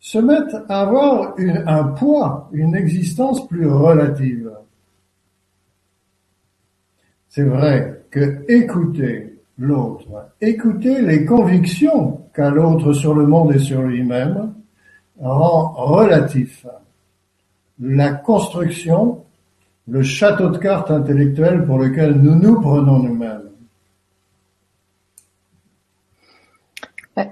se 0.00 0.18
mettent 0.18 0.56
à 0.68 0.82
avoir 0.82 1.34
un 1.38 1.84
poids, 1.84 2.50
une 2.52 2.74
existence 2.74 3.46
plus 3.48 3.68
relative. 3.68 4.50
C'est 7.28 7.44
vrai 7.44 8.04
que 8.10 8.44
écouter 8.48 9.38
l'autre, 9.58 10.30
écouter 10.40 11.00
les 11.00 11.24
convictions 11.24 12.22
qu'a 12.34 12.50
l'autre 12.50 12.92
sur 12.92 13.14
le 13.14 13.26
monde 13.26 13.54
et 13.54 13.58
sur 13.58 13.82
lui-même, 13.82 14.54
rend 15.20 15.72
relatif 15.72 16.66
la 17.78 18.12
construction 18.12 19.25
le 19.88 20.02
château 20.02 20.48
de 20.48 20.58
cartes 20.58 20.90
intellectuel 20.90 21.64
pour 21.64 21.78
lequel 21.78 22.12
nous 22.14 22.34
nous 22.34 22.60
prenons 22.60 22.98
nous-mêmes. 22.98 23.50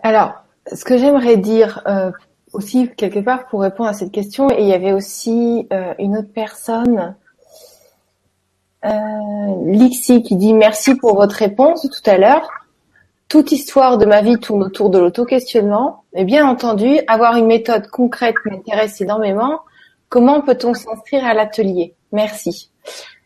Alors, 0.02 0.44
ce 0.72 0.84
que 0.84 0.96
j'aimerais 0.96 1.36
dire 1.36 1.82
euh, 1.86 2.10
aussi 2.52 2.88
quelque 2.96 3.18
part 3.18 3.46
pour 3.48 3.62
répondre 3.62 3.90
à 3.90 3.92
cette 3.92 4.12
question, 4.12 4.48
et 4.50 4.62
il 4.62 4.68
y 4.68 4.72
avait 4.72 4.92
aussi 4.92 5.66
euh, 5.72 5.92
une 5.98 6.16
autre 6.16 6.32
personne, 6.32 7.16
euh, 8.84 8.90
Lixi, 9.66 10.22
qui 10.22 10.36
dit 10.36 10.54
merci 10.54 10.94
pour 10.94 11.16
votre 11.16 11.36
réponse 11.36 11.82
tout 11.82 12.10
à 12.10 12.16
l'heure. 12.16 12.48
Toute 13.28 13.52
histoire 13.52 13.98
de 13.98 14.06
ma 14.06 14.22
vie 14.22 14.38
tourne 14.38 14.62
autour 14.62 14.90
de 14.90 14.98
l'auto-questionnement, 14.98 16.04
mais 16.14 16.24
bien 16.24 16.46
entendu, 16.46 17.00
avoir 17.08 17.36
une 17.36 17.46
méthode 17.46 17.88
concrète 17.88 18.36
m'intéresse 18.44 19.00
énormément. 19.00 19.60
Comment 20.08 20.40
peut-on 20.40 20.72
s'inscrire 20.72 21.24
à 21.24 21.34
l'atelier? 21.34 21.94
Merci. 22.14 22.70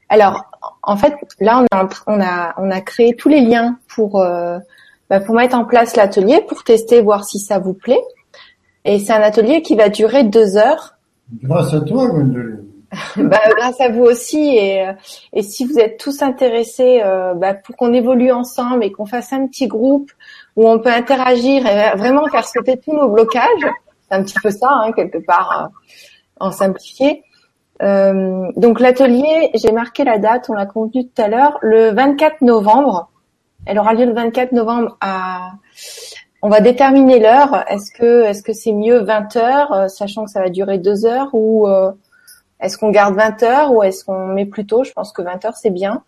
Alors, 0.08 0.46
en 0.82 0.96
fait, 0.96 1.14
là, 1.38 1.62
on 1.62 1.76
a, 1.76 1.88
on 2.06 2.20
a, 2.20 2.54
on 2.56 2.70
a 2.70 2.80
créé 2.80 3.14
tous 3.14 3.28
les 3.28 3.42
liens 3.42 3.78
pour, 3.94 4.20
euh, 4.20 4.58
bah, 5.10 5.20
pour 5.20 5.34
mettre 5.34 5.56
en 5.56 5.66
place 5.66 5.94
l'atelier, 5.94 6.40
pour 6.48 6.64
tester, 6.64 7.02
voir 7.02 7.24
si 7.24 7.38
ça 7.38 7.58
vous 7.58 7.74
plaît. 7.74 8.00
Et 8.84 8.98
c'est 8.98 9.12
un 9.12 9.20
atelier 9.20 9.60
qui 9.60 9.76
va 9.76 9.90
durer 9.90 10.24
deux 10.24 10.56
heures. 10.56 10.94
Grâce 11.42 11.74
à 11.74 11.82
toi, 11.82 12.06
Gwendoline. 12.08 12.64
bah, 13.18 13.40
grâce 13.58 13.78
à 13.82 13.90
vous 13.90 14.04
aussi. 14.04 14.56
Et, 14.56 14.86
et 15.34 15.42
si 15.42 15.66
vous 15.66 15.78
êtes 15.78 15.98
tous 15.98 16.22
intéressés 16.22 17.02
euh, 17.04 17.34
bah, 17.34 17.52
pour 17.52 17.76
qu'on 17.76 17.92
évolue 17.92 18.32
ensemble 18.32 18.82
et 18.82 18.90
qu'on 18.90 19.04
fasse 19.04 19.34
un 19.34 19.46
petit 19.46 19.66
groupe 19.66 20.10
où 20.56 20.66
on 20.66 20.78
peut 20.78 20.90
interagir 20.90 21.66
et 21.66 21.94
vraiment 21.98 22.26
faire 22.28 22.48
sauter 22.48 22.78
tous 22.78 22.94
nos 22.94 23.10
blocages, 23.10 23.66
c'est 24.08 24.16
un 24.16 24.22
petit 24.22 24.40
peu 24.42 24.50
ça, 24.50 24.70
hein, 24.70 24.92
quelque 24.92 25.18
part, 25.18 25.64
euh, 25.64 26.46
en 26.46 26.50
simplifié. 26.50 27.22
Euh, 27.82 28.50
donc 28.56 28.80
l'atelier, 28.80 29.50
j'ai 29.54 29.72
marqué 29.72 30.04
la 30.04 30.18
date, 30.18 30.50
on 30.50 30.54
l'a 30.54 30.66
convenu 30.66 31.08
tout 31.08 31.22
à 31.22 31.28
l'heure, 31.28 31.58
le 31.62 31.90
24 31.90 32.42
novembre. 32.42 33.10
Elle 33.66 33.78
aura 33.78 33.94
lieu 33.94 34.06
le 34.06 34.12
24 34.12 34.52
novembre 34.52 34.96
à. 35.00 35.52
On 36.40 36.48
va 36.48 36.60
déterminer 36.60 37.18
l'heure. 37.18 37.64
Est-ce 37.68 37.92
que 37.92 38.24
est-ce 38.24 38.42
que 38.42 38.52
c'est 38.52 38.72
mieux 38.72 39.00
20 39.00 39.36
heures, 39.36 39.72
euh, 39.72 39.88
sachant 39.88 40.24
que 40.24 40.30
ça 40.30 40.40
va 40.40 40.48
durer 40.48 40.78
deux 40.78 41.04
heures, 41.04 41.30
ou 41.32 41.68
euh, 41.68 41.92
est-ce 42.60 42.78
qu'on 42.78 42.90
garde 42.90 43.14
20 43.14 43.42
heures 43.42 43.72
ou 43.72 43.82
est-ce 43.82 44.04
qu'on 44.04 44.28
met 44.28 44.46
plus 44.46 44.66
tôt? 44.66 44.84
Je 44.84 44.92
pense 44.92 45.12
que 45.12 45.22
20 45.22 45.44
heures 45.44 45.56
c'est 45.56 45.70
bien. 45.70 46.02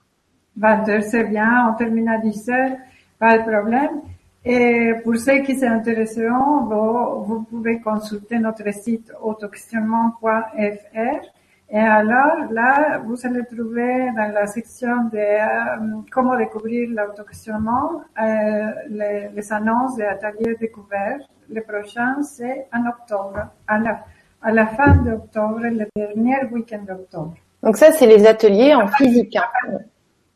20 0.57 0.89
heures 0.89 1.03
c'est 1.03 1.25
bien. 1.25 1.69
On 1.71 1.77
termine 1.77 2.09
à 2.09 2.19
10 2.19 2.49
heures, 2.51 2.77
pas 3.19 3.39
de 3.39 3.43
problème. 3.43 4.01
Et 4.45 4.95
pour 5.05 5.17
ceux 5.17 5.43
qui 5.43 5.57
s'intéresseront, 5.57 6.65
vous, 6.65 7.25
vous 7.25 7.43
pouvez 7.43 7.81
consulter 7.81 8.39
notre 8.39 8.73
site 8.73 9.13
autoquestionnement.fr 9.23 11.40
et 11.73 11.79
alors 11.79 12.51
là, 12.51 13.01
vous 13.05 13.15
allez 13.25 13.45
trouver 13.45 14.11
dans 14.17 14.33
la 14.33 14.47
section 14.47 15.05
de 15.13 15.19
euh, 15.19 16.03
comment 16.11 16.37
découvrir 16.37 16.89
l'autoquestionnement 16.91 18.03
euh, 18.21 18.71
les, 18.89 19.29
les, 19.35 19.53
annonces 19.53 19.95
des 19.97 20.05
ateliers 20.05 20.57
découverts. 20.59 21.21
Le 21.49 21.63
prochain, 21.63 22.23
c'est 22.23 22.67
en 22.75 22.89
octobre, 22.89 23.47
à 23.69 23.79
la, 23.79 24.01
à 24.43 24.51
la 24.51 24.67
fin 24.67 24.97
d'octobre, 24.97 25.61
le 25.61 25.87
dernier 25.95 26.45
week-end 26.51 26.83
d'octobre. 26.89 27.35
Donc 27.63 27.77
ça, 27.77 27.93
c'est 27.93 28.07
les 28.07 28.27
ateliers 28.27 28.75
en 28.75 28.89
physique. 28.89 29.37
Hein. 29.37 29.79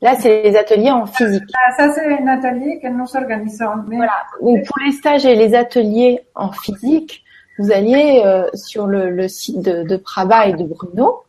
Là, 0.03 0.15
c'est 0.17 0.43
les 0.43 0.57
ateliers 0.57 0.91
en 0.93 1.07
physique. 1.07 1.51
Ah, 1.55 1.73
ça, 1.77 1.93
c'est 1.93 2.17
un 2.17 2.29
atelier 2.29 2.79
que 2.81 2.89
nous 2.89 3.17
organisons. 3.17 3.75
Mais... 3.89 3.97
Voilà. 3.97 4.13
Donc 4.41 4.65
pour 4.67 4.79
les 4.85 4.93
stages 4.93 5.27
et 5.27 5.35
les 5.35 5.55
ateliers 5.55 6.21
en 6.37 6.53
physique, 6.53 7.25
vous 7.59 7.73
alliez 7.73 8.23
euh, 8.25 8.49
sur 8.55 8.87
le, 8.87 9.11
le, 9.11 9.29
site 9.29 9.63
de, 9.63 9.83
de 9.83 9.97
Praba 9.97 10.47
et 10.47 10.53
de 10.53 10.65
Bruno 10.65 11.24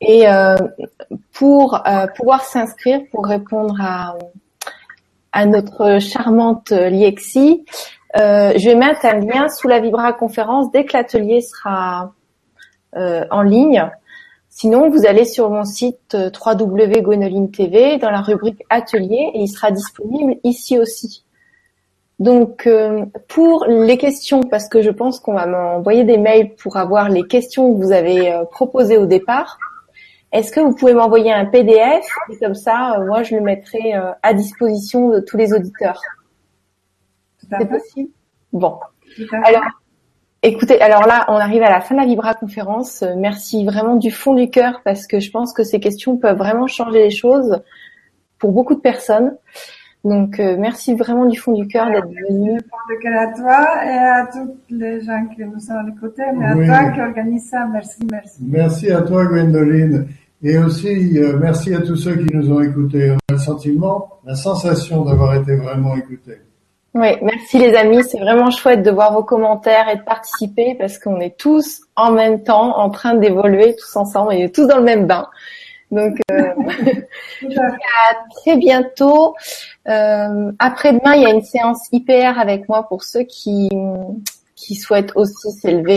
et 0.00 0.28
euh, 0.28 0.56
pour 1.32 1.80
euh, 1.86 2.06
pouvoir 2.16 2.44
s'inscrire, 2.44 3.00
pour 3.12 3.26
répondre 3.26 3.76
à, 3.80 4.16
à 5.32 5.46
notre 5.46 6.00
charmante 6.00 6.70
Liexi, 6.70 7.64
euh, 8.18 8.52
je 8.56 8.68
vais 8.68 8.74
mettre 8.74 9.06
un 9.06 9.20
lien 9.20 9.48
sous 9.48 9.68
la 9.68 9.80
Vibra 9.80 10.12
conférence 10.12 10.70
dès 10.72 10.84
que 10.84 10.96
l'atelier 10.96 11.40
sera 11.40 12.12
en 12.94 13.40
ligne. 13.40 13.90
Sinon, 14.50 14.90
vous 14.90 15.06
allez 15.06 15.24
sur 15.24 15.48
mon 15.48 15.64
site 15.64 16.14
www.gonoline 16.14 17.50
TV 17.50 17.96
dans 17.96 18.10
la 18.10 18.20
rubrique 18.20 18.62
atelier 18.68 19.30
et 19.32 19.40
il 19.40 19.48
sera 19.48 19.70
disponible 19.70 20.34
ici 20.44 20.78
aussi. 20.78 21.24
Donc, 22.18 22.68
pour 23.26 23.64
les 23.66 23.98
questions, 23.98 24.42
parce 24.42 24.68
que 24.68 24.80
je 24.80 24.90
pense 24.90 25.18
qu'on 25.18 25.34
va 25.34 25.46
m'envoyer 25.46 26.04
des 26.04 26.18
mails 26.18 26.54
pour 26.54 26.76
avoir 26.76 27.08
les 27.08 27.24
questions 27.24 27.74
que 27.74 27.82
vous 27.82 27.90
avez 27.90 28.42
proposées 28.52 28.96
au 28.96 29.06
départ, 29.06 29.58
est-ce 30.32 30.50
que 30.50 30.60
vous 30.60 30.74
pouvez 30.74 30.94
m'envoyer 30.94 31.30
un 31.30 31.44
PDF 31.44 32.06
et 32.30 32.38
comme 32.38 32.54
ça, 32.54 32.94
euh, 32.94 33.06
moi, 33.06 33.22
je 33.22 33.34
le 33.34 33.42
mettrai 33.42 33.94
euh, 33.94 34.12
à 34.22 34.32
disposition 34.32 35.10
de 35.10 35.20
tous 35.20 35.36
les 35.36 35.52
auditeurs 35.52 36.00
C'est 37.50 37.68
possible? 37.68 38.10
Bon. 38.50 38.78
Alors, 39.44 39.62
écoutez, 40.42 40.80
alors 40.80 41.06
là, 41.06 41.26
on 41.28 41.34
arrive 41.34 41.62
à 41.62 41.68
la 41.68 41.82
fin 41.82 41.94
de 41.94 42.00
la 42.00 42.06
Vibra 42.06 42.34
conférence. 42.34 43.04
Merci 43.18 43.66
vraiment 43.66 43.96
du 43.96 44.10
fond 44.10 44.32
du 44.32 44.48
cœur 44.48 44.80
parce 44.84 45.06
que 45.06 45.20
je 45.20 45.30
pense 45.30 45.52
que 45.52 45.64
ces 45.64 45.80
questions 45.80 46.16
peuvent 46.16 46.38
vraiment 46.38 46.66
changer 46.66 47.04
les 47.04 47.10
choses 47.10 47.60
pour 48.38 48.52
beaucoup 48.52 48.74
de 48.74 48.80
personnes. 48.80 49.36
Donc, 50.04 50.40
euh, 50.40 50.56
merci 50.58 50.94
vraiment 50.94 51.26
du 51.26 51.38
fond 51.38 51.52
du 51.52 51.66
cœur 51.68 51.86
d'être 51.90 52.08
venu. 52.08 52.58
Du 52.58 52.98
cœur 53.00 53.20
à 53.20 53.26
toi 53.32 53.84
et 53.84 53.98
à 53.98 54.26
tous 54.26 54.56
les 54.68 55.00
gens 55.00 55.26
qui 55.34 55.44
nous 55.44 55.60
sont 55.60 55.74
écoutés, 55.96 56.24
mais 56.36 56.46
à 56.46 56.54
toi 56.54 56.90
qui 56.90 57.00
organise 57.00 57.48
ça, 57.48 57.66
merci, 57.72 58.00
merci. 58.10 58.38
Merci 58.42 58.90
à 58.90 59.02
toi, 59.02 59.26
Gwendoline. 59.26 60.08
Et 60.42 60.58
aussi, 60.58 61.18
euh, 61.18 61.38
merci 61.40 61.72
à 61.72 61.82
tous 61.82 61.94
ceux 61.94 62.16
qui 62.16 62.34
nous 62.34 62.50
ont 62.50 62.60
écoutés. 62.60 63.12
On 63.12 63.32
a 63.32 63.36
le 63.36 63.38
sentiment, 63.38 64.18
la 64.24 64.34
sensation 64.34 65.04
d'avoir 65.04 65.36
été 65.36 65.54
vraiment 65.54 65.94
écoutés. 65.94 66.40
Oui, 66.94 67.08
merci 67.22 67.58
les 67.58 67.74
amis. 67.74 68.02
C'est 68.02 68.18
vraiment 68.18 68.50
chouette 68.50 68.82
de 68.82 68.90
voir 68.90 69.14
vos 69.14 69.22
commentaires 69.22 69.88
et 69.88 69.96
de 69.96 70.02
participer 70.02 70.74
parce 70.78 70.98
qu'on 70.98 71.20
est 71.20 71.38
tous 71.38 71.82
en 71.94 72.10
même 72.10 72.42
temps 72.42 72.76
en 72.76 72.90
train 72.90 73.14
d'évoluer 73.14 73.76
tous 73.76 73.96
ensemble 73.96 74.34
et 74.34 74.50
tous 74.50 74.66
dans 74.66 74.78
le 74.78 74.82
même 74.82 75.06
bain. 75.06 75.28
Donc, 75.92 76.18
euh, 76.30 76.48
à 77.58 78.14
très 78.36 78.56
bientôt. 78.56 79.34
Euh, 79.88 80.50
après-demain, 80.58 81.14
il 81.14 81.22
y 81.22 81.26
a 81.26 81.30
une 81.30 81.44
séance 81.44 81.88
IPR 81.92 82.38
avec 82.38 82.68
moi 82.68 82.88
pour 82.88 83.04
ceux 83.04 83.22
qui, 83.22 83.68
qui 84.56 84.74
souhaitent 84.74 85.12
aussi 85.14 85.52
s'élever 85.52 85.82